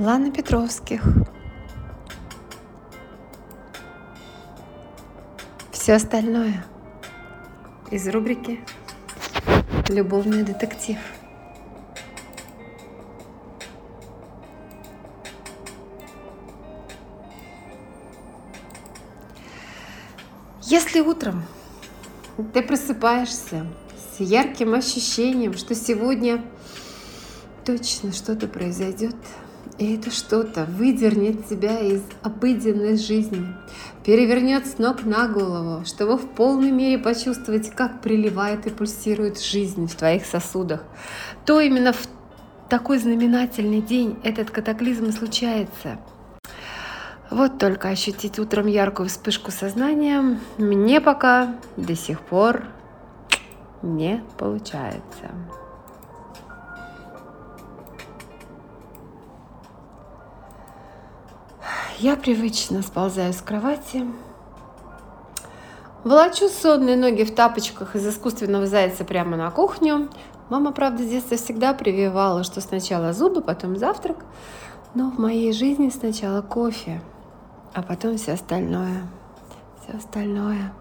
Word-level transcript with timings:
Лана 0.00 0.32
Петровских. 0.32 1.02
Все 5.72 5.92
остальное 5.92 6.64
из 7.90 8.08
рубрики 8.08 8.60
«Любовный 9.90 10.42
детектив». 10.42 10.96
Если 20.62 21.00
утром 21.00 21.44
ты 22.54 22.62
просыпаешься 22.62 23.66
с 24.16 24.20
ярким 24.20 24.72
ощущением, 24.72 25.52
что 25.52 25.74
сегодня 25.74 26.42
точно 27.66 28.12
что-то 28.14 28.46
произойдет, 28.46 29.14
и 29.80 29.96
это 29.96 30.10
что-то 30.10 30.66
выдернет 30.66 31.48
тебя 31.48 31.80
из 31.80 32.02
обыденной 32.22 32.98
жизни, 32.98 33.46
перевернет 34.04 34.66
с 34.66 34.76
ног 34.76 35.04
на 35.04 35.26
голову, 35.26 35.86
чтобы 35.86 36.18
в 36.18 36.28
полной 36.28 36.70
мере 36.70 36.98
почувствовать, 36.98 37.70
как 37.70 38.02
приливает 38.02 38.66
и 38.66 38.70
пульсирует 38.70 39.40
жизнь 39.40 39.86
в 39.86 39.94
твоих 39.96 40.26
сосудах, 40.26 40.84
то 41.46 41.60
именно 41.60 41.94
в 41.94 42.06
такой 42.68 42.98
знаменательный 42.98 43.80
день 43.80 44.18
этот 44.22 44.50
катаклизм 44.50 45.12
случается. 45.12 45.98
Вот 47.30 47.58
только 47.58 47.88
ощутить 47.88 48.38
утром 48.38 48.66
яркую 48.66 49.08
вспышку 49.08 49.50
сознания 49.50 50.38
мне 50.58 51.00
пока 51.00 51.56
до 51.78 51.96
сих 51.96 52.20
пор 52.20 52.64
не 53.82 54.22
получается. 54.36 55.30
Я 62.02 62.16
привычно 62.16 62.80
сползаю 62.80 63.34
с 63.34 63.42
кровати, 63.42 64.06
волочу 66.02 66.48
сонные 66.48 66.96
ноги 66.96 67.24
в 67.24 67.34
тапочках 67.34 67.94
из 67.94 68.06
искусственного 68.06 68.66
зайца 68.66 69.04
прямо 69.04 69.36
на 69.36 69.50
кухню. 69.50 70.08
Мама, 70.48 70.72
правда, 70.72 71.02
с 71.02 71.06
детства 71.06 71.36
всегда 71.36 71.74
прививала, 71.74 72.42
что 72.42 72.62
сначала 72.62 73.12
зубы, 73.12 73.42
потом 73.42 73.76
завтрак. 73.76 74.16
Но 74.94 75.10
в 75.10 75.18
моей 75.18 75.52
жизни 75.52 75.90
сначала 75.90 76.40
кофе, 76.40 77.02
а 77.74 77.82
потом 77.82 78.16
все 78.16 78.32
остальное. 78.32 79.02
Все 79.82 79.98
остальное. 79.98 80.72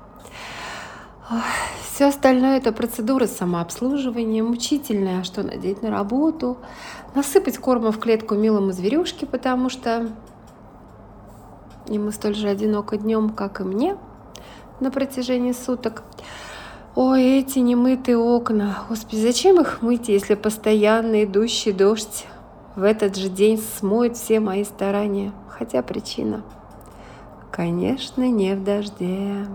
Все 1.92 2.06
остальное 2.08 2.59
это 2.59 2.72
процедура 2.72 3.28
самообслуживания, 3.28 4.42
мучительная, 4.42 5.26
что 5.26 5.44
надеть 5.44 5.81
на 5.81 5.92
работу, 5.92 6.59
насыпать 7.14 7.58
корма 7.58 7.92
в 7.92 8.00
клетку 8.00 8.36
милому 8.36 8.72
зверюшке, 8.72 9.26
потому 9.26 9.70
что 9.70 10.08
Ему 11.90 12.12
столь 12.12 12.36
же 12.36 12.48
одиноко 12.48 12.98
днем, 12.98 13.32
как 13.32 13.62
и 13.62 13.64
мне 13.64 13.98
на 14.80 14.92
протяжении 14.92 15.54
суток. 15.54 16.04
Ой, 16.95 17.39
эти 17.39 17.58
немытые 17.60 18.17
окна. 18.17 18.83
Господи, 18.88 19.22
зачем 19.22 19.60
их 19.60 19.82
мыть, 19.82 20.08
если 20.08 20.36
постоянно 20.36 21.23
идущий 21.23 21.72
дождь 21.72 22.28
в 22.76 22.83
этот 22.83 23.16
же 23.16 23.30
день 23.30 23.58
смоет 23.58 24.17
все 24.17 24.39
мои 24.39 24.64
старания? 24.64 25.33
Хотя 25.49 25.82
причина, 25.82 26.44
конечно, 27.52 28.30
не 28.30 28.55
в 28.55 28.64
дожде. 28.64 29.48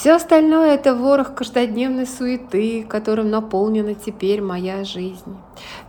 Все 0.00 0.12
остальное– 0.12 0.74
это 0.76 0.94
ворох 0.94 1.34
каждодневной 1.34 2.06
суеты, 2.06 2.84
которым 2.84 3.28
наполнена 3.28 3.94
теперь 3.94 4.40
моя 4.40 4.82
жизнь. 4.82 5.36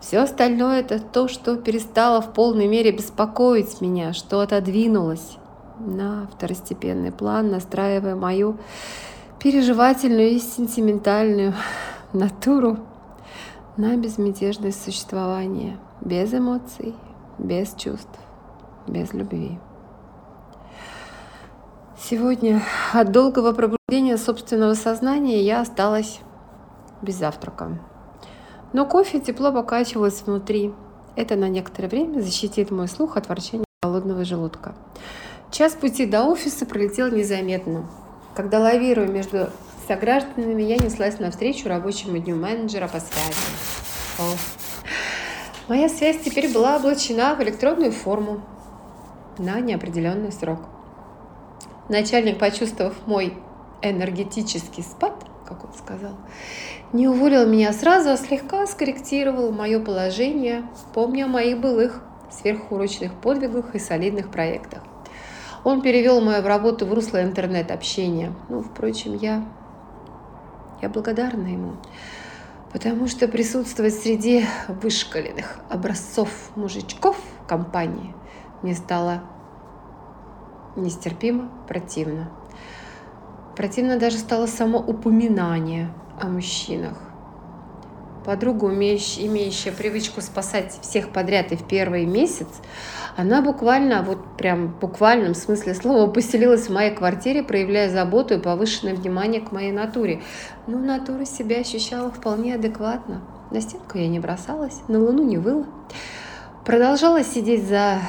Все 0.02 0.20
остальное– 0.20 0.80
это 0.82 1.00
то, 1.00 1.30
что 1.30 1.56
перестало 1.56 2.22
в 2.22 2.34
полной 2.34 2.68
мере 2.68 2.92
беспокоить 2.92 3.80
меня, 3.80 4.12
что 4.12 4.42
отодвинулось 4.42 5.38
на 5.80 6.28
второстепенный 6.28 7.14
план, 7.14 7.52
настраивая 7.52 8.18
мою 8.18 8.58
переживательную 9.40 10.32
и 10.32 10.40
сентиментальную 10.40 11.54
натуру 12.12 12.80
на 13.78 13.96
безмятежное 13.96 14.74
существование, 14.74 15.78
без 16.02 16.34
эмоций, 16.34 16.96
без 17.38 17.74
чувств, 17.76 18.20
без 18.88 19.14
любви. 19.14 19.58
Сегодня 22.03 22.63
от 22.94 23.12
долгого 23.12 23.53
пробуждения 23.53 24.17
собственного 24.17 24.73
сознания 24.73 25.44
я 25.44 25.62
осталась 25.62 26.19
без 27.03 27.16
завтрака. 27.16 27.78
Но 28.73 28.88
кофе 28.88 29.19
тепло 29.19 29.51
покачивалось 29.51 30.23
внутри. 30.23 30.73
Это 31.16 31.35
на 31.35 31.47
некоторое 31.47 31.89
время 31.89 32.19
защитит 32.19 32.72
мой 32.72 32.88
слух 32.88 33.17
от 33.17 33.29
ворчания 33.29 33.66
голодного 33.84 34.25
желудка. 34.25 34.73
Час 35.51 35.73
пути 35.73 36.07
до 36.07 36.23
офиса 36.23 36.66
пролетел 36.66 37.12
незаметно. 37.12 37.88
Когда 38.35 38.59
лавируя 38.59 39.07
между 39.07 39.51
согражданами, 39.88 40.63
я 40.63 40.78
неслась 40.78 41.19
навстречу 41.19 41.69
рабочему 41.69 42.18
дню 42.18 42.35
менеджера 42.35 42.88
по 42.88 43.00
связи. 43.00 43.35
О. 44.18 44.23
Моя 45.68 45.88
связь 45.88 46.18
теперь 46.23 46.51
была 46.51 46.78
облачена 46.78 47.35
в 47.35 47.44
электронную 47.44 47.91
форму 47.91 48.41
на 49.38 49.59
неопределенный 49.59 50.31
срок. 50.31 50.62
Начальник, 51.90 52.40
почувствовав 52.40 52.96
мой 53.06 53.38
энергетический 53.81 54.84
спад, 54.84 55.14
как 55.46 55.66
он 55.66 55.74
сказал, 55.74 56.16
не 56.94 57.08
уволил 57.08 57.47
меня 57.47 57.74
сразу, 57.74 58.09
а 58.09 58.18
слегка 58.18 58.66
скорректировал 58.68 59.52
мое 59.52 59.80
положение, 59.80 60.64
помня 60.94 61.25
о 61.25 61.28
моих 61.28 61.59
былых 61.59 62.02
сверхурочных 62.31 63.14
подвигах 63.14 63.75
и 63.75 63.80
солидных 63.80 64.31
проектах. 64.31 64.84
Он 65.64 65.81
перевел 65.81 66.22
мою 66.22 66.42
работу 66.44 66.86
в 66.86 66.94
русло 66.94 67.22
интернет-общения. 67.22 68.34
Ну, 68.50 68.62
впрочем, 68.62 69.16
я, 69.16 69.46
я 70.81 70.90
благодарна 70.90 71.48
ему, 71.48 71.74
потому 72.72 73.08
что 73.08 73.28
присутствовать 73.28 73.94
среди 73.94 74.46
вышкаленных 74.68 75.59
образцов 75.69 76.30
мужичков 76.56 77.18
компании 77.48 78.16
мне 78.63 78.74
стало 78.74 79.22
нестерпимо 80.76 81.50
противно. 81.68 82.30
Противно 83.56 84.00
даже 84.00 84.18
стало 84.18 84.48
само 84.48 84.80
упоминание 84.80 85.94
о 86.20 86.28
мужчинах. 86.28 86.98
Подруга, 88.26 88.68
имеющая 88.68 89.72
привычку 89.72 90.22
спасать 90.22 90.78
всех 90.81 91.10
подряд 91.10 91.52
и 91.52 91.56
в 91.56 91.68
первый 91.68 92.06
месяц, 92.06 92.48
она 93.18 93.42
буквально, 93.42 94.04
вот 94.04 94.38
прям 94.38 94.68
в 94.68 94.80
буквальном 94.80 95.34
смысле 95.34 95.74
слова, 95.74 96.10
поселилась 96.10 96.68
в 96.68 96.74
моей 96.74 96.94
квартире, 96.94 97.42
проявляя 97.44 97.90
заботу 97.90 98.36
и 98.36 98.40
повышенное 98.40 98.94
внимание 98.94 99.42
к 99.42 99.52
моей 99.52 99.72
натуре. 99.72 100.22
Но 100.68 100.78
натура 100.78 101.26
себя 101.26 101.58
ощущала 101.58 102.12
вполне 102.12 102.56
адекватно. 102.56 103.22
На 103.50 103.60
стенку 103.60 103.98
я 103.98 104.08
не 104.08 104.20
бросалась, 104.20 104.81
на 104.88 105.00
луну 105.00 105.24
не 105.24 105.38
выла. 105.38 105.66
Продолжала 106.64 107.24
сидеть 107.24 107.68
за 107.68 108.00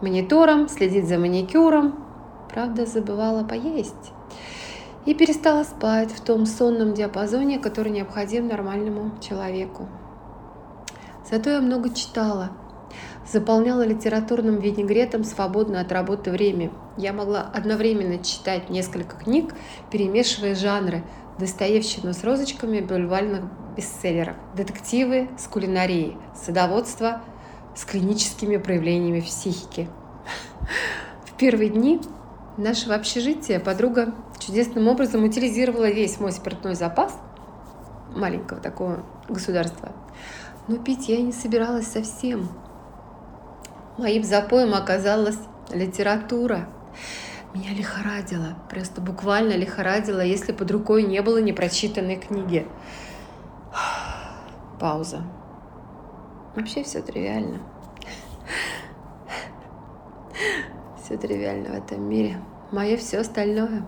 монитором, 0.00 0.68
следить 0.68 1.08
за 1.08 1.18
маникюром. 1.18 2.04
Правда, 2.50 2.86
забывала 2.86 3.44
поесть. 3.44 4.12
И 5.04 5.14
перестала 5.14 5.64
спать 5.64 6.10
в 6.12 6.20
том 6.20 6.46
сонном 6.46 6.94
диапазоне, 6.94 7.58
который 7.58 7.92
необходим 7.92 8.48
нормальному 8.48 9.12
человеку. 9.20 9.88
Зато 11.30 11.50
я 11.50 11.60
много 11.60 11.90
читала, 11.90 12.52
заполняла 13.30 13.84
литературным 13.84 14.60
винегретом 14.60 15.24
свободное 15.24 15.82
от 15.82 15.92
работы 15.92 16.30
время. 16.30 16.70
Я 16.96 17.12
могла 17.12 17.42
одновременно 17.52 18.22
читать 18.22 18.70
несколько 18.70 19.16
книг, 19.16 19.54
перемешивая 19.90 20.54
жанры, 20.54 21.02
Достоевщину 21.36 22.12
с 22.12 22.22
розочками 22.22 22.78
бульвальных 22.78 23.42
бестселлеров, 23.76 24.36
детективы 24.56 25.28
с 25.36 25.48
кулинарией, 25.48 26.16
садоводство– 26.32 27.22
с 27.74 27.84
клиническими 27.84 28.56
проявлениями 28.56 29.20
психики. 29.20 29.88
В 31.26 31.36
первые 31.36 31.70
дни 31.70 32.00
нашего 32.56 32.94
общежития 32.94 33.58
подруга 33.58 34.14
чудесным 34.38 34.88
образом 34.88 35.24
утилизировала 35.24 35.90
весь 35.90 36.20
мой 36.20 36.32
спиртной 36.32 36.74
запас 36.74 37.16
маленького 38.14 38.60
такого 38.60 39.04
государства. 39.28 39.92
Но 40.68 40.78
пить 40.78 41.08
я 41.08 41.20
не 41.20 41.32
собиралась 41.32 41.88
совсем. 41.88 42.48
Моим 43.98 44.24
запоем 44.24 44.74
оказалась 44.74 45.38
литература. 45.70 46.68
Меня 47.54 47.72
лихорадило, 47.72 48.56
просто 48.68 49.00
буквально 49.00 49.52
лихорадило, 49.52 50.20
если 50.20 50.52
под 50.52 50.70
рукой 50.70 51.04
не 51.04 51.22
было 51.22 51.38
непрочитанной 51.38 52.16
книги. 52.16 52.66
Пауза. 54.80 55.22
Вообще 56.54 56.84
все 56.84 57.02
тривиально. 57.02 57.60
Все 61.02 61.16
тривиально 61.16 61.70
в 61.70 61.74
этом 61.74 62.08
мире. 62.08 62.40
Мое 62.70 62.96
все 62.96 63.18
остальное 63.18 63.84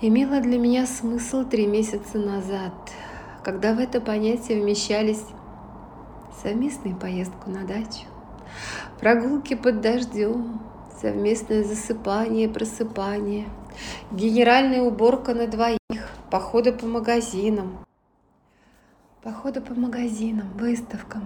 имело 0.00 0.40
для 0.40 0.58
меня 0.58 0.86
смысл 0.86 1.44
три 1.44 1.66
месяца 1.66 2.18
назад, 2.18 2.72
когда 3.44 3.72
в 3.72 3.78
это 3.78 4.00
понятие 4.00 4.60
вмещались 4.60 5.22
совместную 6.42 6.96
поездку 6.96 7.50
на 7.50 7.64
дачу, 7.64 8.06
прогулки 8.98 9.54
под 9.54 9.80
дождем, 9.80 10.60
совместное 11.00 11.62
засыпание, 11.62 12.48
просыпание, 12.48 13.46
генеральная 14.10 14.82
уборка 14.82 15.34
на 15.34 15.46
двоих, 15.46 15.78
походы 16.30 16.72
по 16.72 16.86
магазинам, 16.86 17.78
походы 19.22 19.60
по 19.60 19.72
магазинам, 19.74 20.48
выставкам, 20.58 21.22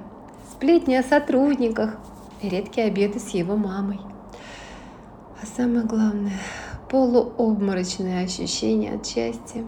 сплетни 0.53 0.95
о 0.97 1.03
сотрудниках 1.03 1.97
и 2.43 2.49
редкие 2.51 2.89
обеды 2.89 3.19
с 3.19 3.31
его 3.31 3.57
мамой. 3.57 4.01
А 5.41 5.47
самое 5.47 5.87
главное, 5.87 6.39
полуобморочные 6.91 8.25
ощущения 8.25 8.93
от 8.93 9.07
счастья. 9.07 9.65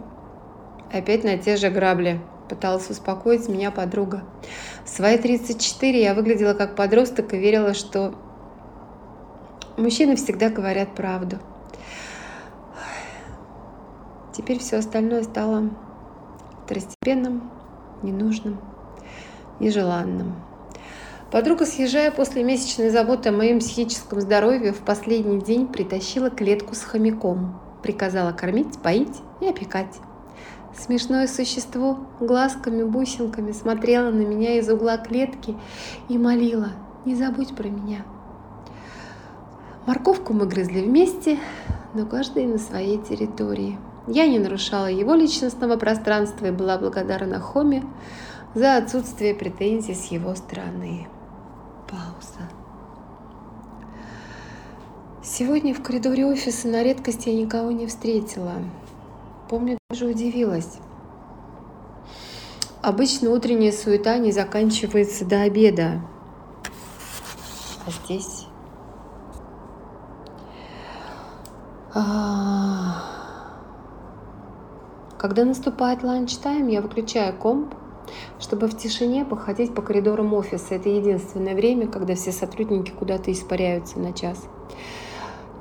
Опять 0.92 1.24
на 1.24 1.38
те 1.38 1.56
же 1.56 1.70
грабли 1.70 2.20
пыталась 2.50 2.90
успокоить 2.90 3.48
меня 3.48 3.70
подруга. 3.70 4.24
В 4.84 4.90
свои 4.90 5.16
34 5.16 6.02
я 6.02 6.12
выглядела 6.12 6.52
как 6.52 6.76
подросток 6.76 7.32
и 7.32 7.38
верила, 7.38 7.72
что 7.72 8.14
мужчины 9.78 10.16
всегда 10.16 10.50
говорят 10.50 10.94
правду. 10.94 11.38
Теперь 14.34 14.58
все 14.58 14.76
остальное 14.76 15.22
стало 15.22 15.70
второстепенным, 16.64 17.50
ненужным, 18.02 18.58
нежеланным. 19.60 20.34
Подруга, 21.30 21.66
съезжая 21.66 22.10
после 22.10 22.42
месячной 22.42 22.88
заботы 22.88 23.28
о 23.28 23.32
моем 23.32 23.58
психическом 23.58 24.20
здоровье, 24.20 24.72
в 24.72 24.78
последний 24.78 25.40
день 25.40 25.66
притащила 25.66 26.30
клетку 26.30 26.74
с 26.74 26.82
хомяком, 26.82 27.60
приказала 27.82 28.32
кормить, 28.32 28.78
поить 28.78 29.20
и 29.40 29.46
опекать. 29.46 30.00
Смешное 30.74 31.26
существо 31.26 31.98
глазками, 32.20 32.82
бусинками 32.82 33.52
смотрело 33.52 34.10
на 34.10 34.22
меня 34.22 34.58
из 34.58 34.70
угла 34.70 34.96
клетки 34.96 35.56
и 36.08 36.16
молило 36.16 36.70
«Не 37.04 37.14
забудь 37.14 37.54
про 37.54 37.68
меня». 37.68 38.04
Морковку 39.86 40.32
мы 40.34 40.46
грызли 40.46 40.80
вместе, 40.80 41.38
но 41.94 42.06
каждый 42.06 42.46
на 42.46 42.58
своей 42.58 42.98
территории. 42.98 43.78
Я 44.08 44.26
не 44.26 44.38
нарушала 44.38 44.86
его 44.86 45.14
личностного 45.14 45.76
пространства 45.76 46.46
и 46.46 46.50
была 46.50 46.78
благодарна 46.78 47.40
Хоме 47.40 47.84
за 48.54 48.78
отсутствие 48.78 49.34
претензий 49.34 49.94
с 49.94 50.06
его 50.06 50.34
стороны. 50.34 51.06
Пауза. 51.86 52.48
Сегодня 55.22 55.74
в 55.74 55.82
коридоре 55.82 56.24
офиса 56.24 56.68
на 56.68 56.82
редкость 56.82 57.26
я 57.26 57.34
никого 57.34 57.70
не 57.70 57.86
встретила. 57.86 58.54
Помню, 59.50 59.76
даже 59.90 60.06
удивилась. 60.06 60.78
Обычно 62.80 63.30
утренняя 63.30 63.72
суета 63.72 64.16
не 64.16 64.32
заканчивается 64.32 65.26
до 65.26 65.42
обеда. 65.42 66.00
А 67.86 67.90
здесь... 67.90 68.46
А... 71.94 73.17
Когда 75.18 75.44
наступает 75.44 76.04
lunch 76.04 76.36
time, 76.36 76.68
я 76.68 76.80
выключаю 76.80 77.36
комп, 77.36 77.74
чтобы 78.38 78.68
в 78.68 78.76
тишине 78.76 79.24
походить 79.24 79.74
по 79.74 79.82
коридорам 79.82 80.32
офиса. 80.32 80.76
Это 80.76 80.88
единственное 80.88 81.56
время, 81.56 81.88
когда 81.88 82.14
все 82.14 82.30
сотрудники 82.30 82.92
куда-то 82.92 83.32
испаряются 83.32 83.98
на 83.98 84.12
час. 84.12 84.46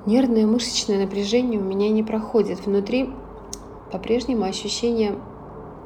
Нервное 0.05 0.45
мышечное 0.45 0.99
напряжение 1.03 1.59
у 1.59 1.63
меня 1.63 1.89
не 1.89 2.03
проходит. 2.03 2.67
Внутри 2.67 3.09
по-прежнему 3.91 4.43
ощущение 4.43 5.15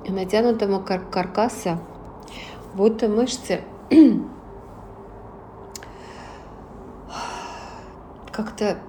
натянутого 0.07 0.81
кар 0.81 1.05
каркаса, 1.09 1.79
будто 2.73 3.07
мышцы 3.07 3.61
как-то 8.31 8.79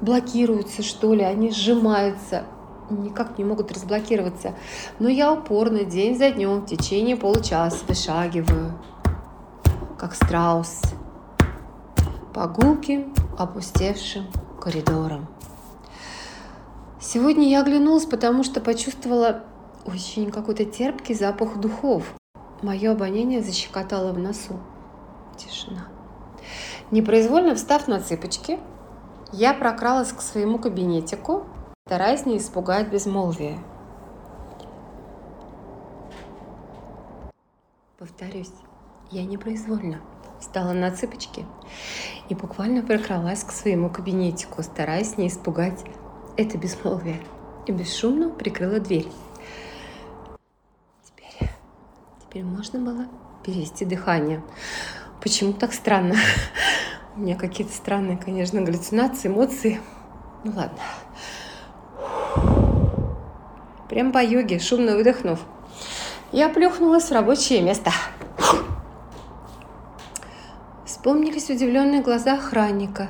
блокируются, 0.00 0.82
что 0.82 1.12
ли, 1.12 1.22
они 1.22 1.50
сжимаются, 1.50 2.44
никак 2.90 3.38
не 3.38 3.44
могут 3.44 3.72
разблокироваться. 3.72 4.54
Но 4.98 5.08
я 5.08 5.32
упорно 5.32 5.84
день 5.84 6.16
за 6.16 6.30
днем 6.30 6.60
в 6.60 6.66
течение 6.66 7.16
получаса 7.16 7.84
вышагиваю, 7.86 8.72
как 9.98 10.14
страус, 10.14 10.82
по 12.32 12.46
гулким, 12.46 13.14
опустевшим 13.38 14.26
коридорам. 14.60 15.28
Сегодня 17.00 17.48
я 17.48 17.60
оглянулась, 17.60 18.06
потому 18.06 18.42
что 18.42 18.60
почувствовала 18.60 19.44
очень 19.84 20.30
какой-то 20.30 20.64
терпкий 20.64 21.14
запах 21.14 21.58
духов. 21.58 22.14
Мое 22.62 22.92
обоняние 22.92 23.42
защекотало 23.42 24.12
в 24.12 24.18
носу. 24.18 24.58
Тишина. 25.36 25.88
Непроизвольно 26.90 27.54
встав 27.54 27.88
на 27.88 28.00
цыпочки, 28.00 28.58
я 29.32 29.52
прокралась 29.52 30.12
к 30.12 30.20
своему 30.22 30.58
кабинетику, 30.58 31.44
стараясь 31.86 32.24
не 32.24 32.38
испугать 32.38 32.88
безмолвие. 32.88 33.58
Повторюсь, 37.98 38.52
я 39.10 39.22
непроизвольно 39.26 40.00
встала 40.40 40.72
на 40.72 40.90
цыпочки 40.92 41.44
и 42.30 42.34
буквально 42.34 42.82
прокралась 42.82 43.44
к 43.44 43.52
своему 43.52 43.90
кабинетику, 43.90 44.62
стараясь 44.62 45.18
не 45.18 45.28
испугать 45.28 45.84
это 46.38 46.56
безмолвие 46.56 47.20
и 47.66 47.72
бесшумно 47.72 48.30
прикрыла 48.30 48.80
дверь. 48.80 49.12
Теперь, 51.02 51.50
теперь 52.22 52.44
можно 52.44 52.78
было 52.78 53.08
перевести 53.44 53.84
дыхание. 53.84 54.42
Почему 55.20 55.52
так 55.52 55.74
странно? 55.74 56.14
У 57.16 57.20
меня 57.20 57.36
какие-то 57.36 57.74
странные, 57.74 58.16
конечно, 58.16 58.62
галлюцинации, 58.62 59.28
эмоции. 59.28 59.82
Ну 60.44 60.52
ладно. 60.56 60.78
Прям 63.88 64.12
по 64.12 64.22
йоге, 64.22 64.58
шумно 64.58 64.96
выдохнув, 64.96 65.40
я 66.32 66.48
плюхнулась 66.48 67.10
в 67.10 67.12
рабочее 67.12 67.62
место. 67.62 67.90
Вспомнились 70.84 71.50
удивленные 71.50 72.02
глаза 72.02 72.34
охранника, 72.34 73.08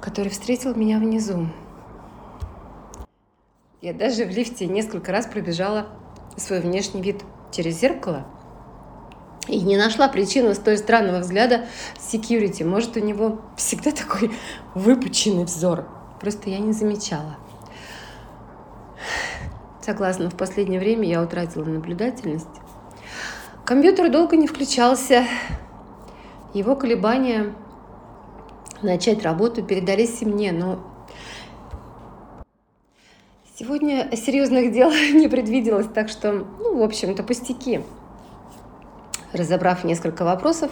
который 0.00 0.30
встретил 0.30 0.74
меня 0.74 0.98
внизу. 0.98 1.48
Я 3.82 3.92
даже 3.92 4.24
в 4.24 4.30
лифте 4.30 4.66
несколько 4.66 5.12
раз 5.12 5.26
пробежала 5.26 5.86
свой 6.36 6.60
внешний 6.60 7.02
вид 7.02 7.22
через 7.52 7.78
зеркало 7.78 8.26
и 9.48 9.60
не 9.60 9.76
нашла 9.76 10.08
причину 10.08 10.54
столь 10.54 10.78
странного 10.78 11.20
взгляда 11.20 11.66
security. 11.98 12.64
Может, 12.64 12.96
у 12.96 13.00
него 13.00 13.42
всегда 13.56 13.90
такой 13.92 14.32
выпученный 14.74 15.44
взор. 15.44 15.86
Просто 16.20 16.50
я 16.50 16.58
не 16.58 16.72
замечала. 16.72 17.36
Согласно, 19.80 20.30
в 20.30 20.36
последнее 20.36 20.80
время 20.80 21.08
я 21.08 21.22
утратила 21.22 21.64
наблюдательность. 21.64 22.46
Компьютер 23.64 24.10
долго 24.10 24.36
не 24.36 24.46
включался. 24.46 25.24
Его 26.54 26.74
колебания 26.74 27.54
начать 28.82 29.22
работу, 29.22 29.62
передались 29.62 30.22
и 30.22 30.26
мне, 30.26 30.52
но 30.52 30.80
сегодня 33.58 34.10
серьезных 34.16 34.72
дел 34.72 34.90
не 35.12 35.28
предвиделось, 35.28 35.86
так 35.86 36.08
что, 36.08 36.32
ну, 36.32 36.78
в 36.78 36.82
общем-то, 36.82 37.22
пустяки. 37.22 37.80
Разобрав 39.32 39.84
несколько 39.84 40.24
вопросов, 40.24 40.70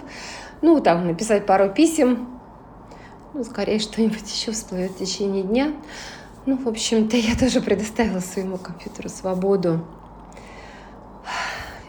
ну, 0.62 0.80
там, 0.80 1.06
написать 1.06 1.46
пару 1.46 1.70
писем, 1.70 2.33
ну, 3.34 3.42
скорее 3.42 3.80
что-нибудь 3.80 4.32
еще 4.32 4.52
всплывет 4.52 4.92
в 4.92 4.98
течение 4.98 5.42
дня. 5.42 5.72
Ну, 6.46 6.56
в 6.56 6.68
общем-то, 6.68 7.16
я 7.16 7.34
тоже 7.34 7.60
предоставила 7.60 8.20
своему 8.20 8.58
компьютеру 8.58 9.08
свободу. 9.08 9.84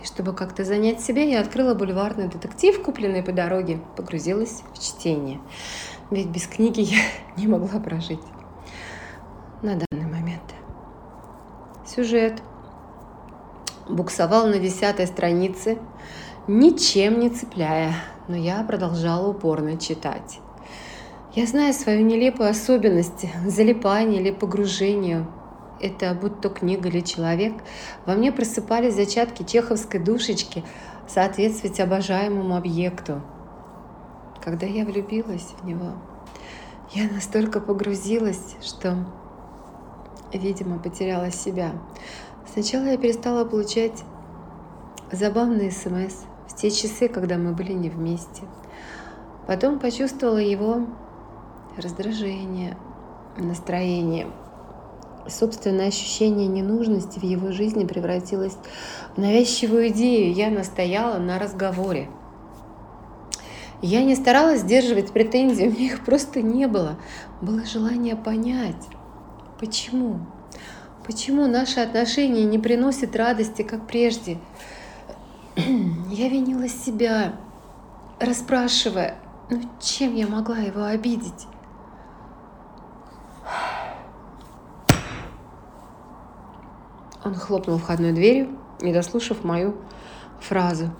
И 0.01 0.05
чтобы 0.07 0.33
как-то 0.33 0.63
занять 0.63 1.01
себя, 1.01 1.23
я 1.23 1.41
открыла 1.41 1.75
бульварный 1.75 2.29
детектив, 2.29 2.81
купленный 2.81 3.21
по 3.21 3.31
дороге, 3.31 3.79
погрузилась 3.95 4.63
в 4.73 4.81
чтение. 4.81 5.39
Ведь 6.09 6.27
без 6.27 6.47
книги 6.47 6.81
я 6.81 7.01
не 7.37 7.47
могла 7.47 7.79
прожить 7.79 8.21
на 9.61 9.75
данный 9.75 10.09
момент. 10.09 10.41
Сюжет 11.85 12.41
буксовал 13.87 14.47
на 14.47 14.57
десятой 14.57 15.05
странице, 15.05 15.77
ничем 16.47 17.19
не 17.19 17.29
цепляя, 17.29 17.93
но 18.27 18.35
я 18.35 18.63
продолжала 18.63 19.27
упорно 19.27 19.77
читать. 19.77 20.39
Я 21.35 21.45
знаю 21.45 21.73
свою 21.73 22.03
нелепую 22.05 22.49
особенность 22.49 23.27
залипания 23.45 24.19
или 24.19 24.31
погружения. 24.31 25.27
Это 25.79 26.13
будь 26.13 26.41
то 26.41 26.49
книга 26.49 26.89
или 26.89 27.01
человек. 27.01 27.53
Во 28.05 28.13
мне 28.13 28.31
просыпались 28.31 28.95
зачатки 28.95 29.43
чеховской 29.43 29.99
душечки 29.99 30.63
соответствовать 31.07 31.79
обожаемому 31.79 32.55
объекту– 32.55 33.21
когда 34.45 34.67
я 34.67 34.85
влюбилась 34.85 35.55
в 35.59 35.65
него, 35.65 35.93
я 36.91 37.09
настолько 37.09 37.59
погрузилась, 37.59 38.55
что, 38.61 38.95
видимо, 40.31 40.77
потеряла 40.77 41.31
себя. 41.31 41.71
Сначала 42.53 42.83
я 42.83 42.97
перестала 42.97 43.43
получать 43.43 44.03
забавные 45.11 45.71
смс 45.71 46.25
в 46.47 46.55
те 46.55 46.69
часы, 46.69 47.07
когда 47.07 47.37
мы 47.37 47.53
были 47.53 47.73
не 47.73 47.89
вместе. 47.89 48.43
Потом 49.47 49.79
почувствовала 49.79 50.37
его 50.37 50.85
раздражение, 51.77 52.77
настроение. 53.37 54.27
Собственное 55.27 55.87
ощущение 55.87 56.47
ненужности 56.47 57.19
в 57.19 57.23
его 57.23 57.51
жизни 57.51 57.85
превратилось 57.85 58.57
в 59.15 59.19
навязчивую 59.19 59.89
идею. 59.89 60.33
Я 60.33 60.51
настояла 60.51 61.17
на 61.17 61.39
разговоре. 61.39 62.09
Я 63.81 64.03
не 64.03 64.15
старалась 64.15 64.61
сдерживать 64.61 65.11
претензии, 65.11 65.67
у 65.67 65.71
меня 65.71 65.85
их 65.85 66.05
просто 66.05 66.41
не 66.41 66.67
было. 66.67 66.97
Было 67.41 67.65
желание 67.65 68.15
понять, 68.15 68.87
почему. 69.59 70.19
Почему 71.05 71.45
наши 71.45 71.79
отношения 71.81 72.45
не 72.45 72.57
приносят 72.57 73.15
радости, 73.15 73.61
как 73.61 73.85
прежде? 73.85 74.39
Я 75.55 76.29
винила 76.29 76.67
себя, 76.67 77.33
расспрашивая, 78.19 79.15
ну 79.49 79.61
чем 79.79 80.15
я 80.15 80.27
могла 80.27 80.57
его 80.57 80.83
обидеть? 80.83 81.47
Он 87.23 87.33
хлопнул 87.33 87.77
входной 87.79 88.11
дверью, 88.11 88.49
не 88.81 88.93
дослушав 88.93 89.43
мою 89.43 89.75
фразу. 90.39 90.91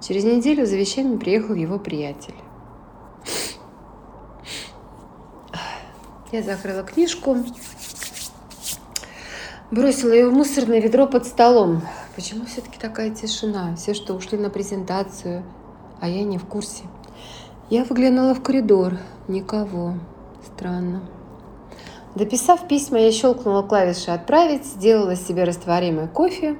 Через 0.00 0.24
неделю 0.24 0.66
за 0.66 0.76
вещами 0.76 1.16
приехал 1.16 1.54
его 1.54 1.78
приятель. 1.78 2.34
Я 6.30 6.42
закрыла 6.42 6.82
книжку, 6.82 7.38
бросила 9.70 10.12
ее 10.12 10.28
в 10.28 10.32
мусорное 10.34 10.80
ведро 10.80 11.06
под 11.06 11.26
столом. 11.26 11.80
Почему 12.16 12.44
все-таки 12.44 12.78
такая 12.78 13.10
тишина? 13.10 13.76
Все, 13.76 13.94
что 13.94 14.14
ушли 14.14 14.36
на 14.36 14.50
презентацию, 14.50 15.42
а 16.00 16.08
я 16.08 16.22
не 16.22 16.36
в 16.36 16.44
курсе. 16.44 16.84
Я 17.70 17.84
выглянула 17.84 18.34
в 18.34 18.42
коридор. 18.42 18.98
Никого. 19.26 19.94
Странно. 20.54 21.02
Дописав 22.14 22.68
письма, 22.68 22.98
я 22.98 23.12
щелкнула 23.12 23.62
клавиши 23.62 24.10
«Отправить», 24.12 24.64
сделала 24.64 25.16
себе 25.16 25.44
растворимый 25.44 26.06
кофе, 26.06 26.56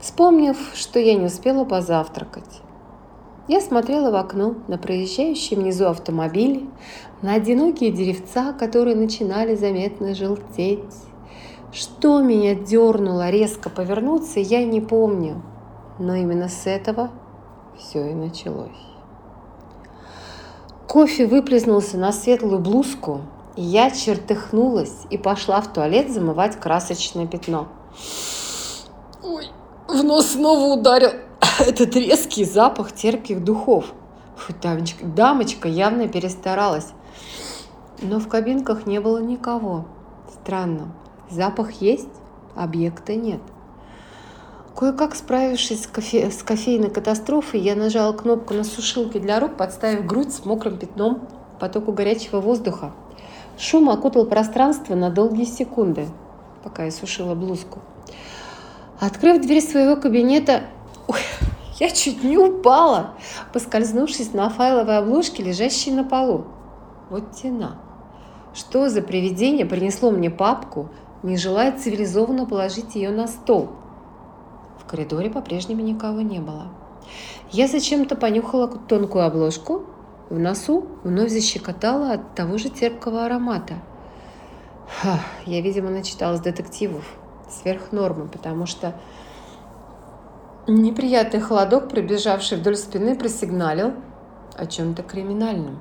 вспомнив, 0.00 0.56
что 0.74 1.00
я 1.00 1.14
не 1.14 1.26
успела 1.26 1.64
позавтракать. 1.64 2.62
Я 3.48 3.60
смотрела 3.60 4.12
в 4.12 4.14
окно 4.14 4.54
на 4.68 4.78
проезжающие 4.78 5.58
внизу 5.58 5.86
автомобили, 5.86 6.68
на 7.20 7.34
одинокие 7.34 7.90
деревца, 7.90 8.52
которые 8.52 8.94
начинали 8.94 9.56
заметно 9.56 10.14
желтеть. 10.14 10.94
Что 11.72 12.22
меня 12.22 12.54
дернуло 12.54 13.28
резко 13.30 13.70
повернуться, 13.70 14.38
я 14.38 14.64
не 14.64 14.80
помню. 14.80 15.42
Но 15.98 16.14
именно 16.14 16.48
с 16.48 16.66
этого 16.66 17.10
все 17.76 18.10
и 18.10 18.14
началось. 18.14 18.70
Кофе 20.86 21.26
выплеснулся 21.26 21.98
на 21.98 22.12
светлую 22.12 22.60
блузку, 22.60 23.22
я 23.56 23.90
чертыхнулась 23.90 25.06
и 25.10 25.18
пошла 25.18 25.60
в 25.60 25.72
туалет 25.72 26.10
замывать 26.10 26.58
красочное 26.58 27.26
пятно. 27.26 27.68
Ой, 29.22 29.48
в 29.88 30.02
нос 30.02 30.28
снова 30.28 30.78
ударил 30.78 31.10
этот 31.60 31.94
резкий 31.96 32.44
запах 32.44 32.92
терпких 32.92 33.44
духов. 33.44 33.86
Фу, 34.36 34.54
дамочка, 34.60 35.04
дамочка 35.04 35.68
явно 35.68 36.08
перестаралась. 36.08 36.88
Но 38.00 38.18
в 38.18 38.28
кабинках 38.28 38.86
не 38.86 39.00
было 39.00 39.18
никого. 39.18 39.86
Странно. 40.32 40.92
Запах 41.30 41.72
есть, 41.82 42.08
объекта 42.56 43.14
нет. 43.14 43.40
Кое-как 44.74 45.14
справившись 45.14 45.84
с, 45.84 45.86
кофе, 45.86 46.30
с 46.30 46.42
кофейной 46.42 46.90
катастрофой, 46.90 47.60
я 47.60 47.76
нажала 47.76 48.12
кнопку 48.14 48.54
на 48.54 48.64
сушилке 48.64 49.20
для 49.20 49.38
рук, 49.38 49.56
подставив 49.56 50.06
грудь 50.06 50.32
с 50.32 50.44
мокрым 50.44 50.78
пятном 50.78 51.28
потоку 51.60 51.92
горячего 51.92 52.40
воздуха. 52.40 52.92
Шум 53.58 53.90
окутал 53.90 54.26
пространство 54.26 54.94
на 54.94 55.10
долгие 55.10 55.44
секунды, 55.44 56.08
пока 56.62 56.84
я 56.84 56.90
сушила 56.90 57.34
блузку. 57.34 57.80
Открыв 58.98 59.42
дверь 59.42 59.62
своего 59.62 59.96
кабинета, 59.96 60.62
ой, 61.06 61.20
я 61.80 61.90
чуть 61.90 62.24
не 62.24 62.38
упала, 62.38 63.14
поскользнувшись 63.52 64.32
на 64.32 64.48
файловой 64.48 64.98
обложке, 64.98 65.42
лежащей 65.42 65.92
на 65.92 66.04
полу. 66.04 66.46
Вот 67.10 67.32
тена. 67.32 67.78
Что 68.54 68.88
за 68.88 69.02
привидение 69.02 69.66
принесло 69.66 70.10
мне 70.10 70.30
папку, 70.30 70.88
не 71.22 71.36
желая 71.36 71.76
цивилизованно 71.76 72.46
положить 72.46 72.94
ее 72.94 73.10
на 73.10 73.26
стол? 73.26 73.70
В 74.78 74.84
коридоре 74.84 75.30
по-прежнему 75.30 75.80
никого 75.80 76.20
не 76.20 76.40
было. 76.40 76.68
Я 77.50 77.68
зачем-то 77.68 78.16
понюхала 78.16 78.68
тонкую 78.68 79.26
обложку 79.26 79.84
в 80.30 80.38
носу 80.38 80.86
вновь 81.04 81.30
защекотало 81.30 82.12
от 82.12 82.34
того 82.34 82.58
же 82.58 82.68
терпкого 82.68 83.24
аромата. 83.24 83.74
Ха, 85.00 85.20
я, 85.46 85.60
видимо, 85.60 85.90
начиталась 85.90 86.40
детективов 86.40 87.04
сверх 87.50 87.92
нормы, 87.92 88.28
потому 88.28 88.66
что 88.66 88.94
неприятный 90.66 91.40
холодок, 91.40 91.88
пробежавший 91.88 92.58
вдоль 92.58 92.76
спины, 92.76 93.16
просигналил 93.16 93.92
о 94.56 94.66
чем-то 94.66 95.02
криминальном. 95.02 95.78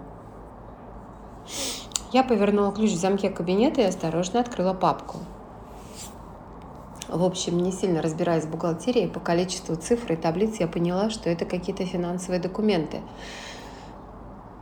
Я 2.11 2.23
повернула 2.23 2.73
ключ 2.73 2.91
в 2.91 2.99
замке 2.99 3.29
кабинета 3.29 3.81
и 3.81 3.85
осторожно 3.85 4.41
открыла 4.41 4.73
папку. 4.73 5.19
В 7.07 7.23
общем, 7.23 7.57
не 7.57 7.71
сильно 7.71 8.01
разбираясь 8.01 8.45
в 8.45 8.49
бухгалтерии, 8.49 9.07
по 9.07 9.19
количеству 9.19 9.75
цифр 9.75 10.13
и 10.13 10.15
таблиц 10.15 10.59
я 10.59 10.67
поняла, 10.67 11.09
что 11.09 11.29
это 11.29 11.45
какие-то 11.45 11.85
финансовые 11.85 12.41
документы– 12.41 13.01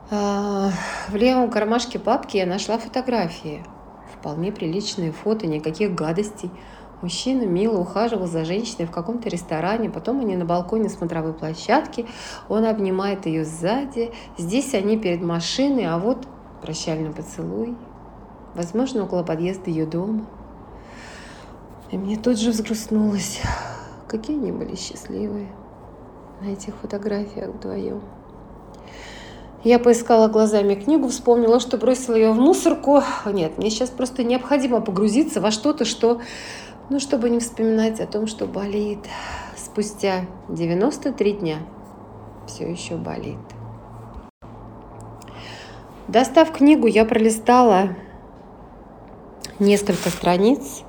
в 0.10 1.14
левом 1.14 1.52
кармашке 1.52 2.00
папки 2.00 2.38
я 2.38 2.48
нашла 2.48 2.80
фотографии. 2.80 3.64
Вполне 4.14 4.52
приличные 4.52 5.12
фото, 5.12 5.46
никаких 5.46 5.94
гадостей. 5.94 6.50
Мужчина 7.02 7.44
мило 7.44 7.80
ухаживал 7.80 8.26
за 8.26 8.44
женщиной 8.44 8.86
в 8.86 8.92
каком-то 8.92 9.30
ресторане, 9.30 9.90
потом 9.90 10.20
они 10.20 10.36
на 10.36 10.46
балконе 10.46 10.90
смотровой 10.90 11.34
площадки, 11.34 12.08
он 12.50 12.66
обнимает 12.66 13.26
ее 13.26 13.46
сзади, 13.46 14.12
здесь 14.38 14.74
они 14.74 14.98
перед 14.98 15.22
машиной, 15.22 15.86
а 15.86 15.98
вот 15.98 16.28
прощальный 16.62 17.12
поцелуй, 17.12 17.78
возможно, 18.54 19.04
около 19.04 19.24
подъезда 19.24 19.70
ее 19.70 19.86
дома. 19.86 20.26
И 21.92 21.98
мне 21.98 22.18
тут 22.18 22.38
же 22.38 22.52
взгрустнулось, 22.52 23.40
какие 24.08 24.38
они 24.38 24.52
были 24.52 24.76
счастливые 24.76 25.48
на 26.42 26.48
этих 26.48 26.76
фотографиях 26.76 27.56
вдвоем. 27.56 28.02
Я 29.64 29.78
поискала 29.78 30.30
глазами 30.30 30.76
книгу, 30.76 31.10
вспомнила, 31.10 31.60
что 31.60 31.78
бросила 31.78 32.16
ее 32.16 32.32
в 32.32 32.40
мусорку. 32.40 33.04
Нет, 33.26 33.58
мне 33.58 33.70
сейчас 33.70 33.90
просто 33.90 34.24
необходимо 34.24 34.80
погрузиться 34.80 35.42
во 35.42 35.52
что-то, 35.52 35.84
что, 35.84 36.22
ну, 36.90 37.00
чтобы 37.00 37.30
не 37.30 37.40
вспоминать 37.40 38.00
о 38.00 38.08
том, 38.08 38.26
что 38.26 38.46
болит. 38.46 39.00
Спустя 39.58 40.28
93 40.48 41.34
дня 41.34 41.58
все 42.48 42.72
еще 42.72 42.96
болит. 42.96 43.38
Достав 46.08 46.52
книгу, 46.54 46.88
я 46.88 47.04
пролистала 47.04 47.90
несколько 49.60 50.10
страниц. 50.10 50.84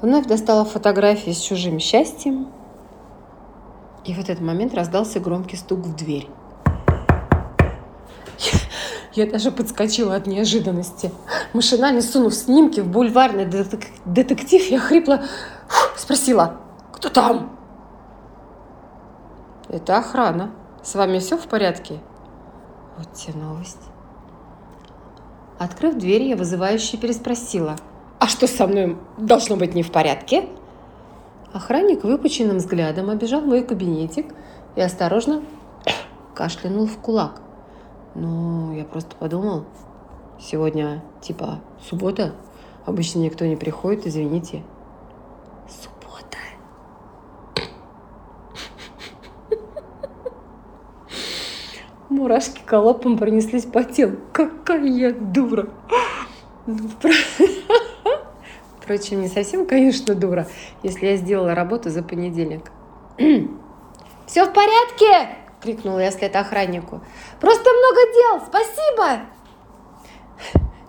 Вновь 0.00 0.26
достала 0.26 0.64
фотографии 0.64 1.32
с 1.32 1.40
чужим 1.40 1.80
счастьем. 1.80 2.46
И 4.04 4.14
в 4.14 4.20
этот 4.20 4.40
момент 4.40 4.74
раздался 4.74 5.18
громкий 5.18 5.56
стук 5.56 5.80
в 5.80 5.96
дверь. 5.96 6.28
Я 9.12 9.26
даже 9.26 9.50
подскочила 9.50 10.14
от 10.14 10.26
неожиданности. 10.26 11.10
Машинально 11.54 12.02
сунув 12.02 12.34
снимки 12.34 12.80
в 12.80 12.88
бульварный 12.88 13.46
детектив, 13.46 14.70
я 14.70 14.78
хрипло 14.78 15.22
спросила, 15.96 16.58
кто 16.92 17.08
там? 17.08 17.56
Это 19.68 19.98
охрана. 19.98 20.50
С 20.82 20.94
вами 20.94 21.18
все 21.18 21.36
в 21.36 21.46
порядке? 21.48 21.98
Вот 22.96 23.12
те 23.14 23.32
новость. 23.32 23.82
Открыв 25.58 25.96
дверь, 25.96 26.22
я 26.22 26.36
вызывающе 26.36 26.98
переспросила. 26.98 27.76
А 28.18 28.28
что 28.28 28.46
со 28.46 28.66
мной 28.66 28.96
должно 29.16 29.56
быть 29.56 29.74
не 29.74 29.82
в 29.82 29.90
порядке? 29.90 30.48
Охранник 31.52 32.04
выпученным 32.04 32.58
взглядом 32.58 33.10
обежал 33.10 33.40
мой 33.40 33.62
кабинетик 33.62 34.34
и 34.76 34.80
осторожно 34.80 35.42
кашлянул 36.34 36.86
в 36.86 36.98
кулак. 36.98 37.40
Ну, 38.18 38.72
я 38.72 38.84
просто 38.86 39.14
подумал, 39.14 39.66
сегодня 40.40 41.04
типа 41.20 41.60
суббота, 41.86 42.34
обычно 42.86 43.18
никто 43.18 43.44
не 43.44 43.56
приходит, 43.56 44.06
извините. 44.06 44.62
Суббота. 45.68 46.38
Мурашки 52.08 52.62
колопом 52.64 53.18
пронеслись 53.18 53.66
по 53.66 53.84
телу. 53.84 54.16
Какая 54.32 54.86
я 54.86 55.12
дура. 55.12 55.68
Ну, 56.64 56.88
Впрочем, 58.80 59.20
не 59.20 59.28
совсем, 59.28 59.66
конечно, 59.66 60.14
дура, 60.14 60.46
если 60.82 61.04
я 61.08 61.16
сделала 61.16 61.54
работу 61.54 61.90
за 61.90 62.02
понедельник. 62.02 62.72
Все 64.26 64.46
в 64.46 64.54
порядке? 64.54 65.36
крикнула 65.66 65.98
я 65.98 66.10
вслед 66.10 66.34
охраннику. 66.36 67.00
Просто 67.40 67.70
много 67.70 68.00
дел, 68.14 68.46
спасибо! 68.46 69.26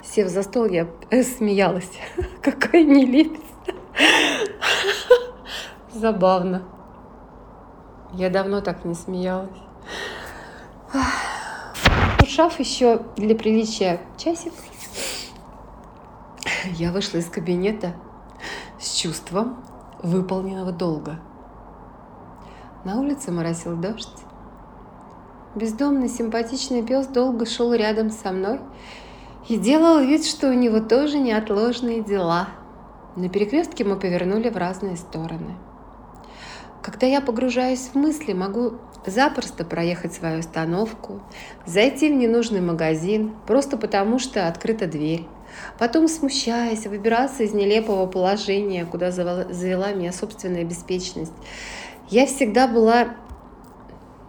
Сев 0.03 0.29
за 0.29 0.43
стол, 0.43 0.65
я 0.65 0.87
смеялась. 1.23 1.91
Какая 2.41 2.83
нелепость. 2.83 3.43
Забавно. 5.93 6.63
Я 8.13 8.29
давно 8.29 8.61
так 8.61 8.85
не 8.85 8.95
смеялась. 8.95 9.49
Шаф 12.25 12.59
еще 12.59 13.01
для 13.15 13.35
приличия 13.35 14.01
часик. 14.17 14.53
Я 16.73 16.91
вышла 16.91 17.17
из 17.17 17.29
кабинета 17.29 17.95
с 18.79 18.95
чувством 18.95 19.63
выполненного 20.03 20.71
долга. 20.71 21.19
На 22.83 22.99
улице 22.99 23.31
моросил 23.31 23.75
дождь. 23.75 24.26
Бездомный 25.57 26.07
симпатичный 26.07 26.83
пес 26.83 27.07
долго 27.07 27.47
шел 27.47 27.73
рядом 27.73 28.11
со 28.11 28.31
мной 28.31 28.59
и 29.49 29.57
делал 29.57 30.01
вид, 30.01 30.23
что 30.23 30.49
у 30.49 30.53
него 30.53 30.81
тоже 30.81 31.17
неотложные 31.17 32.03
дела. 32.03 32.49
На 33.15 33.27
перекрестке 33.27 33.83
мы 33.83 33.99
повернули 33.99 34.49
в 34.49 34.57
разные 34.57 34.97
стороны. 34.97 35.55
Когда 36.83 37.07
я 37.07 37.21
погружаюсь 37.21 37.89
в 37.91 37.95
мысли, 37.95 38.33
могу 38.33 38.73
запросто 39.07 39.65
проехать 39.65 40.13
свою 40.13 40.41
остановку, 40.41 41.21
зайти 41.65 42.13
в 42.13 42.15
ненужный 42.15 42.61
магазин, 42.61 43.33
просто 43.47 43.77
потому 43.77 44.19
что 44.19 44.47
открыта 44.47 44.85
дверь. 44.85 45.25
Потом, 45.79 46.07
смущаясь, 46.07 46.85
выбираться 46.85 47.41
из 47.41 47.55
нелепого 47.55 48.05
положения, 48.05 48.85
куда 48.85 49.09
завела 49.09 49.91
меня 49.91 50.13
собственная 50.13 50.65
беспечность. 50.65 51.33
Я 52.09 52.27
всегда 52.27 52.67
была 52.67 53.15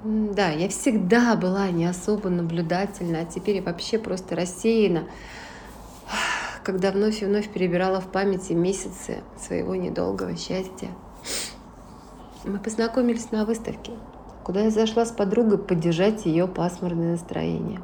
да, 0.04 0.50
я 0.50 0.68
всегда 0.68 1.34
была 1.34 1.70
не 1.70 1.84
особо 1.84 2.28
наблюдательна, 2.28 3.20
а 3.20 3.24
теперь 3.24 3.60
вообще 3.62 3.98
просто 3.98 4.36
рассеяна, 4.36 5.04
когда 6.62 6.92
вновь 6.92 7.20
и 7.22 7.26
вновь 7.26 7.48
перебирала 7.48 8.00
в 8.00 8.06
памяти 8.06 8.52
месяцы 8.52 9.22
своего 9.38 9.74
недолгого 9.74 10.36
счастья. 10.36 10.88
Мы 12.44 12.58
познакомились 12.58 13.32
на 13.32 13.44
выставке, 13.44 13.92
куда 14.44 14.60
я 14.60 14.70
зашла 14.70 15.04
с 15.04 15.10
подругой 15.10 15.58
поддержать 15.58 16.26
ее 16.26 16.46
пасмурное 16.46 17.12
настроение. 17.12 17.80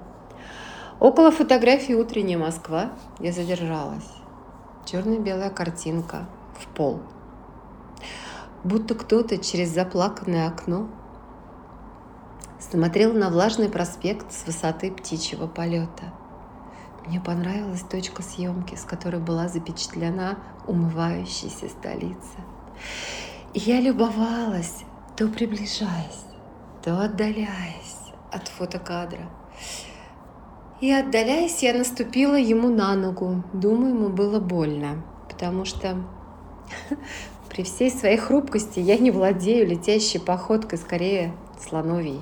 Около 1.00 1.32
фотографии 1.32 1.94
«Утренняя 1.94 2.38
Москва» 2.38 2.92
я 3.18 3.32
задержалась. 3.32 4.08
Черно-белая 4.86 5.50
картинка 5.50 6.28
в 6.56 6.68
пол. 6.68 7.00
Будто 8.62 8.94
кто-то 8.94 9.36
через 9.38 9.70
заплаканное 9.70 10.46
окно 10.46 10.88
смотрел 12.74 13.12
на 13.12 13.30
влажный 13.30 13.68
проспект 13.68 14.32
с 14.32 14.46
высоты 14.46 14.90
птичьего 14.90 15.46
полета. 15.46 16.12
Мне 17.06 17.20
понравилась 17.20 17.82
точка 17.82 18.20
съемки, 18.20 18.74
с 18.74 18.82
которой 18.82 19.20
была 19.20 19.46
запечатлена 19.46 20.38
умывающаяся 20.66 21.68
столица. 21.68 22.40
И 23.52 23.60
я 23.60 23.80
любовалась, 23.80 24.82
то 25.16 25.28
приближаясь, 25.28 26.24
то 26.82 27.00
отдаляясь 27.00 28.12
от 28.32 28.48
фотокадра. 28.48 29.30
И 30.80 30.90
отдаляясь, 30.90 31.62
я 31.62 31.74
наступила 31.74 32.34
ему 32.34 32.70
на 32.70 32.96
ногу. 32.96 33.44
Думаю, 33.52 33.94
ему 33.94 34.08
было 34.08 34.40
больно, 34.40 35.04
потому 35.28 35.64
что 35.64 35.96
при 37.48 37.62
всей 37.62 37.92
своей 37.92 38.16
хрупкости 38.16 38.80
я 38.80 38.98
не 38.98 39.12
владею 39.12 39.64
летящей 39.64 40.18
походкой, 40.18 40.76
скорее 40.76 41.36
слоновий. 41.60 42.20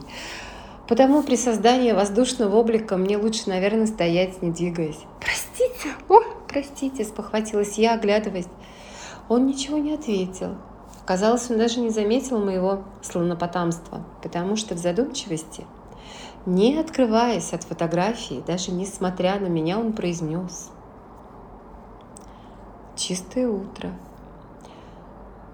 Потому 0.92 1.22
при 1.22 1.36
создании 1.36 1.92
воздушного 1.92 2.54
облика 2.54 2.98
мне 2.98 3.16
лучше, 3.16 3.48
наверное, 3.48 3.86
стоять, 3.86 4.42
не 4.42 4.50
двигаясь. 4.50 4.98
«Простите, 5.20 5.88
о, 6.10 6.20
простите»,— 6.46 7.02
спохватилась 7.06 7.78
я, 7.78 7.94
оглядываясь. 7.94 8.48
Он 9.30 9.46
ничего 9.46 9.78
не 9.78 9.94
ответил. 9.94 10.56
Казалось, 11.06 11.50
он 11.50 11.56
даже 11.56 11.80
не 11.80 11.88
заметил 11.88 12.44
моего 12.44 12.84
слонопотамства, 13.00 14.04
потому 14.22 14.56
что 14.56 14.74
в 14.74 14.78
задумчивости, 14.78 15.64
не 16.44 16.76
открываясь 16.76 17.54
от 17.54 17.64
фотографии, 17.64 18.44
даже 18.46 18.70
несмотря 18.70 19.40
на 19.40 19.46
меня, 19.46 19.78
он 19.78 19.94
произнес. 19.94 20.68
«Чистое 22.96 23.48
утро. 23.48 23.92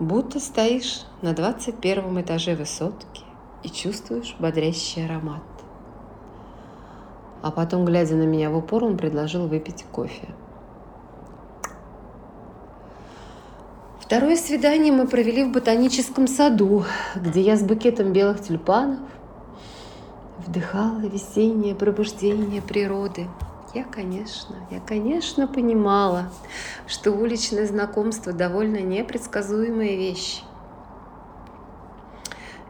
Будто 0.01 0.40
стоишь 0.40 1.03
на 1.22 1.33
двадцать 1.33 1.77
первом 1.79 2.20
этаже 2.20 2.57
высотки, 2.57 3.28
и 3.62 3.68
чувствуешь 3.68 4.37
бодрящий 4.38 5.05
аромат. 5.05 5.42
А 7.42 7.51
потом, 7.51 7.85
глядя 7.85 8.14
на 8.14 8.25
меня 8.25 8.51
в 8.51 8.57
упор, 8.57 8.85
он 8.85 8.97
предложил 8.97 9.47
выпить 9.47 9.85
кофе. 9.92 10.29
Второе 14.01 14.37
свидание 14.37 14.90
мы 14.92 15.07
провели 15.07 15.44
в 15.44 15.53
ботаническом 15.53 16.27
саду, 16.27 16.85
где 17.14 17.42
я 17.42 17.57
с 17.57 17.62
букетом 17.62 18.12
белых 18.12 18.42
тюльпанов 18.42 19.01
вдыхала 20.38 21.01
весеннее 21.01 21.75
пробуждение 21.75 22.62
природы. 22.62 23.27
Я, 23.75 23.85
конечно, 23.85 24.57
я, 24.71 24.81
конечно, 24.81 25.47
понимала, 25.47 26.31
что 26.87 27.12
уличное 27.12 27.66
знакомство 27.66 28.33
довольно 28.33 28.79
непредсказуемая 28.79 29.97
вещь. 29.97 30.42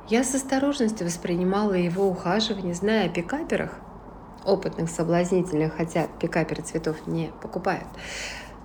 Я 0.09 0.25
с 0.25 0.35
осторожностью 0.35 1.07
воспринимала 1.07 1.75
его 1.75 2.09
ухаживание, 2.09 2.73
зная 2.73 3.07
о 3.07 3.09
пикаперах, 3.11 3.73
опытных 4.47 4.89
соблазнителях, 4.89 5.75
хотя 5.77 6.07
пикаперы 6.19 6.63
цветов 6.63 7.07
не 7.07 7.31
покупают. 7.43 7.87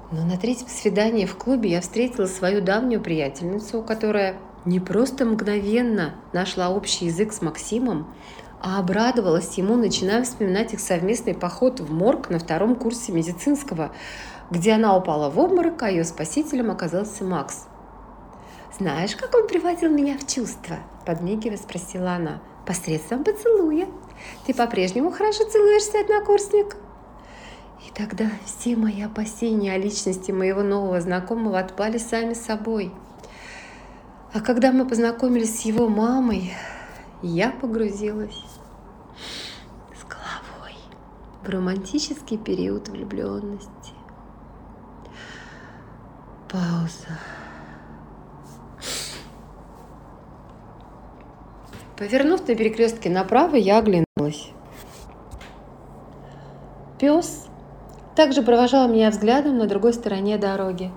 Но 0.09 0.23
на 0.25 0.37
третьем 0.37 0.69
свидании 0.69 1.25
в 1.25 1.35
клубе 1.35 1.69
я 1.69 1.81
встретила 1.81 2.27
свою 2.27 2.61
давнюю 2.61 3.01
приятельницу, 3.01 3.81
которая 3.81 4.37
не 4.63 4.79
просто 4.79 5.25
мгновенно 5.25 6.15
нашла 6.31 6.69
общий 6.69 7.07
язык 7.07 7.33
с 7.33 7.41
Максимом, 7.41 8.07
а 8.61 8.79
обрадовалась 8.79 9.57
ему, 9.57 9.75
начиная 9.75 10.23
вспоминать 10.23 10.73
их 10.73 10.79
совместный 10.79 11.33
поход 11.33 11.81
в 11.81 11.91
морг 11.91 12.29
на 12.29 12.39
втором 12.39 12.77
курсе 12.77 13.11
медицинского, 13.11 13.91
где 14.49 14.71
она 14.71 14.95
упала 14.95 15.29
в 15.29 15.37
обморок, 15.37 15.83
а 15.83 15.89
ее 15.89 16.05
спасителем 16.05 16.71
оказался 16.71 17.25
Макс. 17.25 17.65
«Знаешь, 18.79 19.17
как 19.17 19.35
он 19.35 19.45
приводил 19.45 19.91
меня 19.91 20.17
в 20.17 20.25
чувство?» 20.25 20.77
Подмигивая, 21.05 21.57
спросила 21.57 22.13
она. 22.13 22.41
«Посредством 22.65 23.23
поцелуя. 23.23 23.87
Ты 24.45 24.53
по-прежнему 24.53 25.11
хорошо 25.11 25.43
целуешься, 25.49 25.99
однокурсник?» 25.99 26.77
И 27.85 27.91
тогда 27.91 28.29
все 28.45 28.77
мои 28.77 29.01
опасения 29.01 29.73
о 29.73 29.77
личности 29.77 30.31
моего 30.31 30.63
нового 30.63 31.01
знакомого 31.01 31.59
отпали 31.59 31.97
сами 31.97 32.33
собой. 32.33 32.93
А 34.33 34.39
когда 34.39 34.71
мы 34.71 34.87
познакомились 34.87 35.59
с 35.59 35.65
его 35.65 35.89
мамой, 35.89 36.53
я 37.21 37.51
погрузилась 37.51 38.43
с 39.93 40.03
головой 40.05 40.77
в 41.43 41.49
романтический 41.49 42.37
период 42.37 42.87
влюбленности. 42.87 43.91
Пауза. 46.49 47.19
Повернув 51.97 52.47
на 52.47 52.55
перекрестке 52.55 53.09
направо, 53.09 53.55
я 53.55 53.77
оглянулась. 53.77 54.51
Пес 56.99 57.47
также 58.15 58.41
провожал 58.41 58.87
меня 58.87 59.09
взглядом 59.09 59.57
на 59.57 59.67
другой 59.67 59.93
стороне 59.93 60.37
дороги. 60.37 60.91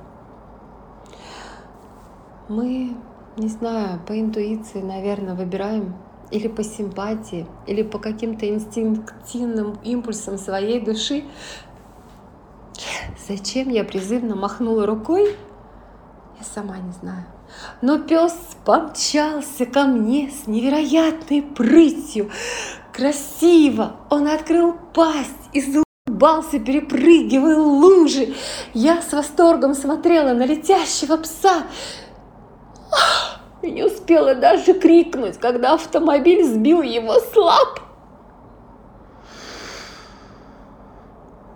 Мы, 2.48 2.96
не 3.36 3.48
знаю, 3.48 4.00
по 4.06 4.18
интуиции, 4.18 4.80
наверное, 4.80 5.34
выбираем 5.34 5.94
или 6.30 6.48
по 6.48 6.62
симпатии, 6.62 7.46
или 7.66 7.82
по 7.82 7.98
каким-то 7.98 8.48
инстинктивным 8.48 9.78
импульсам 9.82 10.38
своей 10.38 10.80
души. 10.80 11.24
Зачем 13.28 13.68
я 13.68 13.84
призывно 13.84 14.36
махнула 14.36 14.86
рукой, 14.86 15.36
я 16.38 16.44
сама 16.44 16.78
не 16.78 16.92
знаю. 16.92 17.24
Но 17.82 17.98
пес 17.98 18.34
помчался 18.64 19.66
ко 19.66 19.84
мне 19.84 20.30
с 20.30 20.46
невероятной 20.46 21.42
прытью. 21.42 22.30
Красиво! 22.92 23.96
Он 24.10 24.28
открыл 24.28 24.74
пасть 24.94 25.30
и 25.52 25.60
заулыбался, 25.60 26.58
перепрыгивая 26.58 27.58
лужи. 27.58 28.34
Я 28.72 29.02
с 29.02 29.12
восторгом 29.12 29.74
смотрела 29.74 30.32
на 30.32 30.46
летящего 30.46 31.16
пса. 31.16 31.64
И 33.62 33.70
не 33.70 33.84
успела 33.84 34.34
даже 34.34 34.74
крикнуть, 34.74 35.38
когда 35.38 35.74
автомобиль 35.74 36.44
сбил 36.44 36.82
его 36.82 37.14
с 37.14 37.36
лап. 37.36 37.80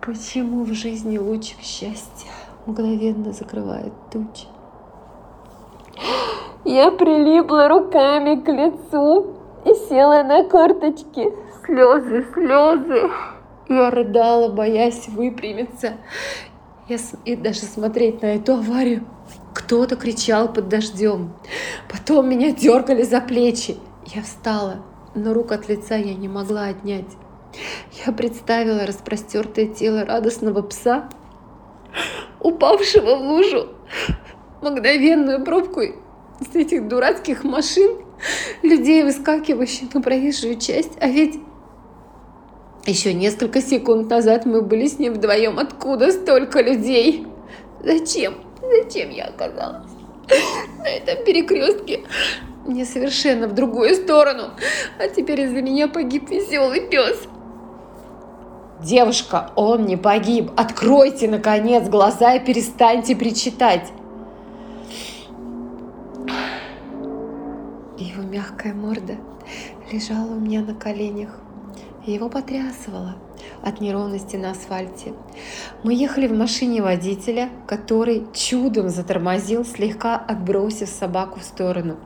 Почему 0.03 0.64
в 0.64 0.72
жизни 0.72 1.18
лучик 1.18 1.61
счастья 1.62 2.31
мгновенно 2.66 3.33
закрывает 3.33 3.92
тучи? 4.11 4.49
Я 6.64 6.90
прилипла 6.90 7.68
руками 7.68 8.40
к 8.40 8.48
лицу 8.48 9.40
села 9.88 10.22
на 10.22 10.44
корточки. 10.44 11.32
Слезы, 11.64 12.26
слезы. 12.32 13.10
Я 13.68 13.90
рыдала, 13.90 14.48
боясь 14.48 15.08
выпрямиться. 15.08 15.94
Я, 16.88 16.98
и 17.24 17.36
даже 17.36 17.60
смотреть 17.60 18.22
на 18.22 18.34
эту 18.34 18.54
аварию. 18.54 19.04
Кто-то 19.54 19.96
кричал 19.96 20.52
под 20.52 20.68
дождем. 20.68 21.32
Потом 21.90 22.28
меня 22.28 22.52
дергали 22.52 23.02
за 23.02 23.20
плечи. 23.20 23.76
Я 24.06 24.22
встала, 24.22 24.76
но 25.14 25.34
рук 25.34 25.52
от 25.52 25.68
лица 25.68 25.96
я 25.96 26.14
не 26.14 26.28
могла 26.28 26.66
отнять. 26.66 27.16
Я 28.06 28.12
представила 28.12 28.86
распростертое 28.86 29.66
тело 29.66 30.04
радостного 30.04 30.62
пса, 30.62 31.08
упавшего 32.40 33.16
в 33.16 33.22
лужу, 33.22 33.68
мгновенную 34.62 35.44
пробку 35.44 35.80
с 35.80 36.54
этих 36.54 36.88
дурацких 36.88 37.44
машин, 37.44 37.98
людей, 38.62 39.02
выскакивающих 39.02 39.94
на 39.94 40.02
проезжую 40.02 40.58
часть. 40.58 40.92
А 41.00 41.08
ведь 41.08 41.40
еще 42.86 43.12
несколько 43.12 43.60
секунд 43.60 44.10
назад 44.10 44.46
мы 44.46 44.62
были 44.62 44.86
с 44.86 44.98
ним 44.98 45.14
вдвоем. 45.14 45.58
Откуда 45.58 46.12
столько 46.12 46.62
людей? 46.62 47.26
Зачем? 47.82 48.34
Зачем 48.60 49.10
я 49.10 49.26
оказалась 49.26 49.90
на 50.78 50.88
этом 50.88 51.24
перекрестке? 51.24 52.04
Мне 52.66 52.84
совершенно 52.84 53.48
в 53.48 53.54
другую 53.54 53.94
сторону. 53.94 54.50
А 54.98 55.08
теперь 55.08 55.42
из-за 55.42 55.62
меня 55.62 55.88
погиб 55.88 56.30
веселый 56.30 56.88
пес. 56.88 57.26
Девушка, 58.82 59.50
он 59.56 59.84
не 59.84 59.96
погиб. 59.96 60.50
Откройте, 60.56 61.28
наконец, 61.28 61.88
глаза 61.88 62.34
и 62.34 62.44
перестаньте 62.44 63.14
причитать. 63.14 63.92
Мягкая 68.30 68.72
морда 68.72 69.16
лежала 69.90 70.30
у 70.30 70.38
меня 70.38 70.62
на 70.62 70.74
коленях. 70.74 71.30
Его 72.06 72.28
потрясывало 72.28 73.16
от 73.62 73.80
неровности 73.80 74.36
на 74.36 74.52
асфальте. 74.52 75.12
Мы 75.82 75.94
ехали 75.94 76.28
в 76.28 76.32
машине 76.32 76.80
водителя, 76.80 77.50
который 77.66 78.26
чудом 78.32 78.88
затормозил, 78.88 79.64
слегка 79.64 80.16
отбросив 80.16 80.88
собаку 80.88 81.40
в 81.40 81.42
сторону. 81.42 81.96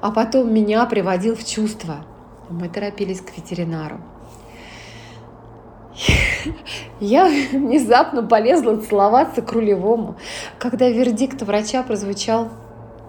А 0.00 0.10
потом 0.10 0.52
меня 0.52 0.84
приводил 0.86 1.36
в 1.36 1.44
чувство. 1.44 2.04
Мы 2.50 2.68
торопились 2.68 3.20
к 3.20 3.36
ветеринару. 3.36 4.00
Я 7.00 7.26
внезапно 7.52 8.22
полезла 8.22 8.76
целоваться 8.76 9.40
к 9.40 9.52
рулевому, 9.52 10.16
когда 10.58 10.88
вердикт 10.88 11.42
врача 11.42 11.82
прозвучал 11.82 12.48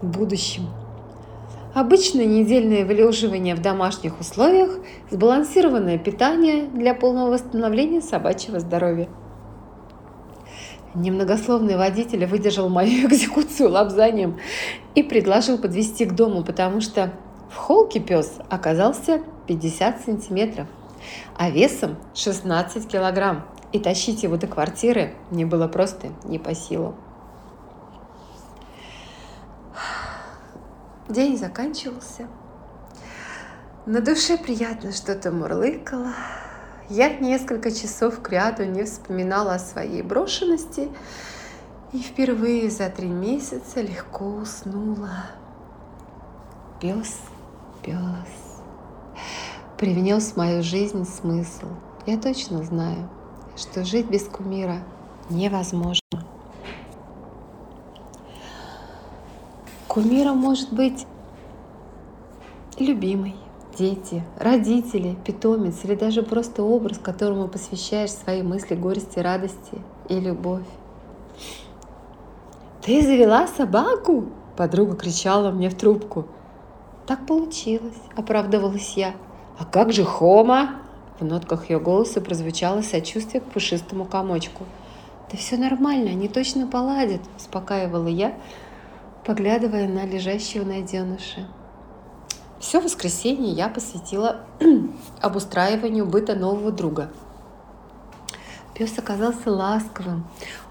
в 0.02 0.06
будущем. 0.06 0.68
Обычное 1.74 2.26
недельное 2.26 2.86
вылеживание 2.86 3.56
в 3.56 3.62
домашних 3.62 4.20
условиях, 4.20 4.72
сбалансированное 5.10 5.98
питание 5.98 6.68
для 6.68 6.94
полного 6.94 7.32
восстановления 7.32 8.02
собачьего 8.02 8.60
здоровья. 8.60 9.08
Немногословный 10.94 11.78
водитель 11.78 12.26
выдержал 12.26 12.68
мою 12.70 13.08
экзекуцию 13.08 13.70
лапзанием 13.70 14.40
и 14.96 15.04
предложил 15.04 15.58
подвести 15.58 16.06
к 16.06 16.14
дому, 16.14 16.44
потому 16.44 16.82
что 16.82 17.14
в 17.50 17.56
холке 17.56 18.00
пес 18.00 18.40
оказался 18.50 19.22
50 19.48 20.02
сантиметров– 20.02 20.68
а 21.38 21.50
весом 21.50 21.98
16 22.14 22.88
килограмм. 22.88 23.46
И 23.72 23.80
тащить 23.80 24.24
его 24.24 24.36
до 24.36 24.48
квартиры 24.48 25.14
мне 25.30 25.46
было 25.46 25.68
просто 25.68 26.10
не 26.26 26.40
по 26.40 26.54
силам. 26.54 26.96
День 31.12 31.38
заканчивался. 31.38 32.28
На 33.86 34.00
душе 34.00 34.38
приятно 34.38 34.94
что-то 34.94 35.30
мурлыкало. 35.32 36.14
Я 36.88 37.18
несколько 37.18 37.70
часов 37.70 38.22
к 38.22 38.30
ряду 38.30 38.64
не 38.64 38.86
вспоминала 38.86 39.56
о 39.56 39.60
своей 39.60 40.04
брошенности 40.04 40.90
и 41.92 42.00
впервые 42.00 42.70
за 42.70 42.90
три 42.90 43.10
месяца 43.10 43.82
легко 43.82 44.26
уснула. 44.26 45.26
Пес, 46.80 47.18
пес 47.84 47.98
привнес 49.78 50.32
в 50.32 50.38
мою 50.38 50.64
жизнь 50.64 51.04
смысл. 51.04 51.68
Я 52.06 52.18
точно 52.18 52.64
знаю, 52.64 53.10
что 53.58 53.84
жить 53.84 54.08
без 54.08 54.24
кумира 54.24 54.78
невозможно. 55.30 56.00
Кумиром 59.92 60.38
может 60.38 60.72
быть 60.72 61.06
любимый, 62.80 63.36
дети, 63.78 64.24
родители, 64.40 65.18
питомец 65.26 65.84
или 65.84 65.96
даже 65.96 66.24
просто 66.24 66.64
образ, 66.64 66.98
которому 66.98 67.50
посвящаешь 67.50 68.12
свои 68.12 68.42
мысли, 68.42 68.76
горести, 68.76 69.20
радости 69.20 69.82
и 70.08 70.18
любовь. 70.18 70.64
«Ты 72.82 73.02
завела 73.02 73.48
собаку?»– 73.48 74.28
подруга 74.56 74.96
кричала 74.96 75.52
мне 75.52 75.70
в 75.70 75.76
трубку. 75.76 76.26
«Так 77.06 77.26
получилось»,– 77.26 78.00
оправдывалась 78.16 78.94
я. 78.96 79.14
«А 79.60 79.66
как 79.66 79.92
же 79.92 80.06
Хома?» 80.06 80.76
В 81.20 81.26
нотках 81.26 81.70
ее 81.70 81.82
голоса 81.82 82.22
прозвучало 82.22 82.82
сочувствие 82.82 83.42
к 83.42 83.52
пушистому 83.52 84.06
комочку. 84.06 84.64
«Да 85.30 85.38
все 85.38 85.58
нормально, 85.58 86.12
они 86.12 86.30
точно 86.30 86.66
поладят»,– 86.66 87.20
успокаивала 87.38 88.08
я, 88.08 88.36
поглядывая 89.26 89.88
на 89.88 90.06
лежащего 90.06 90.66
найденыша. 90.66 91.48
Все 92.60 92.80
воскресенье 92.80 93.52
я 93.52 93.70
посвятила 93.70 94.46
обустраиванию 95.22 96.06
быта 96.06 96.36
нового 96.36 96.72
друга. 96.72 97.10
Пес 98.76 98.98
оказался 98.98 99.52
ласковым. 99.52 100.26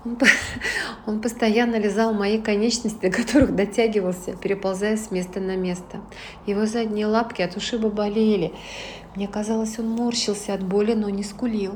Он, 0.04 0.18
он 1.06 1.20
постоянно 1.20 1.76
лизал 1.76 2.14
мои 2.14 2.40
конечности, 2.40 3.08
до 3.08 3.10
которых 3.16 3.54
дотягивался, 3.54 4.36
переползая 4.36 4.96
с 4.96 5.10
места 5.10 5.40
на 5.40 5.56
место. 5.56 6.00
Его 6.46 6.66
задние 6.66 7.06
лапки 7.06 7.42
от 7.42 7.56
ушиба 7.56 7.90
болели. 7.90 8.52
Мне 9.16 9.26
казалось, 9.28 9.78
он 9.78 9.88
морщился 9.90 10.54
от 10.54 10.62
боли, 10.62 10.94
но 10.94 11.10
не 11.10 11.24
скулил. 11.24 11.74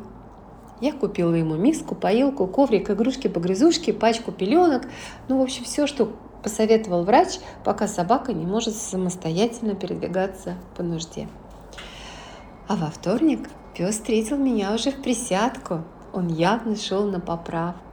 Я 0.81 0.93
купила 0.93 1.35
ему 1.35 1.57
миску, 1.57 1.95
поилку, 1.95 2.47
коврик, 2.47 2.91
игрушки, 2.91 3.29
погрызушки, 3.29 3.93
пачку 3.93 4.33
пеленок. 4.33 4.83
Ну, 5.29 5.39
в 5.39 5.43
общем, 5.43 5.65
все, 5.65 5.87
что 5.87 6.13
посоветовал 6.44 7.04
врач, 7.04 7.40
пока 7.64 7.88
собака 7.88 8.33
не 8.33 8.46
может 8.46 8.76
самостоятельно 8.76 9.74
передвигаться 9.74 10.54
по 10.76 10.85
нужде. 10.85 11.28
А 12.68 12.76
во 12.76 12.90
вторник 12.90 13.48
пес 13.74 13.96
встретил 13.96 14.37
меня 14.37 14.72
уже 14.72 14.92
в 14.92 15.02
присядку. 15.02 15.83
Он 16.12 16.28
явно 16.28 16.76
шел 16.76 17.11
на 17.11 17.18
поправку. 17.18 17.85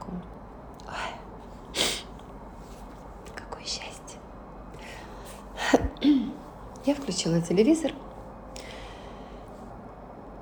Я 6.84 6.96
включила 6.96 7.40
телевизор. 7.40 7.92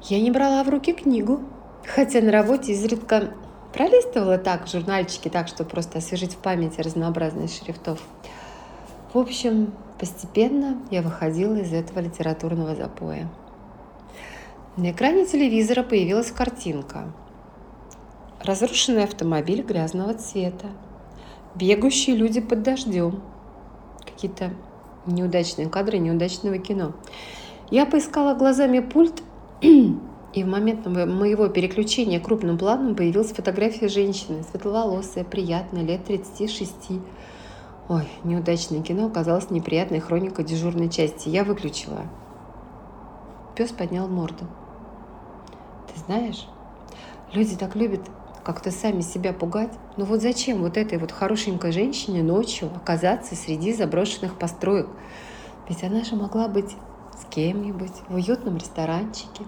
Я 0.05 0.21
не 0.21 0.31
брала 0.31 0.65
в 0.65 0.71
руки 0.71 0.95
книгу, 0.95 1.43
хотя 1.87 2.23
на 2.23 2.33
работе 2.33 2.73
изредка 2.73 3.35
пролистывала 3.73 4.39
так 4.39 4.67
журнальчики, 4.67 5.29
так, 5.29 5.49
чтобы 5.49 5.71
просто 5.71 5.99
освежить 5.99 6.35
в 6.35 6.39
памяти 6.39 6.81
разнообразность 6.81 7.63
шрифтов. 7.63 8.01
В 9.13 9.19
общем, 9.19 9.73
постепенно 9.99 10.79
я 10.91 11.03
выходила 11.03 11.57
из 11.57 11.73
этого 11.73 12.01
литературного 12.01 12.75
запоя. 12.75 13.29
На 14.77 14.93
экране 14.93 15.27
телевизора 15.27 15.83
появилась 15.83 16.31
картинка. 16.31 17.13
Разрушенный 18.43 19.05
автомобиль 19.05 19.63
грязного 19.63 20.15
цвета. 20.15 20.69
Бегающие 21.55 22.17
люди 22.17 22.41
под 22.41 22.63
дождем. 22.63 23.21
Какие-то 24.05 24.53
неудачные 25.07 25.69
кадры 25.69 25.99
неудачного 25.99 26.59
кино. 26.59 26.93
Я 27.71 27.87
поискала 27.87 28.35
глазами 28.35 28.81
пульт, 28.81 29.23
и 30.33 30.45
в 30.45 30.47
момент 30.47 30.87
моего 30.87 31.49
переключения 31.49 32.21
крупным 32.21 32.57
планом 32.57 32.95
появилась 32.95 33.33
фотография 33.33 33.89
женщины, 33.89 34.45
светловолосая, 34.49 35.25
приятная, 35.25 35.83
лет 35.83 36.05
36. 36.05 36.73
Ой, 37.89 38.09
неудачное 38.23 38.83
кино 38.83 39.07
оказалось 39.07 39.51
неприятной 39.51 39.99
хроникой 39.99 40.45
дежурной 40.45 40.89
части. 40.89 41.29
Я 41.29 41.43
выключила. 41.43 42.03
Пес 43.57 43.71
поднял 43.73 44.07
морду. 44.07 44.47
Ты 45.93 46.01
знаешь, 46.07 46.47
люди 47.33 47.57
так 47.57 47.75
любят 47.75 48.03
как-то 48.45 48.71
сами 48.71 49.01
себя 49.01 49.33
пугать. 49.33 49.73
Но 49.97 50.05
вот 50.05 50.23
зачем 50.23 50.63
вот 50.63 50.77
этой 50.77 50.99
вот 50.99 51.11
хорошенькой 51.11 51.73
женщине 51.73 52.23
ночью 52.23 52.71
оказаться 52.77 53.35
среди 53.35 53.73
заброшенных 53.73 54.39
построек? 54.39 54.89
Ведь 55.69 55.83
она 55.83 56.05
же 56.05 56.15
могла 56.15 56.47
быть 56.47 56.77
с 57.21 57.25
кем-нибудь 57.33 57.93
в 58.09 58.15
уютном 58.15 58.57
ресторанчике 58.57 59.45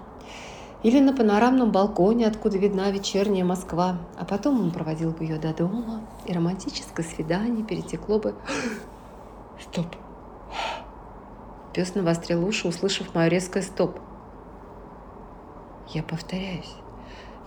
или 0.83 0.99
на 0.99 1.13
панорамном 1.13 1.71
балконе, 1.71 2.27
откуда 2.27 2.59
видна 2.59 2.91
вечерняя 2.91 3.45
Москва. 3.45 3.99
А 4.19 4.25
потом 4.25 4.61
он 4.61 4.71
проводил 4.73 5.13
бы 5.13 5.25
ее 5.25 5.39
до 5.39 5.55
дома, 5.55 6.03
и 6.27 6.33
романтическое 6.33 7.07
свидание 7.07 7.65
перетекло 7.65 8.19
бы... 8.19 8.35
Стоп! 9.61 9.87
Пес 11.73 11.95
навострил 11.95 12.47
уши, 12.47 12.69
услышав 12.69 13.15
мое 13.15 13.29
резкое 13.29 13.63
стоп. 13.63 13.99
Я 15.89 16.03
повторяюсь. 16.03 16.75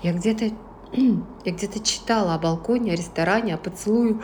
Я 0.01 0.13
где-то 0.13 0.45
я 0.93 1.51
где-то 1.51 1.79
читала 1.79 2.35
о 2.35 2.39
балконе, 2.39 2.93
о 2.93 2.95
ресторане, 2.95 3.55
о 3.55 3.57
поцелую. 3.57 4.21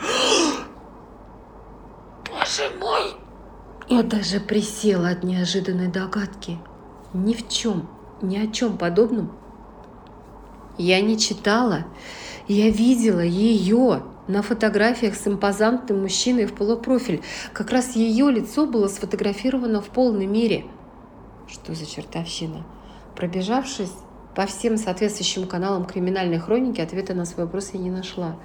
Боже 2.28 2.70
мой! 2.80 3.14
Я 3.88 4.02
даже 4.02 4.40
присела 4.40 5.10
от 5.10 5.22
неожиданной 5.22 5.88
догадки. 5.88 6.58
Ни 7.12 7.34
в 7.34 7.48
чем, 7.48 7.88
ни 8.22 8.36
о 8.36 8.46
чем 8.50 8.78
подобном 8.78 9.32
я 10.78 11.00
не 11.00 11.18
читала. 11.18 11.84
Я 12.48 12.70
видела 12.70 13.20
ее 13.20 14.02
на 14.28 14.42
фотографиях 14.42 15.14
с 15.14 15.26
импозантным 15.26 16.02
мужчиной 16.02 16.46
в 16.46 16.54
полупрофиль. 16.54 17.22
Как 17.52 17.70
раз 17.70 17.94
ее 17.94 18.30
лицо 18.30 18.66
было 18.66 18.88
сфотографировано 18.88 19.80
в 19.80 19.88
полной 19.88 20.26
мере. 20.26 20.64
Что 21.48 21.74
за 21.74 21.86
чертовщина? 21.86 22.64
Пробежавшись 23.16 23.92
по 24.34 24.46
всем 24.46 24.76
соответствующим 24.76 25.46
каналам 25.46 25.84
криминальной 25.84 26.38
хроники, 26.38 26.80
ответа 26.80 27.14
на 27.14 27.24
свой 27.26 27.44
вопрос 27.44 27.70
я 27.74 27.80
не 27.80 27.90
нашла. 27.90 28.36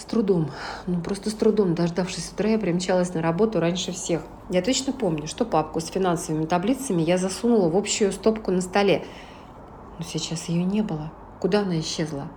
С 0.00 0.04
трудом, 0.06 0.50
ну 0.86 0.98
просто 1.02 1.28
с 1.28 1.34
трудом, 1.34 1.74
дождавшись 1.74 2.32
утра, 2.32 2.48
я 2.48 2.58
примчалась 2.58 3.12
на 3.12 3.20
работу 3.20 3.60
раньше 3.60 3.92
всех. 3.92 4.22
Я 4.48 4.62
точно 4.62 4.94
помню, 4.94 5.26
что 5.26 5.44
папку 5.44 5.78
с 5.78 5.88
финансовыми 5.88 6.46
таблицами 6.46 7.02
я 7.02 7.18
засунула 7.18 7.68
в 7.68 7.76
общую 7.76 8.10
стопку 8.10 8.50
на 8.50 8.62
столе. 8.62 9.04
Но 9.98 10.04
сейчас 10.06 10.48
ее 10.48 10.64
не 10.64 10.80
было. 10.80 11.12
Куда 11.38 11.60
она 11.60 11.78
исчезла? 11.80 12.28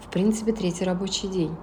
В 0.00 0.12
принципе, 0.12 0.52
третий 0.52 0.84
рабочий 0.84 1.26
день. 1.26 1.56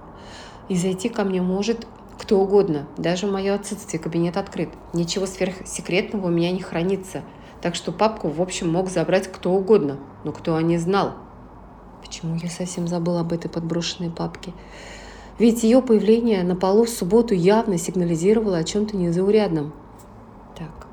И 0.68 0.76
зайти 0.76 1.08
ко 1.08 1.24
мне 1.24 1.40
может 1.40 1.86
кто 2.18 2.38
угодно. 2.38 2.86
Даже 2.98 3.26
мое 3.26 3.54
отсутствие 3.54 4.02
кабинет 4.02 4.36
открыт. 4.36 4.68
Ничего 4.92 5.24
сверхсекретного 5.24 6.26
у 6.26 6.30
меня 6.30 6.52
не 6.52 6.60
хранится. 6.60 7.22
Так 7.62 7.76
что 7.76 7.92
папку, 7.92 8.28
в 8.28 8.42
общем, 8.42 8.70
мог 8.70 8.90
забрать 8.90 9.32
кто 9.32 9.52
угодно. 9.52 9.98
Но 10.22 10.32
кто 10.32 10.54
о 10.54 10.60
ней 10.60 10.76
знал? 10.76 11.14
Почему 12.02 12.36
я 12.36 12.50
совсем 12.50 12.86
забыла 12.86 13.20
об 13.20 13.32
этой 13.32 13.48
подброшенной 13.48 14.10
папке? 14.10 14.52
Ведь 15.38 15.62
ее 15.62 15.82
появление 15.82 16.42
на 16.44 16.54
полу 16.54 16.84
в 16.84 16.90
субботу 16.90 17.34
явно 17.34 17.78
сигнализировало 17.78 18.58
о 18.58 18.64
чем-то 18.64 18.96
незаурядном. 18.96 19.72
Так, 20.56 20.86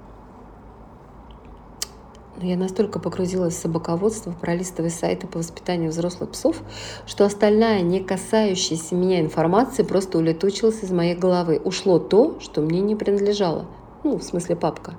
но 2.42 2.48
я 2.48 2.58
настолько 2.58 2.98
погрузилась 2.98 3.54
в 3.54 3.60
собаководство, 3.60 4.32
пролистывая 4.32 4.90
сайты 4.90 5.28
по 5.28 5.38
воспитанию 5.38 5.92
взрослых 5.92 6.32
псов, 6.32 6.62
что 7.06 7.24
остальная, 7.24 7.82
не 7.82 8.00
касающаяся 8.00 8.96
меня 8.96 9.22
информация, 9.22 9.86
просто 9.86 10.18
улетучилась 10.18 10.84
из 10.84 10.92
моей 10.92 11.16
головы. 11.16 11.62
Ушло 11.64 12.00
то, 12.00 12.40
что 12.40 12.62
мне 12.62 12.82
не 12.82 12.96
принадлежало. 12.96 13.68
Ну, 14.04 14.18
в 14.18 14.24
смысле 14.24 14.56
папка. 14.56 14.96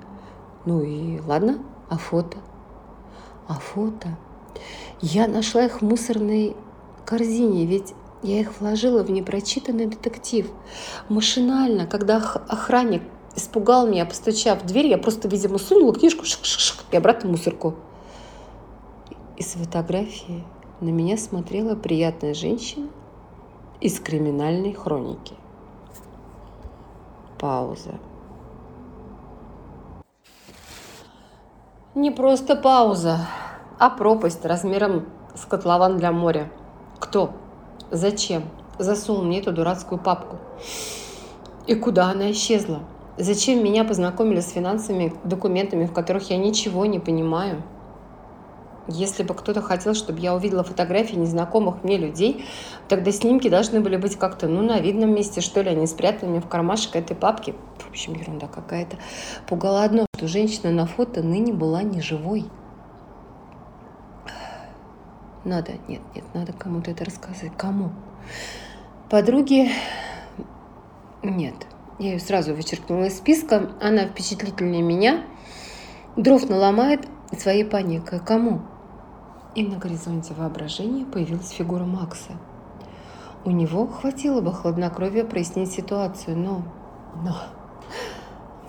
Ну 0.65 0.83
и 0.83 1.19
ладно, 1.27 1.59
а 1.89 1.97
фото? 1.97 2.37
А 3.49 3.55
фото? 3.55 4.17
Я 5.01 5.27
нашла 5.27 5.65
их 5.65 5.81
в 5.81 5.85
мусорной 5.85 6.55
корзине, 7.05 7.65
ведь 7.65 7.93
я 8.23 8.39
их 8.39 8.59
вложила 8.59 9.03
в 9.03 9.11
непрочитанный 9.11 9.85
детектив. 9.85 10.49
Машинально, 11.09 11.85
когда 11.85 12.17
охранник 12.17 13.03
испугал 13.35 13.87
меня, 13.87 14.05
постучав 14.05 14.63
в 14.63 14.65
дверь, 14.65 14.87
я 14.87 14.97
просто, 14.97 15.27
видимо, 15.27 15.57
сунула 15.57 15.93
книжку 15.93 16.25
шик 16.25 16.41
-шик 16.41 16.59
-шик, 16.59 16.83
и 16.91 16.97
обратно 16.97 17.29
в 17.29 17.31
мусорку. 17.31 17.75
Из 19.37 19.47
фотографии 19.47 20.43
на 20.79 20.89
меня 20.89 21.17
смотрела 21.17 21.75
приятная 21.75 22.33
женщина 22.33 22.87
из 23.81 23.99
криминальной 23.99 24.73
хроники. 24.73 25.35
Пауза. 27.39 27.99
Не 31.95 32.09
просто 32.09 32.55
пауза, 32.55 33.27
а 33.77 33.89
пропасть 33.89 34.45
размером 34.45 35.05
с 35.35 35.45
котлован 35.45 35.97
для 35.97 36.11
моря. 36.11 36.51
Кто? 36.99 37.33
Зачем? 37.93 38.45
Засунул 38.79 39.21
мне 39.21 39.39
эту 39.39 39.51
дурацкую 39.51 39.99
папку. 39.99 40.37
И 41.67 41.75
куда 41.75 42.09
она 42.09 42.31
исчезла? 42.31 42.79
Зачем 43.19 43.63
меня 43.63 43.83
познакомили 43.83 44.39
с 44.39 44.49
финансовыми 44.49 45.13
документами, 45.23 45.85
в 45.85 45.93
которых 45.93 46.31
я 46.31 46.37
ничего 46.37 46.87
не 46.87 46.97
понимаю? 46.97 47.61
Если 48.87 49.21
бы 49.21 49.35
кто-то 49.35 49.61
хотел, 49.61 49.93
чтобы 49.93 50.19
я 50.21 50.33
увидела 50.33 50.63
фотографии 50.63 51.15
незнакомых 51.15 51.83
мне 51.83 51.97
людей, 51.97 52.43
тогда 52.89 53.11
снимки 53.11 53.47
должны 53.47 53.79
были 53.79 53.97
быть 53.97 54.15
как-то, 54.15 54.47
ну, 54.47 54.63
на 54.63 54.79
видном 54.79 55.13
месте, 55.13 55.41
что 55.41 55.61
ли, 55.61 55.69
они 55.69 55.85
спрятаны 55.85 56.41
в 56.41 56.47
кармашек 56.47 56.95
этой 56.95 57.15
папки. 57.15 57.53
В 57.77 57.91
общем, 57.91 58.15
ерунда 58.15 58.47
какая-то. 58.47 58.97
Пугало 59.47 59.83
одно, 59.83 60.07
что 60.17 60.27
женщина 60.27 60.71
на 60.71 60.87
фото 60.87 61.21
ныне 61.21 61.53
была 61.53 61.83
не 61.83 62.01
живой. 62.01 62.45
Надо, 65.45 65.73
нет, 65.87 66.01
нет, 66.15 66.23
надо 66.33 66.53
кому-то 66.53 66.91
это 66.91 67.03
рассказать. 67.05 67.51
Кому? 67.57 67.91
Подруге? 69.09 69.71
Нет, 71.21 71.55
я 71.99 72.13
ее 72.13 72.19
сразу 72.19 72.55
вычеркнула 72.55 73.05
из 73.05 73.17
списка. 73.17 73.71
Она 73.81 74.05
впечатлительнее 74.05 74.81
меня. 74.81 75.25
Дров 76.15 76.49
наломает 76.49 77.07
своей 77.37 77.65
паникой. 77.65 78.19
Кому? 78.19 78.61
И 79.55 79.65
на 79.65 79.77
горизонте 79.77 80.33
воображения 80.33 81.05
появилась 81.05 81.49
фигура 81.49 81.83
Макса. 81.83 82.33
У 83.45 83.51
него 83.51 83.85
хватило 83.87 84.39
бы 84.39 84.53
хладнокровия 84.53 85.25
прояснить 85.25 85.71
ситуацию, 85.71 86.37
но... 86.37 86.63
Но... 87.23 87.35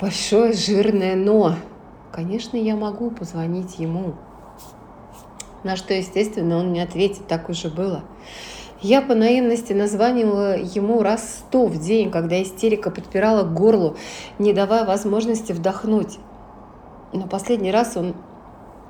Большое 0.01 0.53
жирное 0.53 1.15
«но». 1.15 1.55
Конечно, 2.11 2.57
я 2.57 2.75
могу 2.75 3.11
позвонить 3.11 3.79
ему. 3.79 4.15
На 5.65 5.77
что, 5.77 5.95
естественно, 5.95 6.59
он 6.59 6.73
не 6.73 6.81
ответит, 6.81 7.27
так 7.27 7.49
уже 7.49 7.69
было. 7.69 8.05
Я 8.83 9.01
по 9.01 9.15
наивности 9.15 9.73
названивала 9.73 10.59
ему 10.59 11.03
раз 11.03 11.39
сто 11.39 11.65
в 11.65 11.79
день, 11.79 12.11
когда 12.11 12.41
истерика 12.43 12.91
подпирала 12.91 13.43
к 13.43 13.55
горлу, 13.55 13.97
не 14.39 14.53
давая 14.53 14.85
возможности 14.85 15.53
вдохнуть. 15.53 16.19
Но 17.15 17.27
последний 17.27 17.73
раз 17.73 17.97
он 17.97 18.15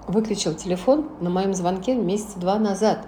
выключил 0.09 0.55
телефон 0.55 1.09
на 1.21 1.31
моем 1.31 1.55
звонке 1.55 1.95
месяца 1.95 2.41
два 2.41 2.59
назад. 2.59 3.07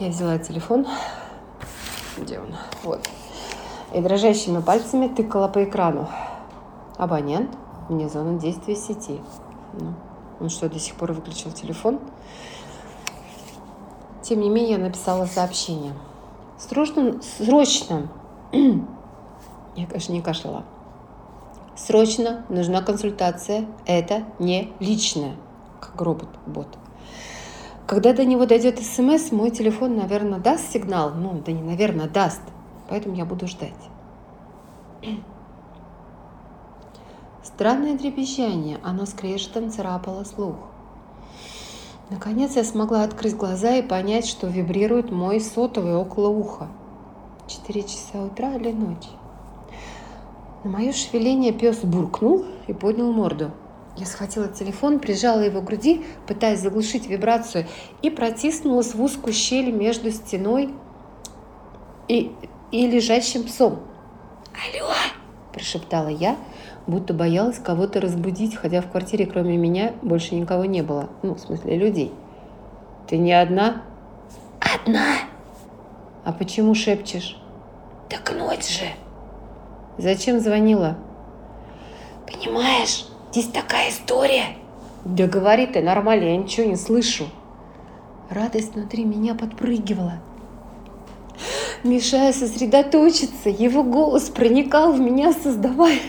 Я 0.00 0.08
взяла 0.08 0.38
телефон. 0.38 0.84
Где 2.16 2.40
он? 2.40 2.56
Вот. 2.82 3.08
И 3.94 4.00
дрожащими 4.00 4.60
пальцами 4.60 5.06
тыкала 5.06 5.46
по 5.46 5.62
экрану. 5.62 6.08
Абонент 6.96 7.50
вне 7.88 8.08
зоны 8.08 8.40
действия 8.40 8.74
сети. 8.74 9.20
Ну, 9.74 9.94
он 10.40 10.48
что, 10.48 10.68
до 10.68 10.78
сих 10.78 10.94
пор 10.94 11.12
выключил 11.12 11.52
телефон? 11.52 12.00
Тем 14.22 14.40
не 14.40 14.50
менее, 14.50 14.72
я 14.72 14.78
написала 14.78 15.26
сообщение. 15.26 15.94
Срочно, 16.58 17.20
срочно, 17.22 18.08
я, 18.52 19.86
конечно, 19.86 20.12
не 20.12 20.20
кашляла. 20.20 20.64
Срочно 21.76 22.44
нужна 22.48 22.82
консультация. 22.82 23.66
Это 23.86 24.24
не 24.38 24.72
личное, 24.80 25.36
как 25.80 26.00
робот-бот. 26.00 26.66
Когда 27.86 28.12
до 28.12 28.24
него 28.24 28.44
дойдет 28.44 28.80
смс, 28.80 29.30
мой 29.30 29.50
телефон, 29.50 29.96
наверное, 29.96 30.40
даст 30.40 30.72
сигнал. 30.72 31.14
Ну, 31.14 31.40
да 31.46 31.52
не, 31.52 31.62
наверное, 31.62 32.08
даст. 32.08 32.42
Поэтому 32.88 33.14
я 33.14 33.24
буду 33.24 33.46
ждать. 33.46 33.72
Странное 37.58 37.98
дребезжание, 37.98 38.78
оно 38.84 39.04
скрежетом 39.04 39.72
царапало 39.72 40.22
слух. 40.22 40.54
Наконец 42.08 42.54
я 42.54 42.62
смогла 42.62 43.02
открыть 43.02 43.34
глаза 43.34 43.74
и 43.74 43.82
понять, 43.82 44.28
что 44.28 44.46
вибрирует 44.46 45.10
мой 45.10 45.40
сотовый 45.40 45.96
около 45.96 46.28
уха. 46.28 46.68
Четыре 47.48 47.82
часа 47.82 48.22
утра 48.22 48.54
или 48.54 48.70
ночь. 48.70 49.08
На 50.62 50.70
мое 50.70 50.92
шевеление 50.92 51.52
пес 51.52 51.78
буркнул 51.78 52.44
и 52.68 52.72
поднял 52.72 53.10
морду. 53.10 53.50
Я 53.96 54.06
схватила 54.06 54.46
телефон, 54.46 55.00
прижала 55.00 55.40
его 55.40 55.60
к 55.60 55.64
груди, 55.64 56.04
пытаясь 56.28 56.60
заглушить 56.60 57.08
вибрацию, 57.08 57.66
и 58.02 58.10
протиснулась 58.10 58.94
в 58.94 59.02
узкую 59.02 59.32
щель 59.32 59.72
между 59.72 60.12
стеной 60.12 60.72
и, 62.06 62.30
и 62.70 62.86
лежащим 62.86 63.42
псом. 63.42 63.80
«Алло!»– 64.54 64.92
прошептала 65.52 66.06
я, 66.06 66.36
будто 66.88 67.12
боялась 67.12 67.58
кого-то 67.58 68.00
разбудить, 68.00 68.56
хотя 68.56 68.80
в 68.80 68.90
квартире 68.90 69.26
кроме 69.26 69.56
меня 69.56 69.92
больше 70.02 70.34
никого 70.34 70.64
не 70.64 70.82
было. 70.82 71.10
Ну, 71.22 71.34
в 71.34 71.38
смысле, 71.38 71.76
людей. 71.76 72.12
Ты 73.06 73.18
не 73.18 73.32
одна? 73.32 73.82
Одна. 74.58 75.18
А 76.24 76.32
почему 76.32 76.74
шепчешь? 76.74 77.38
Так 78.08 78.34
ночь 78.36 78.66
же. 78.66 78.86
Зачем 79.98 80.40
звонила? 80.40 80.96
Понимаешь, 82.26 83.06
здесь 83.30 83.48
такая 83.48 83.90
история. 83.90 84.56
Да 85.04 85.26
говори 85.26 85.66
ты 85.66 85.82
нормально, 85.82 86.24
я 86.24 86.36
ничего 86.36 86.66
не 86.66 86.76
слышу. 86.76 87.26
Радость 88.30 88.74
внутри 88.74 89.04
меня 89.04 89.34
подпрыгивала. 89.34 90.20
Мешая 91.84 92.32
сосредоточиться, 92.32 93.48
его 93.48 93.84
голос 93.84 94.30
проникал 94.30 94.92
в 94.92 95.00
меня, 95.00 95.32
создавая 95.32 96.00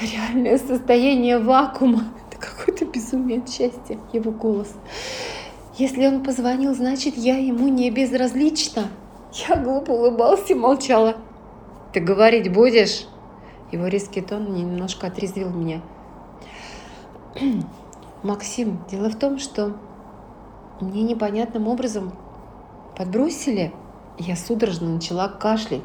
реальное 0.00 0.58
состояние 0.58 1.38
вакуума. 1.38 2.04
Это 2.28 2.40
какое-то 2.40 2.84
безумие 2.84 3.38
от 3.38 3.48
счастья, 3.48 3.98
его 4.12 4.30
голос. 4.30 4.74
Если 5.76 6.06
он 6.06 6.22
позвонил, 6.22 6.74
значит, 6.74 7.16
я 7.16 7.36
ему 7.36 7.68
не 7.68 7.90
безразлична. 7.90 8.88
Я 9.48 9.56
глупо 9.56 9.92
улыбалась 9.92 10.50
и 10.50 10.54
молчала. 10.54 11.16
Ты 11.92 12.00
говорить 12.00 12.52
будешь? 12.52 13.06
Его 13.70 13.86
резкий 13.86 14.20
тон 14.20 14.54
немножко 14.54 15.06
отрезвил 15.06 15.50
меня. 15.50 15.82
Максим, 18.22 18.84
дело 18.90 19.10
в 19.10 19.16
том, 19.16 19.38
что 19.38 19.76
мне 20.80 21.02
непонятным 21.02 21.68
образом 21.68 22.12
подбросили. 22.96 23.72
Я 24.18 24.34
судорожно 24.34 24.94
начала 24.94 25.28
кашлять. 25.28 25.82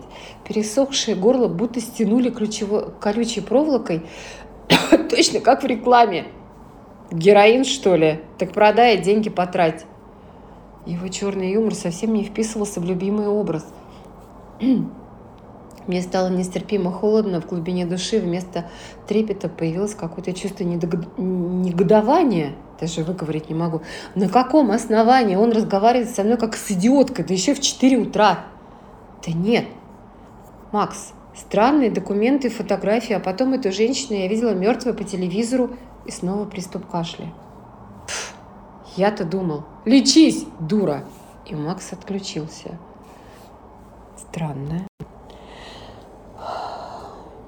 Пересохшее 0.48 1.15
горло 1.15 1.48
будто 1.48 1.80
стянули 1.80 2.32
ключевой, 2.32 2.91
колючей 3.00 3.41
проволокой, 3.41 4.02
точно 5.10 5.39
как 5.39 5.62
в 5.62 5.67
рекламе. 5.67 6.26
Героин, 7.12 7.63
что 7.63 7.96
ли? 7.96 8.22
Так 8.39 8.54
продай, 8.54 8.98
деньги 8.98 9.30
потрать. 9.30 9.86
Его 10.88 11.08
черный 11.10 11.52
юмор 11.54 11.76
совсем 11.76 12.13
не 12.13 12.24
вписывался 12.24 12.80
в 12.80 12.86
любимый 12.86 13.28
образ. 13.28 13.65
Мне 15.88 16.02
стало 16.02 16.30
нестерпимо 16.30 16.91
холодно 16.91 17.41
в 17.41 17.48
глубине 17.48 17.86
души. 17.86 18.19
Вместо 18.19 18.65
трепета 19.08 19.50
появилось 19.50 19.96
какое-то 19.96 20.34
чувство 20.34 20.63
негодования. 20.63 22.54
Даже 22.80 23.04
выговорить 23.04 23.50
не 23.50 23.56
могу. 23.56 23.82
На 24.15 24.30
каком 24.30 24.72
основании 24.72 25.36
он 25.36 25.52
разговаривает 25.52 26.10
со 26.10 26.24
мной 26.24 26.38
как 26.38 26.56
с 26.56 26.72
идиоткой, 26.72 27.26
да 27.26 27.34
еще 27.34 27.54
в 27.54 27.60
4 27.60 27.98
утра? 27.98 28.46
Да 29.26 29.32
нет. 29.32 29.65
Макс, 30.72 31.13
странные 31.36 31.91
документы, 31.91 32.50
фотографии, 32.50 33.13
а 33.13 33.19
потом 33.19 33.54
эту 33.54 33.72
женщину 33.72 34.17
я 34.17 34.28
видела 34.28 34.54
мертвой 34.54 34.93
по 34.93 35.04
телевизору 35.04 35.72
и 36.06 36.12
снова 36.12 36.46
приступ 36.46 36.88
кашля. 36.88 37.32
Я-то 38.96 39.24
думал, 39.26 39.63
лечись, 39.86 40.46
дура. 40.60 41.04
И 41.46 41.56
Макс 41.56 41.91
отключился. 41.91 42.78
Странное 44.17 44.88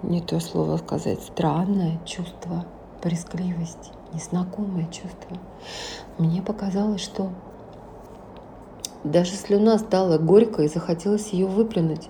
не 0.03 0.21
то 0.21 0.39
слово 0.39 0.77
сказать, 0.77 1.21
странное 1.21 1.99
чувство, 2.05 2.65
брезгливость, 3.03 3.91
незнакомое 4.13 4.85
чувство. 4.85 5.37
Мне 6.17 6.41
показалось, 6.41 7.01
что 7.01 7.29
даже 9.03 9.33
слюна 9.33 9.77
стала 9.77 10.17
горькой 10.17 10.65
и 10.65 10.69
захотелось 10.69 11.29
ее 11.29 11.45
выплюнуть. 11.45 12.09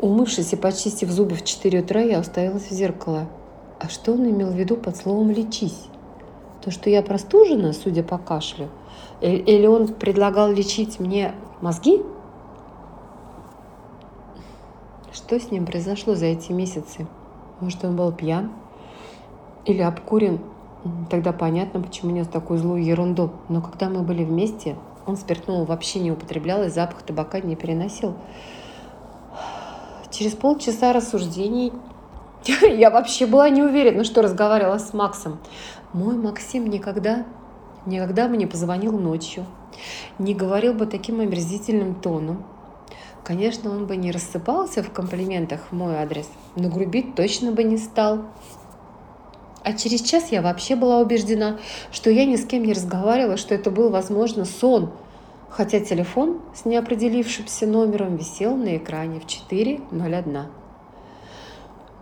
Умывшись 0.00 0.52
и 0.52 0.56
почистив 0.56 1.10
зубы 1.10 1.34
в 1.34 1.44
4 1.44 1.80
утра, 1.80 2.00
я 2.00 2.20
уставилась 2.20 2.70
в 2.70 2.72
зеркало. 2.72 3.26
А 3.80 3.88
что 3.88 4.12
он 4.12 4.28
имел 4.28 4.48
в 4.50 4.54
виду 4.54 4.76
под 4.76 4.96
словом 4.96 5.30
«лечись»? 5.30 5.86
То, 6.64 6.70
что 6.70 6.90
я 6.90 7.02
простужена, 7.02 7.72
судя 7.72 8.02
по 8.02 8.18
кашлю? 8.18 8.68
Или 9.20 9.66
он 9.66 9.88
предлагал 9.88 10.50
лечить 10.50 10.98
мне 11.00 11.34
мозги? 11.60 12.02
Что 15.12 15.40
с 15.40 15.50
ним 15.50 15.64
произошло 15.64 16.14
за 16.14 16.26
эти 16.26 16.52
месяцы? 16.52 17.06
Может, 17.60 17.84
он 17.84 17.96
был 17.96 18.12
пьян 18.12 18.52
или 19.64 19.80
обкурен? 19.80 20.40
Тогда 21.10 21.32
понятно, 21.32 21.80
почему 21.80 22.10
нес 22.10 22.28
такую 22.28 22.58
злую 22.58 22.84
ерунду. 22.84 23.32
Но 23.48 23.62
когда 23.62 23.88
мы 23.88 24.02
были 24.02 24.24
вместе, 24.24 24.76
он 25.06 25.16
спиртного 25.16 25.64
вообще 25.64 26.00
не 26.00 26.12
употреблял 26.12 26.62
и 26.62 26.68
запах 26.68 27.02
табака 27.02 27.40
не 27.40 27.56
переносил. 27.56 28.14
Через 30.10 30.32
полчаса 30.34 30.92
рассуждений 30.92 31.72
я 32.62 32.90
вообще 32.90 33.26
была 33.26 33.48
не 33.48 33.62
уверена, 33.62 34.04
что 34.04 34.22
разговаривала 34.22 34.78
с 34.78 34.92
Максом. 34.92 35.38
Мой 35.92 36.16
Максим 36.16 36.68
никогда, 36.68 37.24
никогда 37.86 38.28
бы 38.28 38.36
не 38.36 38.46
позвонил 38.46 38.98
ночью, 38.98 39.46
не 40.18 40.34
говорил 40.34 40.74
бы 40.74 40.86
таким 40.86 41.20
омерзительным 41.20 41.94
тоном, 41.94 42.44
Конечно, 43.28 43.70
он 43.70 43.84
бы 43.84 43.98
не 43.98 44.10
рассыпался 44.10 44.82
в 44.82 44.90
комплиментах 44.90 45.60
в 45.70 45.74
мой 45.74 45.96
адрес, 45.96 46.26
но 46.56 46.70
грубить 46.70 47.14
точно 47.14 47.52
бы 47.52 47.62
не 47.62 47.76
стал. 47.76 48.22
А 49.62 49.74
через 49.74 50.00
час 50.00 50.32
я 50.32 50.40
вообще 50.40 50.76
была 50.76 51.00
убеждена, 51.00 51.58
что 51.92 52.08
я 52.08 52.24
ни 52.24 52.36
с 52.36 52.46
кем 52.46 52.62
не 52.62 52.72
разговаривала, 52.72 53.36
что 53.36 53.54
это 53.54 53.70
был, 53.70 53.90
возможно, 53.90 54.46
сон, 54.46 54.94
хотя 55.50 55.78
телефон 55.80 56.40
с 56.54 56.64
неопределившимся 56.64 57.66
номером 57.66 58.16
висел 58.16 58.56
на 58.56 58.78
экране 58.78 59.20
в 59.20 59.26
4.01. 59.26 60.46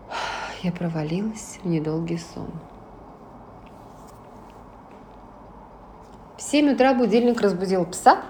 Я 0.63 0.71
провалилась 0.71 1.59
в 1.61 1.67
недолгий 1.67 2.21
сон. 2.21 2.53
В 6.37 6.43
7 6.43 6.75
утра 6.75 6.95
будильник 6.95 7.41
разбудил 7.41 7.85
пса, 7.85 8.23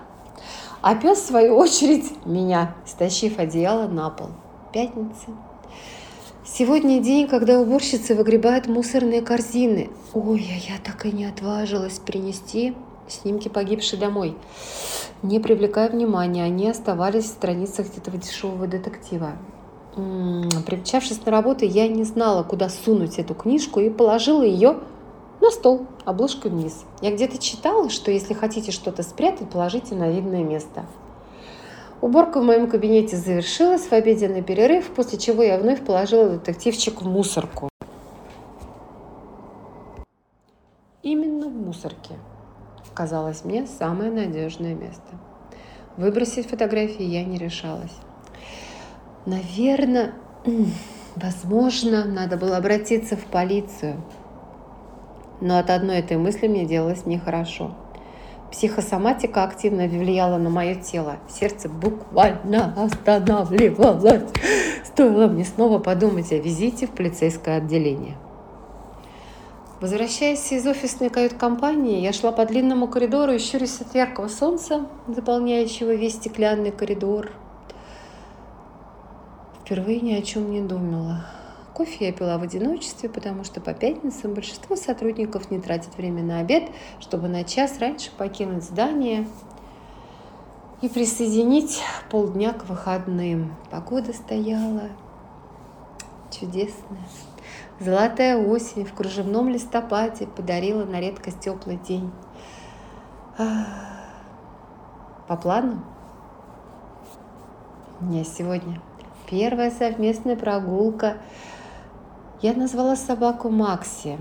а 0.83 0.95
в 0.95 1.15
свою 1.17 1.57
очередь, 1.57 2.13
меня, 2.25 2.75
стащив 2.85 3.39
одеяло 3.39 3.89
на 3.89 4.11
пол. 4.11 4.29
Пятница. 4.73 5.29
Сегодня 6.45 7.01
день, 7.01 7.27
когда 7.27 7.59
уборщицы 7.59 8.15
выгребают 8.15 8.67
мусорные 8.67 9.21
корзины. 9.21 9.91
Ой, 10.15 10.47
а 10.49 10.73
я 10.73 10.79
так 10.79 11.05
и 11.05 11.11
не 11.11 11.25
отважилась 11.25 11.99
принести 11.99 12.75
снимки 13.09 13.49
погибшей 13.49 13.99
домой. 13.99 14.37
Не 15.23 15.41
привлекая 15.41 15.89
внимания, 15.89 16.45
они 16.45 16.69
оставались 16.69 17.25
в 17.25 17.29
страницах 17.29 17.87
этого 17.97 18.19
дешевого 18.19 18.67
детектива. 18.67 19.33
Примчавшись 20.67 21.25
на 21.25 21.33
работу, 21.33 21.65
я 21.65 21.89
не 21.89 22.05
знала, 22.05 22.43
куда 22.43 22.69
сунуть 22.69 23.19
эту 23.19 23.35
книжку 23.35 23.81
и 23.81 23.91
положила 23.91 24.43
ее 24.43 24.77
на 25.41 25.51
стол, 25.51 25.87
обложкой 26.05 26.51
вниз. 26.51 26.85
Я 27.01 27.13
где-то 27.13 27.39
читала, 27.39 27.91
что 27.91 28.11
если 28.11 28.35
хотите 28.35 28.73
что-то 28.73 29.03
спрятать, 29.03 29.51
положите 29.51 29.95
на 29.95 30.11
видное 30.11 30.43
место. 30.43 30.87
Уборка 32.01 32.41
в 32.41 32.45
моем 32.45 32.69
кабинете 32.69 33.17
завершилась 33.17 33.87
в 33.87 33.93
обеденный 33.93 34.43
перерыв, 34.43 34.91
после 34.95 35.19
чего 35.19 35.43
я 35.43 35.59
вновь 35.59 35.85
положила 35.85 36.29
детективчик 36.31 37.03
в 37.03 37.07
мусорку. 37.07 37.69
Именно 41.03 41.49
в 41.49 41.55
мусорке 41.55 42.15
казалось 42.95 43.45
мне 43.45 43.67
самое 43.67 44.11
надежное 44.11 44.75
место. 44.75 45.19
Выбросить 45.97 46.49
фотографии 46.49 47.05
я 47.05 47.25
не 47.25 47.39
решалась. 47.39 47.95
Наверное, 49.25 50.15
возможно, 51.15 52.05
надо 52.05 52.37
было 52.37 52.57
обратиться 52.57 53.17
в 53.17 53.25
полицию– 53.27 54.03
но 55.41 55.59
от 55.59 55.71
одной 55.71 55.99
этой 55.99 56.17
мысли 56.17 56.49
мне 56.49 56.65
делалось 56.65 57.07
нехорошо. 57.07 57.73
Психосоматика 58.51 59.45
активно 59.45 59.87
влияла 59.87 60.39
на 60.39 60.51
мое 60.51 60.77
тело. 60.77 61.17
Сердце 61.29 61.69
буквально 61.69 62.75
останавливалось. 62.77 64.31
Стоило 64.85 65.27
мне 65.27 65.45
снова 65.45 65.79
подумать 65.79 66.33
о 66.33 66.39
визите 66.39 66.87
в 66.87 66.91
полицейское 66.91 67.59
отделение. 67.59 68.17
Возвращаясь 69.81 70.53
из 70.53 70.67
офисной 70.67 71.11
кают-компании, 71.11 72.01
я 72.01 72.15
шла 72.15 72.33
по 72.33 72.47
длинному 72.47 72.89
коридору 72.89 73.33
и 73.33 73.39
щурясь 73.39 73.81
от 73.83 73.95
яркого 73.95 74.29
солнца, 74.29 74.87
заполняющего 75.07 75.95
весь 75.95 76.15
стеклянный 76.15 76.71
коридор. 76.71 77.31
Впервые 79.61 80.01
ни 80.01 80.15
о 80.15 80.23
чем 80.23 80.51
не 80.51 80.63
думала. 80.63 81.27
Кофе 81.77 82.07
я 82.07 82.13
пила 82.13 82.39
в 82.39 82.43
одиночестве, 82.43 83.11
потому 83.11 83.45
что 83.45 83.61
по 83.61 83.75
пятницам 83.75 84.33
большинство 84.33 84.77
сотрудников 84.77 85.51
не 85.51 85.61
тратит 85.61 85.95
время 85.99 86.23
на 86.23 86.39
обед, 86.39 86.71
чтобы 87.01 87.29
на 87.29 87.45
час 87.45 87.79
раньше 87.81 88.11
покинуть 88.17 88.65
здание 88.65 89.29
и 90.81 90.89
присоединить 90.89 91.83
полдня 92.11 92.55
к 92.55 92.65
выходным. 92.65 93.55
Погода 93.71 94.15
стояла 94.15 94.85
чудесная. 96.31 97.07
Золотая 97.79 98.39
осень 98.39 98.87
в 98.87 98.95
кружевном 98.95 99.51
листопаде 99.51 100.27
подарила 100.27 100.87
на 100.87 100.99
редкость 100.99 101.41
теплый 101.41 101.77
день. 101.77 102.11
По 103.37 105.37
плану 105.37 105.85
у 108.01 108.07
меня 108.07 108.25
сегодня 108.25 108.81
первая 109.29 109.71
совместная 109.71 110.37
прогулка 110.37 111.19
я 112.43 112.55
назвала 112.55 112.97
собаку 112.97 113.51
Макси. 113.51 114.19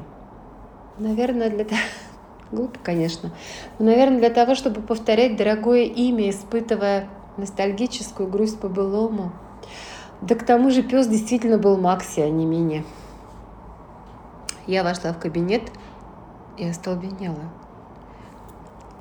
Наверное, 0.97 1.49
для 1.49 1.65
того... 1.65 1.81
Глупо, 2.51 2.79
конечно. 2.81 3.31
Но, 3.79 3.85
наверное, 3.85 4.19
для 4.19 4.29
того, 4.29 4.55
чтобы 4.55 4.81
повторять 4.81 5.35
дорогое 5.35 5.83
имя, 5.83 6.29
испытывая 6.29 7.09
ностальгическую 7.37 8.29
грусть 8.29 8.59
по 8.59 8.69
былому. 8.69 9.33
Да 10.21 10.35
к 10.35 10.45
тому 10.45 10.71
же 10.71 10.81
пес 10.81 11.07
действительно 11.07 11.57
был 11.57 11.77
Макси, 11.77 12.21
а 12.21 12.29
не 12.29 12.45
Мини. 12.45 12.85
Я 14.67 14.83
вошла 14.83 15.11
в 15.11 15.19
кабинет 15.19 15.63
и 16.57 16.67
остолбенела. 16.67 17.51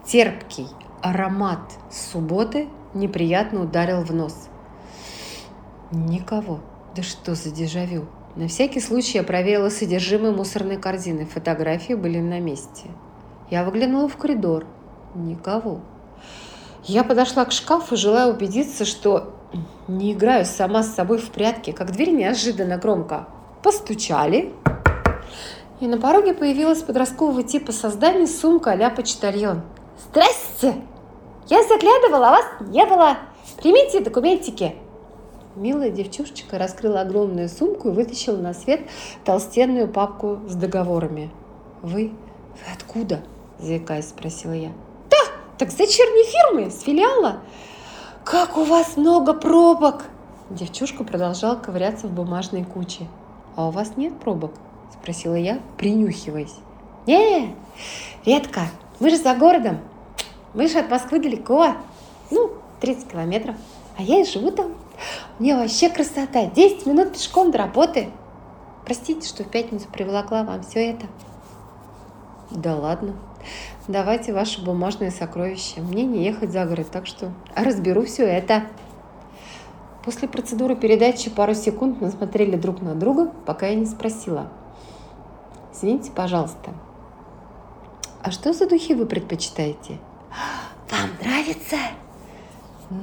Терпкий 0.04 0.68
аромат 1.00 1.60
субботы 1.90 2.68
неприятно 2.92 3.62
ударил 3.62 4.02
в 4.02 4.12
нос. 4.12 4.48
Никого. 5.90 6.60
Да 6.94 7.02
что 7.02 7.34
за 7.34 7.50
дежавю? 7.50 8.06
На 8.36 8.48
всякий 8.48 8.80
случай 8.80 9.18
я 9.18 9.24
проверила 9.24 9.68
содержимое 9.68 10.32
мусорной 10.32 10.76
корзины. 10.76 11.24
Фотографии 11.24 11.94
были 11.94 12.18
на 12.18 12.40
месте. 12.40 12.90
Я 13.48 13.62
выглянула 13.62 14.08
в 14.08 14.16
коридор. 14.16 14.66
Никого. 15.14 15.80
Я 16.82 17.04
подошла 17.04 17.44
к 17.44 17.52
шкафу, 17.52 17.96
желая 17.96 18.26
убедиться, 18.26 18.84
что 18.84 19.34
не 19.86 20.12
играю 20.12 20.44
сама 20.44 20.82
с 20.82 20.94
собой 20.94 21.18
в 21.18 21.30
прятки, 21.30 21.70
как 21.70 21.92
дверь 21.92 22.10
неожиданно 22.10 22.76
громко 22.76 23.28
постучали. 23.62 24.52
И 25.78 25.86
на 25.86 25.98
пороге 25.98 26.34
появилась 26.34 26.82
подросткового 26.82 27.44
типа 27.44 27.70
создание 27.70 28.26
сумка 28.26 28.72
а-ля 28.72 28.90
почтальон. 28.90 29.62
«Здрасте! 30.08 30.74
Я 31.46 31.62
заглядывала, 31.62 32.28
а 32.28 32.30
вас 32.32 32.44
не 32.60 32.84
было! 32.84 33.16
Примите 33.62 34.00
документики!» 34.00 34.74
Милая 35.56 35.90
девчушечка 35.90 36.58
раскрыла 36.58 37.02
огромную 37.02 37.48
сумку 37.48 37.88
и 37.88 37.92
вытащила 37.92 38.36
на 38.36 38.54
свет 38.54 38.80
толстенную 39.24 39.86
папку 39.86 40.40
с 40.48 40.54
договорами. 40.56 41.30
«Вы? 41.80 42.12
Вы 42.54 42.72
откуда?»– 42.74 43.20
заикаясь, 43.60 44.08
спросила 44.08 44.52
я. 44.52 44.72
«Да, 45.10 45.16
так 45.56 45.70
с 45.70 45.74
дочерней 45.74 46.24
фирмы, 46.24 46.70
с 46.72 46.82
филиала!» 46.82 47.36
«Как 48.24 48.56
у 48.56 48.64
вас 48.64 48.96
много 48.96 49.32
пробок!» 49.32 50.06
Девчушка 50.50 51.04
продолжала 51.04 51.54
ковыряться 51.54 52.08
в 52.08 52.12
бумажной 52.12 52.64
куче. 52.64 53.06
«А 53.54 53.68
у 53.68 53.70
вас 53.70 53.96
нет 53.96 54.18
пробок?»– 54.18 54.54
спросила 54.92 55.36
я, 55.36 55.60
принюхиваясь. 55.78 56.56
«Не, 57.06 57.54
редко. 58.24 58.62
Мы 58.98 59.10
же 59.10 59.18
за 59.18 59.34
городом. 59.34 59.78
Мы 60.52 60.66
же 60.66 60.78
от 60.78 60.90
Москвы 60.90 61.20
далеко. 61.20 61.74
Ну, 62.32 62.50
30 62.80 63.12
километров. 63.12 63.54
А 63.96 64.02
я 64.02 64.20
и 64.20 64.24
живу 64.24 64.50
там. 64.50 64.74
Мне 65.38 65.56
вообще 65.56 65.88
красота. 65.88 66.46
10 66.46 66.86
минут 66.86 67.12
пешком 67.12 67.50
до 67.50 67.58
работы. 67.58 68.10
Простите, 68.84 69.26
что 69.26 69.44
в 69.44 69.48
пятницу 69.48 69.86
приволокла 69.92 70.42
вам 70.44 70.62
все 70.62 70.90
это. 70.90 71.06
Да 72.50 72.76
ладно. 72.76 73.14
Давайте 73.88 74.32
ваши 74.32 74.64
бумажные 74.64 75.10
сокровища. 75.10 75.80
Мне 75.80 76.04
не 76.04 76.24
ехать 76.24 76.52
за 76.52 76.64
город, 76.64 76.88
так 76.90 77.06
что 77.06 77.32
разберу 77.54 78.04
все 78.04 78.24
это. 78.24 78.64
После 80.04 80.28
процедуры 80.28 80.76
передачи 80.76 81.30
пару 81.30 81.54
секунд 81.54 82.00
мы 82.00 82.10
смотрели 82.10 82.56
друг 82.56 82.82
на 82.82 82.94
друга, 82.94 83.32
пока 83.46 83.68
я 83.68 83.74
не 83.74 83.86
спросила. 83.86 84.48
Извините, 85.72 86.12
пожалуйста, 86.12 86.72
а 88.22 88.30
что 88.30 88.52
за 88.52 88.68
духи 88.68 88.94
вы 88.94 89.06
предпочитаете? 89.06 89.98
Вам 90.90 91.10
нравится? 91.20 91.76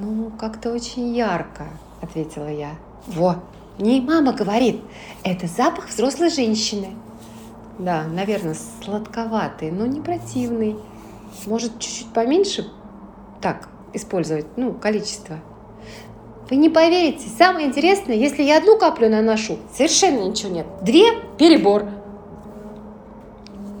Ну, 0.00 0.30
как-то 0.38 0.72
очень 0.72 1.14
ярко, 1.14 1.66
ответила 2.00 2.50
я. 2.50 2.70
Во, 3.06 3.36
мне 3.78 4.00
мама 4.00 4.32
говорит, 4.32 4.80
это 5.22 5.46
запах 5.46 5.88
взрослой 5.88 6.30
женщины. 6.30 6.88
Да, 7.78 8.04
наверное, 8.04 8.56
сладковатый, 8.82 9.70
но 9.70 9.86
не 9.86 10.00
противный. 10.00 10.76
Может, 11.46 11.78
чуть-чуть 11.78 12.12
поменьше 12.12 12.70
так 13.40 13.68
использовать, 13.92 14.46
ну, 14.56 14.72
количество. 14.72 15.40
Вы 16.48 16.56
не 16.56 16.68
поверите, 16.68 17.28
самое 17.28 17.66
интересное, 17.66 18.14
если 18.14 18.42
я 18.42 18.58
одну 18.58 18.78
каплю 18.78 19.08
наношу, 19.08 19.58
совершенно 19.74 20.28
ничего 20.28 20.52
нет. 20.52 20.66
Две– 20.82 21.04
перебор. 21.38 21.86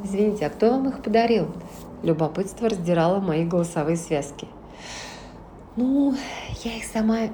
Извините, 0.04 0.46
а 0.46 0.50
кто 0.50 0.70
вам 0.70 0.88
их 0.88 1.02
подарил? 1.02 1.46
Любопытство 2.02 2.68
раздирало 2.68 3.20
мои 3.20 3.44
голосовые 3.44 3.96
связки. 3.96 4.48
Ну, 5.74 6.14
я 6.64 6.76
их 6.76 6.84
сама 6.84 7.28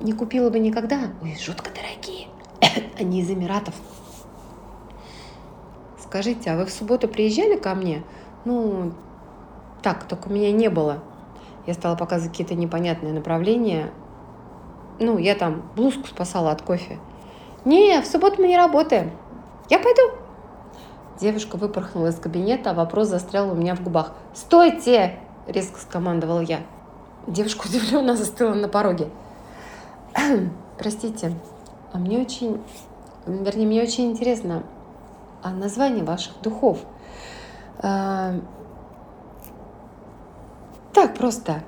не 0.00 0.12
купила 0.12 0.50
бы 0.50 0.58
никогда. 0.58 1.12
Ой, 1.22 1.36
жутко 1.40 1.70
дорогие. 1.70 2.26
Они 2.98 3.20
из 3.20 3.30
Эмиратов. 3.30 3.74
Скажите, 6.02 6.50
а 6.50 6.56
вы 6.56 6.66
в 6.66 6.70
субботу 6.70 7.06
приезжали 7.06 7.56
ко 7.56 7.74
мне? 7.74 8.02
Ну, 8.44 8.92
так, 9.82 10.04
только 10.04 10.30
меня 10.30 10.50
не 10.50 10.68
было. 10.68 10.98
Я 11.66 11.74
стала 11.74 11.94
показывать 11.94 12.32
какие-то 12.32 12.54
непонятные 12.56 13.12
направления. 13.12 13.92
Ну, 14.98 15.18
я 15.18 15.36
там 15.36 15.70
блузку 15.76 16.08
спасала 16.08 16.50
от 16.50 16.62
кофе. 16.62 16.98
Не, 17.64 18.00
в 18.00 18.06
субботу 18.06 18.42
мы 18.42 18.48
не 18.48 18.56
работаем. 18.56 19.12
Я 19.68 19.78
пойду. 19.78 20.02
Девушка 21.20 21.56
выпорхнула 21.56 22.08
из 22.08 22.16
кабинета, 22.16 22.70
а 22.70 22.74
вопрос 22.74 23.08
застрял 23.08 23.50
у 23.50 23.54
меня 23.54 23.76
в 23.76 23.82
губах. 23.82 24.12
«Стойте!»– 24.34 25.18
резко 25.46 25.78
скомандовал 25.80 26.40
я. 26.40 26.60
Девушка 27.26 27.66
удивленно 27.66 28.16
застыла 28.16 28.54
на 28.54 28.68
пороге. 28.68 29.08
Простите, 30.78 31.32
а 31.92 31.98
мне 31.98 32.18
очень, 32.18 32.62
вернее, 33.26 33.66
мне 33.66 33.82
очень 33.82 34.10
интересно, 34.12 34.62
а 35.42 35.50
название 35.50 36.04
ваших 36.04 36.40
духов? 36.42 36.78
А, 37.78 38.34
так 40.92 41.14
просто. 41.14 41.62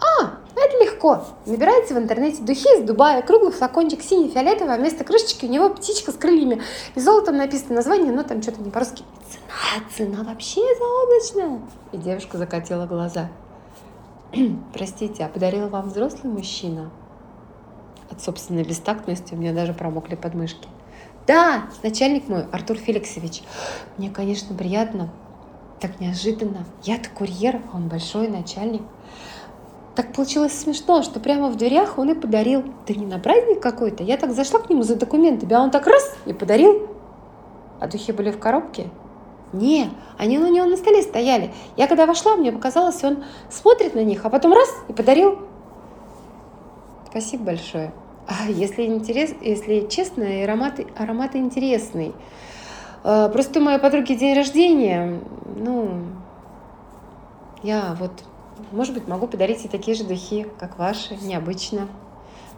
А, 0.00 0.38
это 0.56 0.84
легко. 0.84 1.24
Набираете 1.46 1.94
в 1.94 1.98
интернете 1.98 2.42
духи 2.42 2.68
из 2.78 2.84
Дубая, 2.84 3.22
круглый 3.22 3.52
флакончик 3.52 4.02
синий-фиолетовый, 4.02 4.74
а 4.74 4.78
вместо 4.78 5.04
крышечки 5.04 5.46
у 5.46 5.48
него 5.48 5.70
птичка 5.70 6.12
с 6.12 6.16
крыльями. 6.16 6.62
И 6.94 7.00
золотом 7.00 7.36
написано 7.36 7.76
название, 7.76 8.12
но 8.12 8.22
там 8.22 8.42
что-то 8.42 8.62
не 8.62 8.70
по-русски. 8.70 9.04
Цена, 9.30 9.84
цена 9.96 10.24
вообще 10.24 10.60
заоблачная. 10.78 11.60
И 11.92 11.96
девушка 11.96 12.38
закатила 12.38 12.86
глаза. 12.86 13.28
Простите, 14.72 15.24
а 15.24 15.28
подарил 15.28 15.68
вам 15.68 15.88
взрослый 15.88 16.32
мужчина? 16.32 16.90
От 18.10 18.20
собственной 18.20 18.64
бестактности 18.64 19.34
у 19.34 19.36
меня 19.36 19.52
даже 19.52 19.72
промокли 19.72 20.14
подмышки. 20.14 20.68
Да, 21.26 21.64
начальник 21.82 22.28
мой, 22.28 22.44
Артур 22.52 22.76
Феликсович. 22.76 23.42
Мне, 23.96 24.10
конечно, 24.10 24.54
приятно. 24.54 25.10
Так 25.80 26.00
неожиданно. 26.00 26.64
Я-то 26.82 27.08
курьер, 27.10 27.62
а 27.72 27.76
он 27.76 27.88
большой 27.88 28.28
начальник. 28.28 28.82
Так 29.94 30.12
получилось 30.12 30.52
смешно, 30.52 31.02
что 31.02 31.20
прямо 31.20 31.48
в 31.48 31.56
дверях 31.56 31.98
он 31.98 32.10
и 32.10 32.14
подарил. 32.14 32.64
Да 32.86 32.94
не 32.94 33.06
на 33.06 33.18
праздник 33.18 33.60
какой-то. 33.60 34.02
Я 34.02 34.16
так 34.16 34.32
зашла 34.32 34.60
к 34.60 34.68
нему 34.68 34.82
за 34.82 34.96
документами, 34.96 35.54
а 35.54 35.62
он 35.62 35.70
так 35.70 35.86
раз 35.86 36.16
и 36.26 36.32
подарил. 36.32 36.88
А 37.80 37.86
духи 37.86 38.12
были 38.12 38.30
в 38.30 38.38
коробке? 38.38 38.90
Не, 39.52 39.90
они 40.18 40.38
у 40.38 40.52
него 40.52 40.66
на 40.66 40.76
столе 40.76 41.02
стояли. 41.02 41.52
Я 41.76 41.86
когда 41.86 42.06
вошла, 42.06 42.36
мне 42.36 42.50
показалось, 42.50 43.02
он 43.04 43.24
смотрит 43.50 43.94
на 43.94 44.02
них, 44.02 44.24
а 44.24 44.30
потом 44.30 44.52
раз 44.52 44.68
и 44.88 44.92
подарил. 44.92 45.38
Спасибо 47.08 47.44
большое. 47.44 47.92
А 48.26 48.48
если, 48.48 48.86
интерес, 48.86 49.34
если 49.40 49.86
честно, 49.88 50.24
аромат, 50.42 50.80
аромат 50.96 51.36
интересный. 51.36 52.14
А, 53.04 53.28
просто 53.28 53.60
у 53.60 53.62
моей 53.62 53.78
подруги 53.78 54.14
день 54.14 54.34
рождения, 54.34 55.20
ну, 55.56 56.00
я 57.62 57.96
вот, 58.00 58.12
может 58.72 58.94
быть, 58.94 59.06
могу 59.06 59.26
подарить 59.26 59.62
ей 59.62 59.68
такие 59.68 59.96
же 59.96 60.04
духи, 60.04 60.46
как 60.58 60.78
ваши, 60.78 61.16
необычно. 61.22 61.86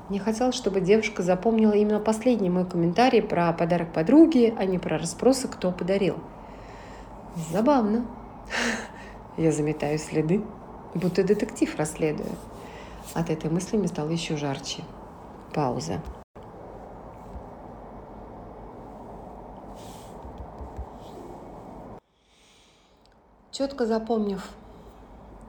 Мне 0.09 0.21
хотелось, 0.21 0.55
чтобы 0.55 0.81
девушка 0.81 1.23
запомнила 1.23 1.73
именно 1.73 1.99
последний 1.99 2.49
мой 2.49 2.65
комментарий 2.65 3.21
про 3.21 3.53
подарок 3.53 3.93
подруги, 3.93 4.55
а 4.57 4.65
не 4.65 4.79
про 4.79 4.99
расспросы, 4.99 5.49
кто 5.49 5.73
подарил. 5.73 6.17
Забавно. 7.37 8.07
Я 9.37 9.53
заметаю 9.53 9.99
следы, 9.99 10.43
будто 10.95 11.23
детектив 11.23 11.75
расследую. 11.77 12.31
От 13.13 13.29
этой 13.29 13.51
мысли 13.51 13.77
мне 13.77 13.89
стало 13.89 14.09
еще 14.09 14.37
жарче. 14.39 14.83
Пауза. 15.53 16.01
Четко 23.51 23.85
запомнив 23.85 24.43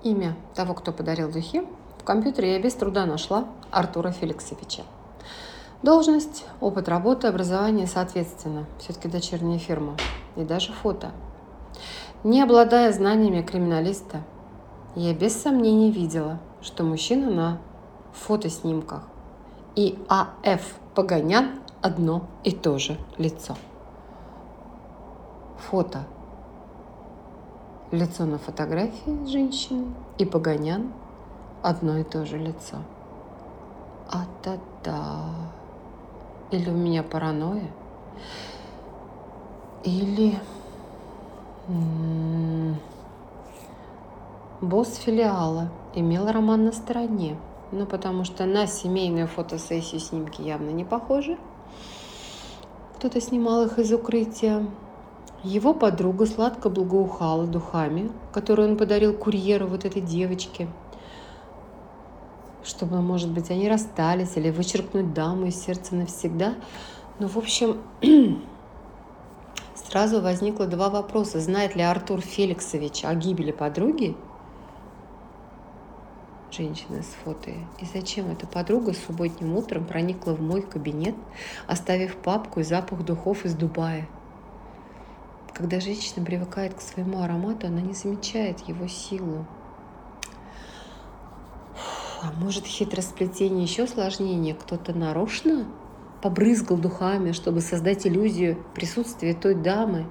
имя 0.04 0.36
того, 0.56 0.74
кто 0.74 0.92
подарил 0.92 1.32
духи, 1.32 1.64
в 2.00 2.04
компьютере 2.04 2.54
я 2.54 2.62
без 2.62 2.74
труда 2.74 3.06
нашла 3.06 3.48
Артура 3.72 4.12
Феликсовича. 4.12 4.84
Должность, 5.84 6.46
опыт 6.60 6.90
работы, 6.90 7.28
образование 7.28 7.88
соответственно. 7.88 8.66
Все-таки 8.80 9.08
дочерняя 9.08 9.60
фирма. 9.60 9.96
И 10.36 10.44
даже 10.44 10.74
фото– 10.74 11.12
не 12.24 12.42
обладая 12.42 12.92
знаниями 12.92 13.42
криминалиста, 13.42 14.22
я 14.96 15.14
без 15.14 15.40
сомнений 15.40 15.92
видела, 15.92 16.40
что 16.62 16.84
мужчина 16.84 17.30
на 17.30 17.58
фотоснимках 18.14 19.04
и 19.76 19.98
А.Ф. 20.10 20.76
Погонян 20.96 21.60
одно 21.84 22.24
и 22.44 22.52
то 22.52 22.80
же 22.80 22.98
лицо. 23.18 23.56
Фото. 25.70 26.00
Лицо 27.92 28.26
на 28.26 28.40
фотографии 28.40 29.26
женщины 29.28 29.94
и 30.18 30.26
Погонян 30.26 30.92
одно 31.62 31.98
и 32.00 32.04
то 32.04 32.26
же 32.26 32.38
лицо. 32.38 32.78
А-та-та. 34.10 35.26
Или 36.50 36.70
у 36.70 36.74
меня 36.74 37.04
паранойя? 37.04 37.70
Или... 39.84 40.40
Босс 44.62 44.96
филиала 44.96 45.70
имел 45.96 46.32
роман 46.32 46.64
на 46.64 46.72
стороне, 46.72 47.38
ну 47.74 47.86
потому 47.86 48.24
что 48.24 48.46
на 48.46 48.68
семейную 48.68 49.28
фотосессию 49.28 50.00
снимки 50.00 50.42
явно 50.42 50.70
не 50.70 50.86
похожи. 50.86 51.38
кто-то 52.96 53.20
снимал 53.20 53.66
их 53.66 53.78
из 53.80 53.92
укрытия. 53.92 54.66
Его 55.44 55.74
подруга 55.74 56.26
сладко 56.26 56.70
благоухала 56.70 57.46
духами, 57.46 58.12
которые 58.32 58.70
он 58.70 58.78
подарил 58.78 59.14
курьеру 59.14 59.68
вот 59.68 59.86
этой 59.86 60.02
девочке, 60.02 60.68
чтобы, 62.64 63.02
может 63.02 63.30
быть, 63.30 63.52
они 63.52 63.70
расстались 63.70 64.36
или 64.36 64.50
вычеркнуть 64.50 65.14
даму 65.14 65.48
из 65.48 65.62
сердца 65.62 65.96
навсегда. 65.96 66.56
Ну, 67.20 67.28
в 67.28 67.38
общем, 67.38 67.78
сразу 69.88 70.22
возникло 70.22 70.68
два 70.68 70.90
вопроса. 70.90 71.40
Знает 71.40 71.76
ли 71.76 71.82
Артур 71.82 72.22
Феликсович 72.22 73.06
о 73.06 73.16
гибели 73.16 73.52
подруги? 73.52 74.16
Женщина 76.52 77.02
с 77.02 77.16
фото. 77.24 77.52
И 77.80 77.86
зачем 77.94 78.32
эта 78.32 78.48
подруга 78.48 78.94
субботним 78.94 79.56
утром 79.56 79.86
проникла 79.86 80.32
в 80.32 80.42
мой 80.42 80.62
кабинет, 80.62 81.16
оставив 81.68 82.18
папку 82.18 82.62
и 82.62 82.64
запах 82.64 83.04
духов 83.04 83.46
из 83.46 83.54
Дубая? 83.54 84.08
Когда 85.54 85.80
женщина 85.80 86.26
привыкает 86.26 86.74
к 86.74 86.82
своему 86.82 87.22
аромату, 87.22 87.68
она 87.68 87.82
не 87.82 87.94
замечает 87.94 88.60
его 88.62 88.88
силу. 88.88 89.46
А 92.22 92.32
может 92.38 92.66
хитросплетение 92.66 93.64
еще 93.64 93.88
сложнее? 93.88 94.54
Кто-то 94.54 94.94
нарочно 94.94 95.66
побрызгал 96.22 96.78
духами, 96.78 97.32
чтобы 97.32 97.62
создать 97.62 98.06
иллюзию 98.08 98.58
присутствия 98.74 99.34
той 99.34 99.56
дамы. 99.56 100.06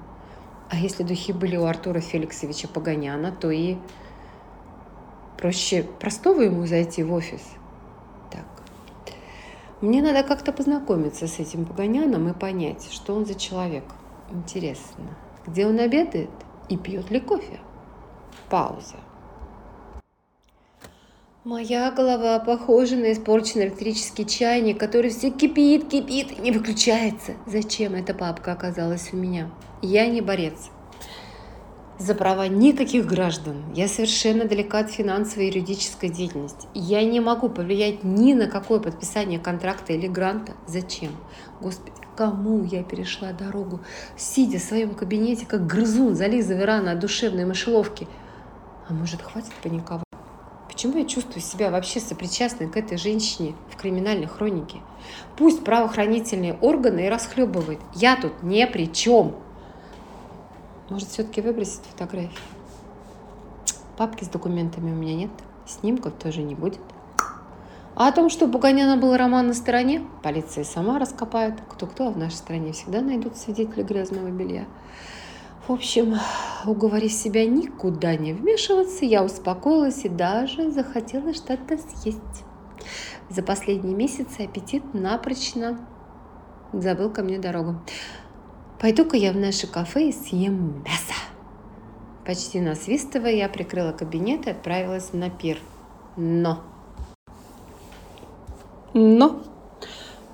А 0.69 0.77
если 0.77 1.03
духи 1.03 1.33
были 1.33 1.55
у 1.55 1.65
Артура 1.65 1.99
Феликсовича 1.99 2.67
Погоняна, 2.67 3.31
то 3.31 3.51
и 3.51 3.77
проще 5.37 5.83
простого 5.83 6.41
ему 6.41 6.65
зайти 6.65 7.03
в 7.03 7.13
офис. 7.13 7.41
Так. 8.31 8.45
Мне 9.81 10.01
надо 10.01 10.23
как-то 10.23 10.51
познакомиться 10.51 11.27
с 11.27 11.39
этим 11.39 11.65
Погоняном 11.65 12.27
и 12.29 12.33
понять, 12.33 12.89
что 12.91 13.15
он 13.15 13.25
за 13.25 13.35
человек. 13.35 13.85
Интересно 14.29 15.05
где 15.47 15.65
он 15.65 15.79
обедает 15.79 16.29
и 16.69 16.77
пьет 16.77 17.09
ли 17.09 17.19
кофе. 17.19 17.59
Пауза. 18.49 18.97
Моя 21.47 21.91
голова 21.91 22.39
похожа 22.39 22.97
на 22.97 23.13
испорченный 23.13 23.67
электрический 23.67 24.25
чайник, 24.25 24.77
который 24.77 25.11
все 25.11 25.29
кипит, 25.29 25.87
кипит 25.87 26.37
и 26.37 26.41
не 26.41 26.51
выключается. 26.51 27.35
Зачем 27.45 27.95
эта 27.95 28.13
папка 28.13 28.51
оказалась 28.51 29.13
у 29.13 29.15
меня? 29.15 29.49
Я 29.81 30.07
не 30.07 30.19
борец 30.19 30.69
за 31.97 32.15
права 32.15 32.49
никаких 32.49 33.05
граждан. 33.05 33.63
Я 33.73 33.87
совершенно 33.87 34.43
далека 34.43 34.79
от 34.79 34.91
финансовой 34.91 35.45
и 35.45 35.47
юридической 35.47 36.09
деятельности. 36.09 36.67
Я 36.73 37.01
не 37.05 37.21
могу 37.21 37.47
повлиять 37.47 38.03
ни 38.03 38.33
на 38.33 38.47
какое 38.47 38.81
подписание 38.81 39.39
контракта 39.39 39.93
или 39.93 40.07
гранта. 40.07 40.51
Зачем? 40.67 41.11
Господи, 41.61 41.95
кому 42.17 42.65
я 42.65 42.83
перешла 42.83 43.31
дорогу, 43.31 43.79
сидя 44.17 44.59
в 44.59 44.63
своем 44.63 44.93
кабинете, 44.95 45.45
как 45.45 45.65
грызун, 45.65 46.13
зализывая 46.13 46.65
раны 46.65 46.89
от 46.89 46.99
душевной 46.99 47.45
мышеловки. 47.45 48.05
А 48.89 48.93
может, 48.93 49.21
хватит 49.21 49.53
паниковать? 49.63 50.06
Почему 50.67 50.97
я 50.97 51.05
чувствую 51.05 51.41
себя 51.41 51.71
вообще 51.71 51.99
сопричастной 51.99 52.69
к 52.69 52.77
этой 52.77 52.97
женщине 52.97 53.55
в 53.71 53.77
криминальной 53.77 54.27
хронике? 54.27 54.79
Пусть 55.37 55.63
правоохранительные 55.63 56.53
органы 56.53 57.07
и 57.07 57.09
расхлебывают. 57.09 57.79
Я 57.95 58.15
тут 58.15 58.43
ни 58.43 58.63
при 58.65 58.91
чем. 58.91 59.35
Может, 60.89 61.09
все-таки 61.09 61.41
выбросить 61.41 61.81
фотографии? 61.91 62.37
Папки 63.97 64.23
с 64.23 64.27
документами 64.27 64.91
у 64.91 64.95
меня 64.95 65.15
нет. 65.15 65.31
Снимков 65.65 66.13
тоже 66.13 66.43
не 66.43 66.55
будет. 66.55 66.79
А 67.95 68.09
о 68.09 68.11
том, 68.11 68.29
что 68.29 68.45
у 68.45 68.47
Буганяна 68.47 68.95
был 68.95 69.17
роман 69.17 69.47
на 69.47 69.53
стороне, 69.55 70.05
полиция 70.21 70.63
сама 70.63 70.99
раскопает. 70.99 71.55
Кто-кто, 71.67 72.07
а 72.07 72.11
в 72.11 72.17
нашей 72.17 72.35
стране 72.35 72.71
всегда 72.71 73.01
найдут 73.01 73.37
свидетели 73.37 73.81
грязного 73.81 74.27
белья. 74.27 74.65
В 75.67 75.73
общем, 75.73 76.15
уговорив 76.65 77.11
себя 77.11 77.45
никуда 77.45 78.15
не 78.15 78.31
вмешиваться, 78.31 79.03
я 79.03 79.21
успокоилась 79.21 80.05
и 80.05 80.09
даже 80.09 80.71
захотела 80.71 81.33
что-то 81.33 81.77
съесть. 81.77 82.45
За 83.29 83.43
последние 83.43 83.93
месяцы 83.93 84.41
аппетит 84.41 84.93
напрочно 84.93 85.85
забыл 86.71 87.09
ко 87.09 87.21
мне 87.21 87.37
дорогу. 87.37 87.81
Пойду-ка 88.79 89.17
я 89.17 89.33
в 89.33 89.35
наше 89.35 89.67
кафе 89.67 90.07
и 90.07 90.13
съем 90.13 90.83
мясо. 90.85 91.13
Почти 92.25 92.61
насвистывая, 92.61 93.33
я 93.33 93.49
прикрыла 93.49 93.91
кабинет 93.91 94.47
и 94.47 94.51
отправилась 94.51 95.11
на 95.11 95.29
пир. 95.29 95.59
Но 96.15 96.63
но 98.93 99.43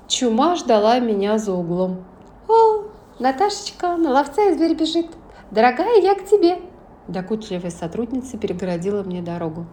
чума 0.07 0.55
ждала 0.55 0.99
меня 0.99 1.39
за 1.39 1.53
углом. 1.53 2.05
«О, 2.47 2.83
Наташечка, 3.19 3.97
на 3.97 4.11
ловца 4.11 4.43
и 4.49 4.53
зверь 4.53 4.75
бежит. 4.75 5.07
Дорогая, 5.53 6.01
я 6.01 6.15
к 6.15 6.25
тебе!» 6.25 6.59
Докучливая 7.07 7.69
сотрудница 7.69 8.39
перегородила 8.39 9.03
мне 9.03 9.21
дорогу. 9.21 9.67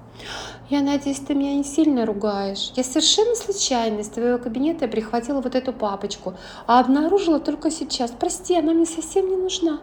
«Я 0.69 0.83
надеюсь, 0.83 1.21
ты 1.21 1.35
меня 1.35 1.55
не 1.55 1.65
сильно 1.65 2.05
ругаешь. 2.05 2.71
Я 2.77 2.85
совершенно 2.85 3.35
случайно 3.35 4.01
из 4.01 4.09
твоего 4.09 4.37
кабинета 4.37 4.89
прихватила 4.89 5.41
вот 5.41 5.55
эту 5.55 5.73
папочку, 5.73 6.35
а 6.67 6.81
обнаружила 6.81 7.41
только 7.41 7.71
сейчас. 7.71 8.11
Прости, 8.11 8.59
она 8.59 8.75
мне 8.75 8.85
совсем 8.85 9.31
не 9.31 9.37
нужна». 9.37 9.81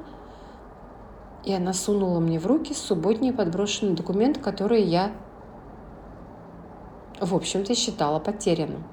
И 1.45 1.52
она 1.52 1.74
сунула 1.74 2.20
мне 2.20 2.39
в 2.39 2.45
руки 2.45 2.76
субботний 2.76 3.34
подброшенный 3.34 3.95
документ, 3.95 4.38
который 4.38 4.84
я, 4.84 5.14
в 7.20 7.34
общем-то, 7.34 7.74
считала 7.74 8.20
потерянным 8.20 8.84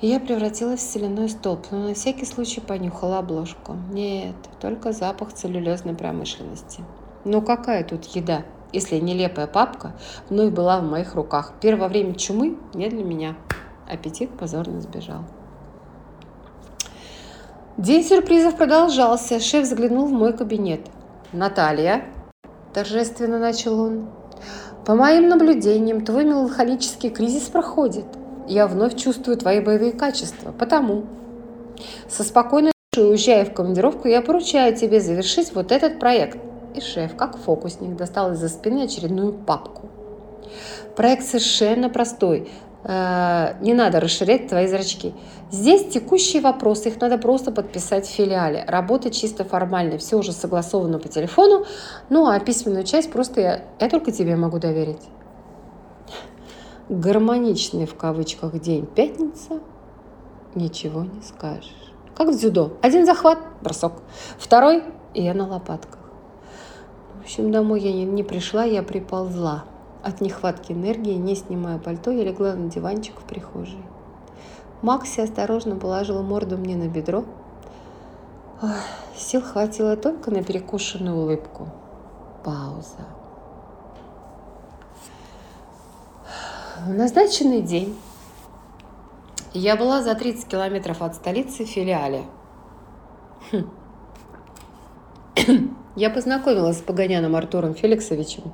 я 0.00 0.20
превратилась 0.20 0.80
в 0.80 0.90
соляной 0.90 1.28
столб, 1.28 1.66
но 1.70 1.78
на 1.88 1.94
всякий 1.94 2.24
случай 2.24 2.60
понюхала 2.60 3.18
обложку. 3.18 3.76
Нет, 3.92 4.34
только 4.60 4.92
запах 4.92 5.32
целлюлезной 5.32 5.94
промышленности. 5.94 6.82
Ну 7.24 7.40
какая 7.40 7.84
тут 7.84 8.04
еда, 8.06 8.42
если 8.72 8.98
нелепая 8.98 9.46
папка 9.46 9.94
вновь 10.28 10.52
была 10.52 10.80
в 10.80 10.84
моих 10.84 11.14
руках? 11.14 11.54
Первое 11.60 11.88
время 11.88 12.14
чумы 12.14 12.58
не 12.74 12.88
для 12.88 13.04
меня. 13.04 13.36
Аппетит 13.90 14.30
позорно 14.36 14.80
сбежал. 14.80 15.22
День 17.76 18.04
сюрпризов 18.04 18.56
продолжался. 18.56 19.40
Шеф 19.40 19.64
заглянул 19.66 20.06
в 20.06 20.12
мой 20.12 20.32
кабинет. 20.32 20.80
«Наталья»,– 21.32 22.04
торжественно 22.74 23.38
начал 23.38 23.80
он,– 23.80 24.08
«по 24.84 24.94
моим 24.94 25.28
наблюдениям, 25.28 26.04
твой 26.04 26.24
меланхолический 26.24 27.10
кризис 27.10 27.48
проходит 27.48 28.06
я 28.48 28.66
вновь 28.66 28.96
чувствую 28.96 29.36
твои 29.36 29.60
боевые 29.60 29.92
качества. 29.92 30.52
Потому 30.52 31.04
со 32.08 32.22
спокойной 32.22 32.72
душой, 32.92 33.10
уезжая 33.10 33.44
в 33.44 33.52
командировку, 33.52 34.08
я 34.08 34.22
поручаю 34.22 34.74
тебе 34.76 35.00
завершить 35.00 35.54
вот 35.54 35.72
этот 35.72 35.98
проект. 35.98 36.38
И 36.74 36.80
шеф, 36.80 37.14
как 37.16 37.36
фокусник, 37.38 37.96
достал 37.96 38.32
из-за 38.32 38.48
спины 38.48 38.84
очередную 38.84 39.32
папку. 39.32 39.88
Проект 40.96 41.24
совершенно 41.24 41.88
простой. 41.88 42.48
Э, 42.84 43.54
не 43.60 43.74
надо 43.74 44.00
расширять 44.00 44.48
твои 44.48 44.66
зрачки. 44.66 45.14
Здесь 45.50 45.88
текущие 45.88 46.42
вопросы, 46.42 46.88
их 46.88 47.00
надо 47.00 47.16
просто 47.16 47.52
подписать 47.52 48.06
в 48.06 48.10
филиале. 48.10 48.64
Работа 48.66 49.10
чисто 49.10 49.44
формальная, 49.44 49.98
все 49.98 50.18
уже 50.18 50.32
согласовано 50.32 50.98
по 50.98 51.08
телефону. 51.08 51.64
Ну 52.10 52.26
а 52.26 52.38
письменную 52.40 52.84
часть 52.84 53.10
просто 53.10 53.40
я, 53.40 53.64
я 53.80 53.88
только 53.88 54.10
тебе 54.12 54.36
могу 54.36 54.58
доверить 54.58 55.02
гармоничный 56.88 57.86
в 57.86 57.94
кавычках 57.94 58.60
день 58.60 58.86
пятница, 58.86 59.60
ничего 60.54 61.02
не 61.02 61.22
скажешь. 61.22 61.72
Как 62.14 62.28
в 62.28 62.36
дзюдо. 62.36 62.72
Один 62.82 63.06
захват, 63.06 63.38
бросок. 63.60 63.94
Второй, 64.38 64.84
и 65.14 65.22
я 65.22 65.34
на 65.34 65.48
лопатках. 65.48 65.98
В 67.18 67.22
общем, 67.22 67.50
домой 67.50 67.80
я 67.80 67.92
не, 67.92 68.04
не 68.04 68.22
пришла, 68.22 68.64
я 68.64 68.82
приползла. 68.82 69.64
От 70.02 70.20
нехватки 70.20 70.72
энергии, 70.72 71.14
не 71.14 71.34
снимая 71.34 71.78
пальто, 71.78 72.10
я 72.10 72.24
легла 72.24 72.54
на 72.54 72.70
диванчик 72.70 73.18
в 73.18 73.24
прихожей. 73.24 73.82
Макси 74.82 75.20
осторожно 75.20 75.76
положила 75.76 76.22
морду 76.22 76.58
мне 76.58 76.76
на 76.76 76.88
бедро. 76.88 77.24
Ох, 78.62 78.70
сил 79.16 79.40
хватило 79.40 79.96
только 79.96 80.30
на 80.30 80.44
перекушенную 80.44 81.16
улыбку. 81.16 81.68
Пауза. 82.44 83.13
В 86.84 86.92
назначенный 86.92 87.62
день 87.62 87.98
я 89.54 89.74
была 89.74 90.02
за 90.02 90.14
30 90.14 90.46
километров 90.46 91.00
от 91.00 91.14
столицы 91.14 91.64
в 91.64 91.68
филиале. 91.68 92.24
Хм. 93.50 93.70
Я 95.96 96.10
познакомилась 96.10 96.80
с 96.80 96.82
Погоняном 96.82 97.36
Артуром 97.36 97.74
Феликсовичем. 97.74 98.52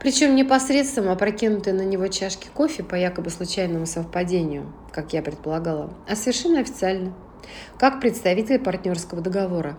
Причем 0.00 0.34
непосредственно 0.34 1.12
опрокинутые 1.12 1.72
на 1.72 1.82
него 1.82 2.08
чашки 2.08 2.48
кофе 2.52 2.82
по 2.82 2.96
якобы 2.96 3.30
случайному 3.30 3.86
совпадению, 3.86 4.72
как 4.90 5.12
я 5.12 5.22
предполагала, 5.22 5.94
а 6.08 6.16
совершенно 6.16 6.58
официально, 6.58 7.14
как 7.78 8.00
представитель 8.00 8.58
партнерского 8.58 9.20
договора. 9.20 9.78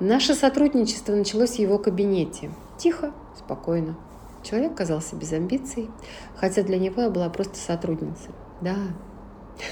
Наше 0.00 0.34
сотрудничество 0.34 1.14
началось 1.14 1.56
в 1.56 1.58
его 1.58 1.78
кабинете. 1.78 2.50
Тихо, 2.78 3.12
спокойно. 3.36 3.94
Человек 4.42 4.74
казался 4.74 5.16
без 5.16 5.32
амбиций, 5.32 5.88
хотя 6.36 6.62
для 6.62 6.78
него 6.78 7.02
я 7.02 7.10
была 7.10 7.28
просто 7.28 7.56
сотрудницей. 7.56 8.30
Да, 8.60 8.76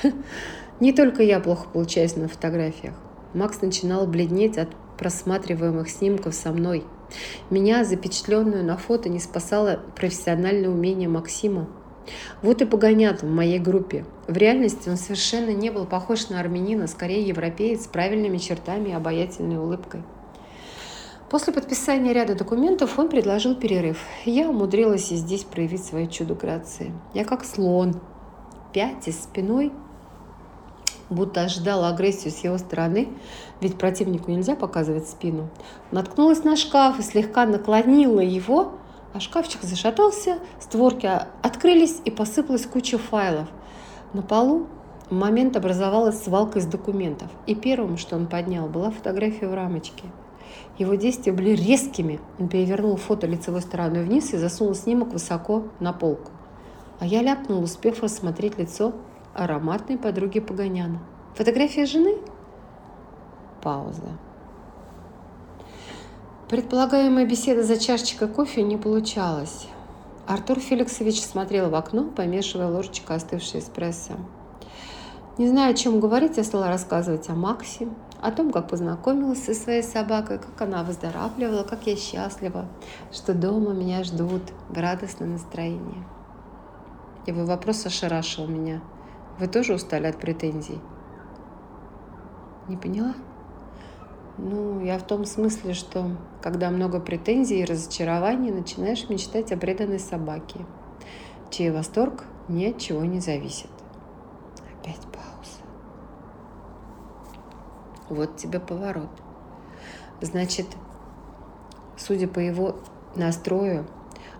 Не 0.80 0.92
только 0.92 1.22
я 1.22 1.40
плохо 1.40 1.68
получаюсь 1.72 2.16
на 2.16 2.28
фотографиях. 2.28 2.94
Макс 3.34 3.60
начинал 3.60 4.06
бледнеть 4.06 4.58
от 4.58 4.70
просматриваемых 4.98 5.88
снимков 5.88 6.34
со 6.34 6.52
мной. 6.52 6.84
Меня, 7.48 7.84
запечатленную 7.84 8.64
на 8.64 8.76
фото, 8.76 9.08
не 9.08 9.18
спасало 9.18 9.80
профессиональное 9.96 10.70
умение 10.70 11.08
Максима. 11.08 11.68
Вот 12.42 12.62
и 12.62 12.64
Погонят 12.64 13.22
в 13.22 13.28
моей 13.30 13.58
группе. 13.58 14.04
В 14.26 14.36
реальности 14.36 14.88
он 14.88 14.96
совершенно 14.96 15.50
не 15.50 15.70
был 15.70 15.86
похож 15.86 16.28
на 16.28 16.40
армянина, 16.40 16.86
скорее 16.86 17.26
европеец 17.26 17.84
с 17.84 17.86
правильными 17.86 18.38
чертами 18.38 18.90
и 18.90 18.94
обаятельной 18.94 19.58
улыбкой. 19.58 20.02
После 21.30 21.52
подписания 21.52 22.12
ряда 22.12 22.34
документов 22.34 22.98
он 22.98 23.08
предложил 23.08 23.54
перерыв. 23.54 24.02
Я 24.24 24.50
умудрилась 24.50 25.12
и 25.12 25.14
здесь 25.14 25.44
проявить 25.44 25.84
свое 25.84 26.08
чудо 26.08 26.34
грации. 26.34 26.92
Я 27.14 27.24
как 27.24 27.44
слон, 27.44 28.00
пятясь 28.72 29.22
спиной, 29.22 29.72
будто 31.08 31.42
ожидала 31.42 31.88
агрессию 31.88 32.32
с 32.32 32.42
его 32.42 32.58
стороны, 32.58 33.10
ведь 33.60 33.78
противнику 33.78 34.32
нельзя 34.32 34.56
показывать 34.56 35.06
спину, 35.06 35.48
наткнулась 35.92 36.42
на 36.42 36.56
шкаф 36.56 36.98
и 36.98 37.02
слегка 37.02 37.46
наклонила 37.46 38.18
его, 38.18 38.72
а 39.14 39.20
шкафчик 39.20 39.62
зашатался, 39.62 40.40
створки 40.58 41.08
открылись 41.42 42.00
и 42.04 42.10
посыпалась 42.10 42.66
куча 42.66 42.98
файлов. 42.98 43.46
На 44.14 44.22
полу 44.22 44.66
в 45.08 45.14
момент 45.14 45.56
образовалась 45.56 46.24
свалка 46.24 46.58
из 46.58 46.66
документов, 46.66 47.30
и 47.46 47.54
первым, 47.54 47.98
что 47.98 48.16
он 48.16 48.26
поднял, 48.26 48.66
была 48.66 48.90
фотография 48.90 49.46
в 49.46 49.54
рамочке. 49.54 50.06
Его 50.80 50.94
действия 50.94 51.32
были 51.32 51.50
резкими. 51.50 52.20
Он 52.38 52.48
перевернул 52.48 52.96
фото 52.96 53.26
лицевой 53.26 53.60
стороной 53.60 54.02
вниз 54.02 54.32
и 54.32 54.38
засунул 54.38 54.74
снимок 54.74 55.12
высоко 55.12 55.64
на 55.78 55.92
полку. 55.92 56.30
А 57.00 57.06
я 57.06 57.20
ляпнул, 57.20 57.62
успев 57.62 58.02
рассмотреть 58.02 58.56
лицо 58.56 58.94
ароматной 59.34 59.98
подруги 59.98 60.40
Погоняна. 60.40 61.02
Фотография 61.34 61.84
жены? 61.84 62.16
Пауза. 63.62 64.16
Предполагаемая 66.48 67.26
беседа 67.26 67.62
за 67.62 67.78
чашечкой 67.78 68.28
кофе 68.28 68.62
не 68.62 68.78
получалась. 68.78 69.66
Артур 70.26 70.60
Феликсович 70.60 71.20
смотрел 71.20 71.68
в 71.68 71.74
окно, 71.74 72.04
помешивая 72.04 72.68
ложечкой 72.68 73.16
остывший 73.16 73.60
эспрессо. 73.60 74.14
Не 75.36 75.46
зная, 75.46 75.72
о 75.72 75.74
чем 75.74 76.00
говорить, 76.00 76.38
я 76.38 76.44
стала 76.44 76.68
рассказывать 76.68 77.28
о 77.28 77.34
Максе, 77.34 77.86
о 78.22 78.30
том, 78.32 78.52
как 78.52 78.68
познакомилась 78.68 79.44
со 79.44 79.54
своей 79.54 79.82
собакой, 79.82 80.38
как 80.38 80.60
она 80.60 80.82
выздоравливала, 80.82 81.62
как 81.62 81.86
я 81.86 81.96
счастлива, 81.96 82.66
что 83.12 83.34
дома 83.34 83.72
меня 83.72 84.04
ждут 84.04 84.42
в 84.68 84.78
радостном 84.78 85.32
настроении. 85.32 86.04
Его 87.26 87.44
вопрос 87.44 87.86
ошарашил 87.86 88.46
меня– 88.46 88.80
вы 89.40 89.48
тоже 89.48 89.72
устали 89.72 90.06
от 90.06 90.18
претензий? 90.18 90.78
Не 92.68 92.76
поняла? 92.76 93.14
Ну, 94.36 94.84
я 94.84 94.98
в 94.98 95.06
том 95.06 95.24
смысле, 95.24 95.72
что 95.72 96.14
когда 96.42 96.68
много 96.68 97.00
претензий 97.00 97.60
и 97.60 97.64
разочарований, 97.64 98.50
начинаешь 98.50 99.08
мечтать 99.08 99.50
о 99.50 99.56
преданной 99.56 99.98
собаке, 99.98 100.66
чей 101.48 101.70
восторг 101.70 102.24
ни 102.48 102.66
от 102.66 102.76
чего 102.76 103.02
не 103.02 103.20
зависит. 103.20 103.70
Опять 104.78 105.00
пауза. 105.10 105.62
Вот 108.10 108.36
тебе 108.36 108.60
поворот. 108.60 109.08
Значит, 110.20 110.66
судя 111.96 112.28
по 112.28 112.38
его 112.38 112.76
настрою, 113.16 113.86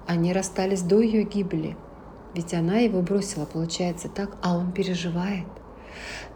они 0.06 0.32
расстались 0.34 0.82
до 0.82 1.00
ее 1.00 1.22
гибели– 1.22 1.76
ведь 2.34 2.54
она 2.54 2.78
его 2.78 3.00
бросила, 3.00 3.44
получается 3.44 4.08
так, 4.08 4.30
а 4.42 4.56
он 4.56 4.70
переживает. 4.72 5.46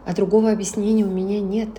А 0.05 0.13
другого 0.13 0.51
объяснения 0.51 1.05
у 1.05 1.09
меня 1.09 1.39
нет. 1.39 1.69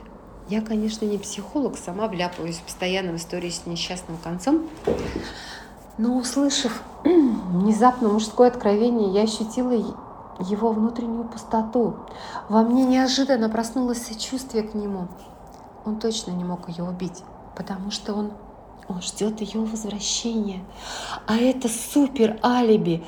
Я, 0.49 0.63
конечно, 0.63 1.05
не 1.05 1.19
психолог, 1.19 1.77
сама 1.77 2.09
вляпываюсь 2.09 2.59
постоянно 2.59 3.13
в 3.13 3.17
истории 3.17 3.51
с 3.51 3.67
несчастным 3.67 4.17
концом. 4.17 4.69
Но 5.99 6.17
услышав 6.17 6.83
внезапно 7.05 8.09
мужское 8.09 8.49
откровение, 8.49 9.13
я 9.13 9.23
ощутила 9.23 9.73
его 10.41 10.73
внутреннюю 10.73 11.25
пустоту. 11.25 11.97
Во 12.49 12.63
мне 12.63 12.85
неожиданно 12.85 13.49
проснулось 13.49 14.07
сочувствие 14.07 14.63
к 14.63 14.75
нему. 14.75 15.09
Он 15.87 15.99
точно 15.99 16.33
не 16.33 16.45
мог 16.45 16.69
ее 16.69 16.85
убить, 16.85 17.23
потому 17.57 17.91
что 17.91 18.13
он, 18.13 18.33
он 18.89 19.01
ждет 19.01 19.41
ее 19.41 19.61
возвращения. 19.61 20.63
А 21.27 21.37
это 21.37 21.69
супер 21.69 22.39
алиби 22.43 23.03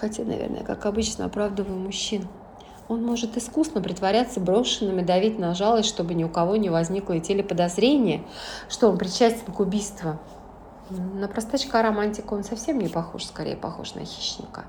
хотя, 0.00 0.24
наверное, 0.24 0.64
как 0.64 0.86
обычно, 0.86 1.26
оправдываю 1.26 1.78
мужчин. 1.78 2.26
Он 2.88 3.04
может 3.04 3.36
искусно 3.36 3.80
притворяться 3.80 4.40
брошенным 4.40 4.98
и 4.98 5.02
давить 5.02 5.38
на 5.38 5.54
жалость, 5.54 5.88
чтобы 5.88 6.14
ни 6.14 6.24
у 6.24 6.28
кого 6.28 6.56
не 6.56 6.70
возникло 6.70 7.12
и 7.12 7.20
телеподозрения, 7.20 8.22
что 8.68 8.88
он 8.88 8.98
причастен 8.98 9.52
к 9.52 9.60
убийству. 9.60 10.18
На 10.88 11.28
простачка-романтика 11.28 12.34
он 12.34 12.42
совсем 12.42 12.78
не 12.78 12.88
похож, 12.88 13.24
скорее 13.24 13.56
похож 13.56 13.94
на 13.94 14.04
хищника. 14.04 14.64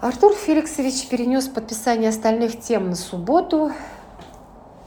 Артур 0.00 0.34
Феликсович 0.34 1.08
перенес 1.08 1.48
подписание 1.48 2.10
остальных 2.10 2.60
тем 2.60 2.90
на 2.90 2.96
субботу, 2.96 3.72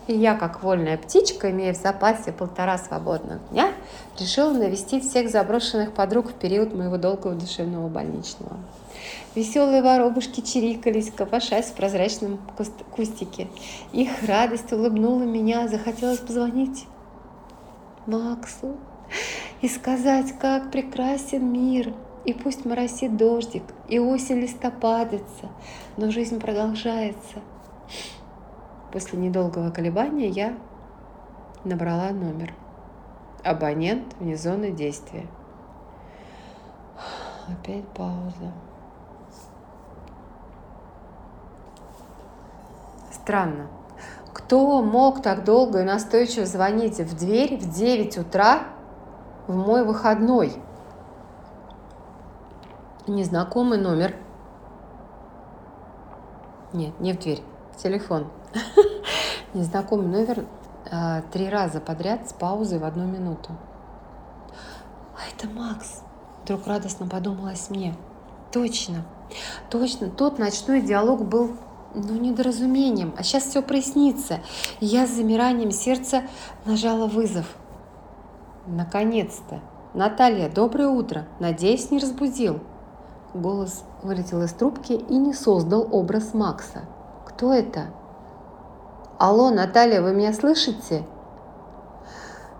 и 0.05 0.14
я, 0.14 0.36
как 0.36 0.62
вольная 0.62 0.99
птичка, 0.99 1.49
имея 1.49 1.74
в 1.74 1.78
запасе 1.78 2.32
полтора 2.32 2.78
свободных 2.78 3.39
дня, 3.49 3.72
решила 4.20 4.53
навестить 4.53 5.03
всех 5.10 5.32
заброшенных 5.32 5.93
подруг 5.93 6.28
в 6.30 6.34
период 6.34 6.76
моего 6.76 6.97
долгого 6.97 7.34
душевного 7.34 7.88
больничного. 7.88 8.57
Веселые 9.34 9.82
воробушки 9.82 10.41
чирикались, 10.41 11.12
копошась 11.12 11.66
в 11.66 11.74
прозрачном 11.74 12.39
кустике. 12.95 13.47
Их 13.91 14.10
радость 14.28 14.72
улыбнула 14.72 15.24
меня, 15.24 15.68
захотелось 15.68 16.20
позвонить 16.20 16.86
Максу 18.05 18.78
и 19.62 19.68
сказать, 19.68 20.34
как 20.39 20.70
прекрасен 20.70 21.51
мир, 21.51 21.93
и 22.26 22.34
пусть 22.34 22.65
моросит 22.65 23.17
дождик, 23.17 23.63
и 23.88 23.99
осень 23.99 24.39
листопадится, 24.41 25.49
но 25.97 26.11
жизнь 26.11 26.39
продолжается. 26.39 27.39
После 28.91 29.20
недолгого 29.20 29.70
колебания 29.70 30.28
я 30.28 30.57
набрала 31.63 32.09
номер. 32.11 32.53
Абонент 33.43 34.15
вне 34.20 34.36
зоны 34.36 34.72
действия. 34.72 35.28
Опять 37.47 37.88
пауза. 37.89 38.51
Странно. 43.11 43.67
Кто 44.34 44.82
мог 44.82 45.22
так 45.22 45.43
долго 45.43 45.82
и 45.82 45.84
настойчиво 45.84 46.45
звонить 46.45 46.99
в 46.99 47.17
дверь 47.17 47.57
в 47.57 47.70
9 47.70 48.17
утра 48.17 48.63
в 49.47 49.55
мой 49.55 49.84
выходной? 49.84 50.53
Незнакомый 53.10 53.80
номер. 53.80 54.16
Нет, 56.74 56.99
не 56.99 57.14
в 57.14 57.20
дверь, 57.20 57.41
телефон. 57.82 58.28
Незнакомый 59.55 60.05
номер 60.05 60.45
а, 60.91 61.24
три 61.32 61.49
раза 61.49 61.82
подряд 61.82 62.30
с 62.30 62.34
паузой 62.34 62.78
в 62.78 62.86
одну 62.86 63.07
минуту. 63.07 63.53
А 65.16 65.22
это 65.34 65.51
Макс, 65.51 66.03
вдруг 66.43 66.68
радостно 66.68 67.07
подумалось 67.07 67.72
мне. 67.72 67.95
Точно, 68.51 69.03
точно, 69.72 70.12
тот 70.12 70.38
ночной 70.38 70.82
диалог 70.84 71.26
был 71.26 71.53
ну, 71.95 72.14
недоразумением, 72.14 73.16
а 73.18 73.24
сейчас 73.24 73.45
все 73.45 73.64
прояснится. 73.64 74.41
Я 74.80 75.07
с 75.07 75.10
замиранием 75.10 75.72
сердца 75.72 76.26
нажала 76.64 77.07
вызов. 77.07 77.47
Наконец-то. 78.68 79.62
Наталья, 79.95 80.47
доброе 80.47 80.89
утро. 80.89 81.28
Надеюсь, 81.39 81.89
не 81.89 81.97
разбудил. 81.97 82.60
Голос 83.34 83.84
вылетел 84.01 84.41
из 84.41 84.53
трубки 84.53 84.93
и 84.93 85.17
не 85.17 85.34
создал 85.34 85.88
образ 85.91 86.34
Макса. 86.34 86.82
Кто 87.25 87.53
это? 87.53 87.88
Алло, 89.19 89.51
Наталья, 89.51 90.01
вы 90.01 90.13
меня 90.13 90.34
слышите? 90.34 91.03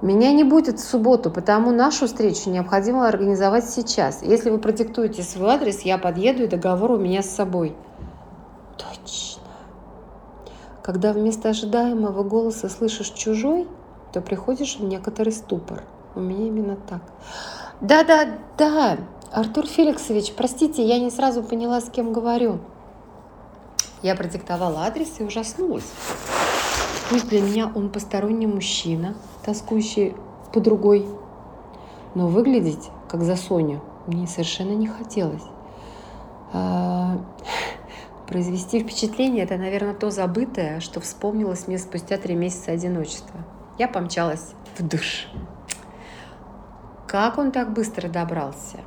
Меня 0.02 0.32
не 0.32 0.44
будет 0.44 0.80
в 0.80 0.88
субботу, 0.88 1.32
потому 1.32 1.72
нашу 1.72 2.06
встречу 2.06 2.50
необходимо 2.50 3.08
организовать 3.08 3.70
сейчас. 3.70 4.22
Если 4.22 4.50
вы 4.50 4.60
продиктуете 4.60 5.24
свой 5.24 5.50
адрес, 5.50 5.82
я 5.82 5.98
подъеду, 5.98 6.44
и 6.44 6.48
договор 6.48 6.92
у 6.92 6.98
меня 6.98 7.24
с 7.24 7.30
собой. 7.30 7.76
Точно. 8.78 9.42
Когда 10.84 11.14
вместо 11.14 11.50
ожидаемого 11.50 12.24
голоса 12.24 12.70
слышишь 12.70 13.10
чужой, 13.10 13.68
то 14.14 14.22
приходишь 14.22 14.78
в 14.78 14.84
некоторый 14.84 15.34
ступор. 15.34 15.84
У 16.16 16.20
меня 16.20 16.48
именно 16.48 16.78
так. 16.78 17.02
Да-да-да, 17.82 18.98
Артур 19.32 19.68
Феликсович, 19.68 20.34
простите, 20.34 20.84
я 20.84 21.00
не 21.00 21.12
сразу 21.12 21.44
поняла, 21.44 21.82
с 21.82 21.90
кем 21.90 22.14
говорю. 22.14 22.60
Я 24.02 24.16
продиктовала 24.16 24.86
адрес 24.86 25.20
и 25.20 25.24
ужаснулась. 25.24 25.86
Пусть 27.10 27.30
для 27.30 27.42
меня 27.42 27.72
он 27.76 27.90
посторонний 27.90 28.48
мужчина, 28.48 29.16
тоскующий 29.46 30.16
по 30.52 30.60
другой, 30.60 31.08
но 32.16 32.28
выглядеть 32.28 32.90
как 33.08 33.24
за 33.24 33.36
Соню 33.36 33.84
мне 34.08 34.26
совершенно 34.26 34.72
не 34.72 34.88
хотелось. 34.88 35.46
А, 36.52 37.20
Произвести 38.28 38.80
впечатление– 38.80 39.44
это, 39.46 39.58
наверное, 39.58 39.94
то 39.94 40.10
забытое, 40.10 40.80
что 40.80 41.00
вспомнилось 41.02 41.68
мне 41.68 41.78
спустя 41.78 42.18
три 42.18 42.36
месяца 42.36 42.72
одиночества. 42.72 43.42
Я 43.78 43.88
помчалась 43.88 44.54
в 44.78 44.88
душ. 44.88 45.28
Как 47.08 47.38
он 47.38 47.52
так 47.52 47.74
быстро 47.74 48.08
добрался? 48.08 48.80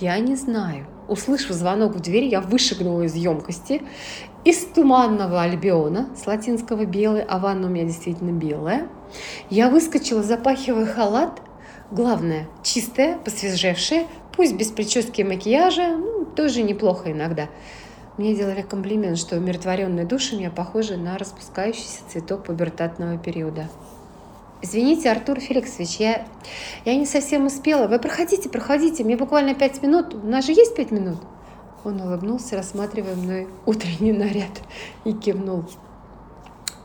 Я 0.00 0.18
не 0.18 0.34
знаю. 0.34 0.86
Услышав 1.08 1.52
звонок 1.52 1.94
в 1.94 2.00
дверь, 2.00 2.24
я 2.24 2.40
вышагнула 2.40 3.02
из 3.02 3.14
емкости, 3.14 3.82
из 4.44 4.64
туманного 4.64 5.42
альбиона, 5.42 6.08
с 6.16 6.26
латинского 6.26 6.86
белый, 6.86 7.22
а 7.22 7.38
ванна 7.38 7.66
у 7.66 7.70
меня 7.70 7.84
действительно 7.84 8.30
белая. 8.30 8.88
Я 9.50 9.68
выскочила, 9.68 10.22
запахивая 10.22 10.86
халат, 10.86 11.42
главное, 11.90 12.48
чистая, 12.62 13.18
посвежевшая, 13.18 14.06
пусть 14.34 14.54
без 14.54 14.70
прически 14.70 15.20
и 15.20 15.24
макияжа, 15.24 15.96
ну, 15.96 16.24
тоже 16.24 16.62
неплохо 16.62 17.12
иногда. 17.12 17.48
Мне 18.16 18.34
делали 18.34 18.62
комплимент, 18.62 19.18
что 19.18 19.36
умиротворенный 19.36 20.04
душ 20.04 20.32
у 20.32 20.36
меня 20.36 20.50
похожи 20.50 20.96
на 20.96 21.18
распускающийся 21.18 22.00
цветок 22.08 22.44
пубертатного 22.44 23.18
периода. 23.18 23.68
Извините, 24.64 25.10
Артур 25.10 25.40
Феликсович, 25.40 25.96
я, 25.96 26.26
я 26.86 26.96
не 26.96 27.04
совсем 27.04 27.44
успела. 27.44 27.86
Вы 27.86 27.98
проходите, 27.98 28.48
проходите, 28.48 29.04
мне 29.04 29.14
буквально 29.14 29.54
пять 29.54 29.82
минут. 29.82 30.14
У 30.14 30.26
нас 30.26 30.46
же 30.46 30.52
есть 30.52 30.74
пять 30.74 30.90
минут? 30.90 31.18
Он 31.84 32.00
улыбнулся, 32.00 32.56
рассматривая 32.56 33.14
мной 33.14 33.46
утренний 33.66 34.14
наряд, 34.14 34.62
и 35.04 35.12
кивнул. 35.12 35.66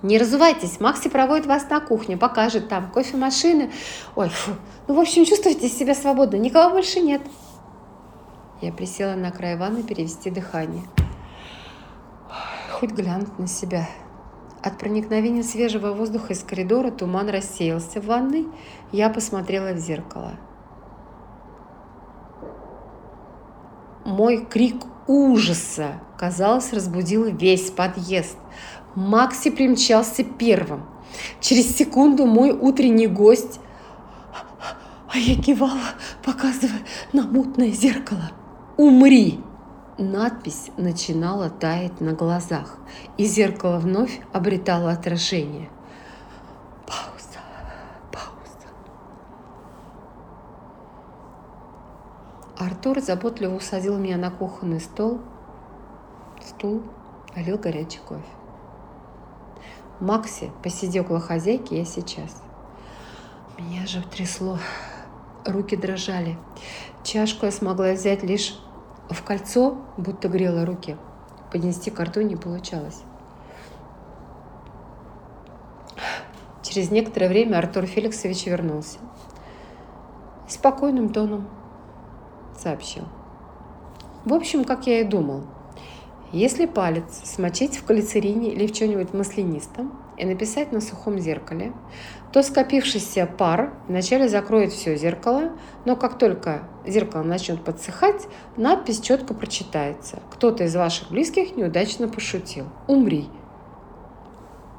Не 0.02 0.18
разувайтесь, 0.18 0.82
Макси 0.82 1.08
проводит 1.08 1.46
вас 1.46 1.70
на 1.70 1.80
кухню, 1.80 2.18
покажет 2.18 2.68
там 2.68 2.92
кофемашины. 2.92 3.72
Ой, 4.18 4.28
фу. 4.28 4.52
Ну, 4.90 4.96
в 4.96 5.00
общем, 5.00 5.24
чувствуйте 5.24 5.70
себя 5.70 5.96
свободно, 5.96 6.36
никого 6.36 6.72
больше 6.72 7.00
нет. 7.00 7.22
Я 8.60 8.74
присела 8.74 9.16
на 9.16 9.32
край 9.32 9.56
ванны 9.56 9.84
перевести 9.84 10.30
дыхание. 10.30 10.84
Хоть 12.74 12.92
глянуть 12.92 13.40
на 13.40 13.48
себя. 13.48 13.88
От 14.62 14.78
проникновения 14.78 15.44
свежего 15.44 15.94
воздуха 15.94 16.34
из 16.34 16.44
коридора 16.44 16.92
туман 16.92 17.30
рассеялся 17.30 18.02
в 18.02 18.06
ванной. 18.06 18.48
Я 18.92 19.10
посмотрела 19.10 19.74
в 19.74 19.78
зеркало. 19.78 20.34
Мой 24.04 24.46
крик 24.46 24.84
ужаса, 25.08 26.02
казалось, 26.18 26.74
разбудил 26.74 27.26
весь 27.26 27.72
подъезд. 27.72 28.38
Макси 28.96 29.50
примчался 29.50 30.24
первым. 30.24 30.86
Через 31.40 31.76
секунду 31.76 32.26
мой 32.26 32.52
утренний 32.52 33.08
гость, 33.08 33.60
а 35.12 35.18
я 35.18 35.42
кивала, 35.42 35.96
показывая 36.24 36.82
на 37.14 37.24
мутное 37.24 37.72
зеркало. 37.72 38.32
«Умри!» 38.78 39.40
Надпись 40.02 40.72
начинала 40.78 41.50
таять 41.50 42.00
на 42.00 42.14
глазах, 42.14 42.78
и 43.18 43.26
зеркало 43.26 43.80
вновь 43.80 44.22
обретало 44.32 44.92
отражение. 44.92 45.70
Пауза, 46.88 47.40
пауза. 48.10 48.70
Артур 52.58 53.02
заботливо 53.02 53.56
усадил 53.56 53.98
меня 53.98 54.16
на 54.16 54.32
кухонный 54.32 54.80
стол, 54.80 55.20
стул, 56.48 56.82
налил 57.36 57.58
горячий 57.58 58.00
кофе. 58.00 58.24
Макси, 60.00 60.50
посиди 60.64 61.02
около 61.02 61.20
хозяйки, 61.20 61.74
я 61.74 61.84
сейчас. 61.84 62.42
Меня 63.58 63.86
же 63.86 64.02
трясло, 64.04 64.60
руки 65.46 65.76
дрожали. 65.76 66.38
Чашку 67.04 67.48
я 67.48 67.52
смогла 67.52 67.92
взять 67.92 68.24
лишь 68.24 68.58
в 69.10 69.24
кольцо, 69.24 69.78
будто 69.98 70.28
грела 70.28 70.66
руки. 70.66 70.98
Поднести 71.52 71.90
к 71.92 72.00
рту 72.00 72.22
не 72.22 72.36
получалось. 72.36 73.02
Через 76.62 76.92
некоторое 76.92 77.30
время 77.30 77.58
Артур 77.58 77.86
Феликсович 77.86 78.46
вернулся. 78.46 79.00
Спокойным 80.48 81.10
тоном 81.10 81.48
сообщил. 82.58 83.06
В 84.26 84.34
общем, 84.34 84.64
как 84.64 84.86
я 84.86 85.02
и 85.02 85.04
думал, 85.04 85.44
если 86.32 86.68
палец 86.68 87.22
смочить 87.24 87.78
в 87.78 87.88
глицерине 87.88 88.52
или 88.52 88.68
в 88.68 88.74
чем-нибудь 88.74 89.14
маслянистом 89.14 89.92
и 90.20 90.26
написать 90.26 90.72
на 90.72 90.82
сухом 90.82 91.18
зеркале, 91.18 91.74
то 92.32 92.44
скопившийся 92.44 93.26
пар 93.26 93.74
вначале 93.88 94.28
закроет 94.28 94.72
все 94.72 94.96
зеркало, 94.98 95.54
но 95.86 95.96
как 95.96 96.18
только 96.18 96.64
зеркало 96.86 97.24
начнет 97.24 97.64
подсыхать, 97.64 98.28
надпись 98.58 99.00
четко 99.00 99.34
прочитается. 99.34 100.20
Кто-то 100.32 100.66
из 100.66 100.76
ваших 100.76 101.10
близких 101.10 101.56
неудачно 101.56 102.10
пошутил. 102.10 102.66
Умри. 102.88 103.30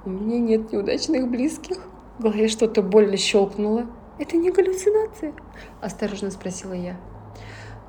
У 0.05 0.11
меня 0.11 0.39
нет 0.39 0.73
неудачных 0.73 1.29
близких. 1.29 1.79
В 2.19 2.23
голове 2.23 2.49
что-то 2.49 2.83
больно 2.83 3.17
щелкнуло. 3.17 3.87
Это 4.19 4.37
не 4.37 4.51
галлюцинация? 4.51 5.33
Осторожно 5.81 6.31
спросила 6.31 6.75
я. 6.75 6.97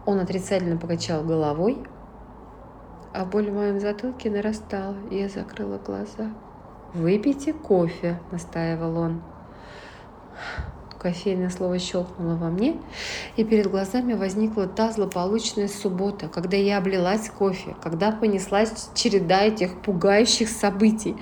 Он 0.05 0.19
отрицательно 0.19 0.77
покачал 0.77 1.23
головой, 1.23 1.77
а 3.13 3.25
боль 3.25 3.51
в 3.51 3.53
моем 3.53 3.79
затылке 3.79 4.29
нарастала, 4.31 4.95
я 5.11 5.27
закрыла 5.27 5.77
глаза. 5.77 6.31
«Выпейте 6.93 7.53
кофе»,— 7.53 8.19
настаивал 8.31 8.97
он. 8.97 9.21
Кофейное 10.99 11.49
слово 11.49 11.79
щелкнуло 11.79 12.35
во 12.35 12.49
мне, 12.49 12.75
и 13.35 13.43
перед 13.43 13.71
глазами 13.71 14.13
возникла 14.13 14.67
та 14.67 14.91
злополучная 14.91 15.67
суббота, 15.67 16.27
когда 16.27 16.57
я 16.57 16.77
облилась 16.77 17.29
кофе, 17.29 17.75
когда 17.81 18.11
понеслась 18.11 18.89
череда 18.93 19.41
этих 19.45 19.81
пугающих 19.81 20.49
событий. 20.49 21.15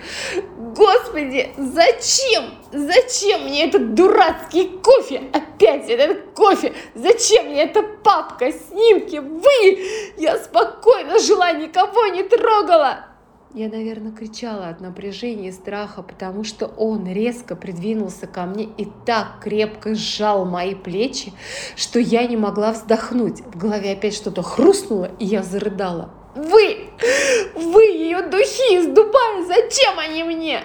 Господи, 0.76 1.51
зачем? 1.57 2.45
Зачем 2.72 3.43
мне 3.43 3.65
этот 3.67 3.93
дурацкий 3.93 4.80
кофе? 4.84 5.24
Опять 5.34 5.88
этот 5.89 6.32
кофе? 6.34 6.74
Зачем 6.95 7.45
мне 7.45 7.63
эта 7.63 7.84
папка, 7.84 8.51
снимки? 8.51 9.17
Вы! 9.17 9.80
Я 10.17 10.38
спокойно 10.38 11.20
жила, 11.20 11.51
никого 11.53 12.07
не 12.07 12.24
трогала. 12.24 13.09
Я, 13.56 13.68
наверное, 13.68 14.12
кричала 14.12 14.68
от 14.68 14.80
напряжения 14.80 15.50
и 15.50 15.52
страха, 15.52 16.04
потому 16.04 16.43
что 16.43 16.68
он 16.68 17.12
резко 17.12 17.56
придвинулся 17.56 18.28
ко 18.28 18.43
мне 18.43 18.66
и 18.66 18.88
так 19.08 19.39
крепко 19.41 19.95
сжал 19.95 20.45
мои 20.45 20.76
плечи, 20.76 21.34
что 21.76 22.00
я 22.00 22.28
не 22.28 22.38
могла 22.38 22.74
вздохнуть. 22.74 23.41
В 23.41 23.58
голове 23.58 23.93
опять 23.93 24.14
что-то 24.14 24.43
хрустнуло, 24.43 25.10
и 25.18 25.26
я 25.26 25.41
зарыдала. 25.41 26.12
«Вы! 26.36 26.91
Вы 27.56 27.84
ее 27.86 28.22
духи 28.22 28.78
из 28.78 28.86
Дубая! 28.86 29.43
Зачем 29.47 29.97
они 29.97 30.24
мне?» 30.24 30.64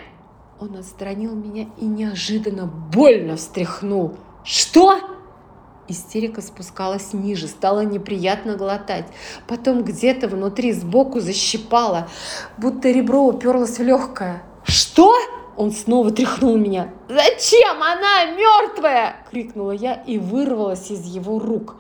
Он 0.61 0.77
отстранил 0.77 1.35
меня 1.35 1.69
и 1.79 1.87
неожиданно 1.87 2.67
больно 2.67 3.37
встряхнул. 3.37 4.15
«Что?» 4.45 5.14
Истерика 5.87 6.41
спускалась 6.41 7.13
ниже, 7.13 7.47
стало 7.47 7.81
неприятно 7.81 8.57
глотать. 8.57 9.05
Потом 9.47 9.85
где-то 9.85 10.29
внутри 10.29 10.73
сбоку 10.73 11.21
защипала, 11.21 12.09
будто 12.57 12.91
ребро 12.91 13.25
уперлось 13.25 13.79
в 13.79 13.83
легкое. 13.83 14.43
«Что?» 14.65 15.15
Он 15.57 15.71
снова 15.71 16.11
тряхнул 16.11 16.57
меня. 16.57 16.91
«Зачем 17.09 17.81
она 17.81 18.25
мертвая?»– 18.33 19.17
крикнула 19.31 19.71
я 19.71 19.95
и 19.95 20.19
вырвалась 20.19 20.91
из 20.91 21.05
его 21.05 21.39
рук. 21.39 21.77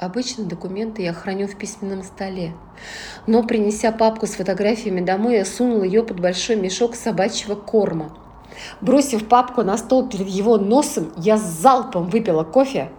Обычно 0.00 0.44
документы 0.44 1.02
я 1.02 1.12
храню 1.12 1.46
в 1.46 1.56
письменном 1.56 2.02
столе. 2.02 2.54
Но, 3.26 3.44
принеся 3.44 3.92
папку 3.92 4.26
с 4.26 4.30
фотографиями 4.30 5.00
домой, 5.00 5.36
я 5.36 5.44
сунула 5.44 5.84
ее 5.84 6.02
под 6.02 6.18
большой 6.18 6.56
мешок 6.56 6.96
собачьего 6.96 7.54
корма– 7.54 8.16
Бросив 8.80 9.28
папку 9.28 9.62
на 9.62 9.76
стол 9.76 10.08
перед 10.08 10.28
его 10.28 10.58
носом, 10.58 11.12
я 11.16 11.36
залпом 11.36 12.08
выпила 12.08 12.44
кофе. 12.44 12.90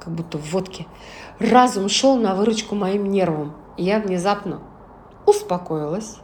как 0.00 0.14
будто 0.14 0.38
в 0.38 0.52
водке. 0.52 0.86
Разум 1.38 1.88
шел 1.88 2.16
на 2.16 2.34
выручку 2.34 2.74
моим 2.74 3.10
нервам. 3.10 3.54
я 3.76 4.00
внезапно 4.00 4.60
успокоилась, 5.26 6.18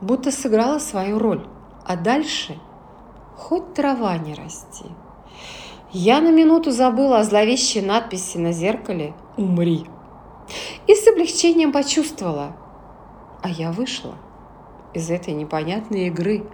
будто 0.00 0.30
сыграла 0.30 0.78
свою 0.78 1.18
роль. 1.18 1.46
А 1.84 1.96
дальше 1.96 2.58
хоть 3.36 3.74
трава 3.74 4.16
не 4.18 4.34
расти. 4.34 4.84
Я 5.92 6.20
на 6.20 6.30
минуту 6.30 6.70
забыла 6.70 7.18
о 7.18 7.24
зловещей 7.24 7.82
надписи 7.82 8.38
на 8.38 8.52
зеркале 8.52 9.14
«Умри». 9.36 9.86
И 10.86 10.94
с 10.94 11.06
облегчением 11.08 11.72
почувствовала, 11.72 12.56
а 13.42 13.48
я 13.48 13.72
вышла 13.72 14.14
из 14.94 15.10
этой 15.10 15.34
непонятной 15.34 16.06
игры. 16.06 16.46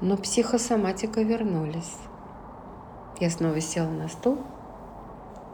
Но 0.00 0.16
психосоматика 0.16 1.22
вернулись. 1.22 1.96
Я 3.18 3.30
снова 3.30 3.60
села 3.60 3.88
на 3.88 4.08
стул 4.08 4.38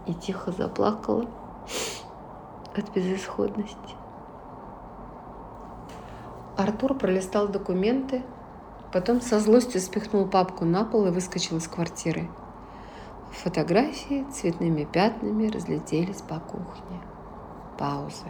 и 0.06 0.14
тихо 0.14 0.50
заплакала 0.50 1.26
от 2.76 2.90
безысходности. 2.94 3.94
Артур 6.56 6.94
пролистал 6.94 7.48
документы, 7.48 8.22
потом 8.92 9.20
со 9.20 9.40
злостью 9.40 9.80
спихнул 9.80 10.26
папку 10.26 10.64
на 10.64 10.84
пол 10.84 11.06
и 11.06 11.10
выскочил 11.10 11.56
из 11.56 11.68
квартиры. 11.68 12.28
Фотографии 13.30 14.26
цветными 14.30 14.84
пятнами 14.84 15.48
разлетелись 15.48 16.20
по 16.20 16.38
кухне. 16.40 17.00
Пауза. 17.78 18.26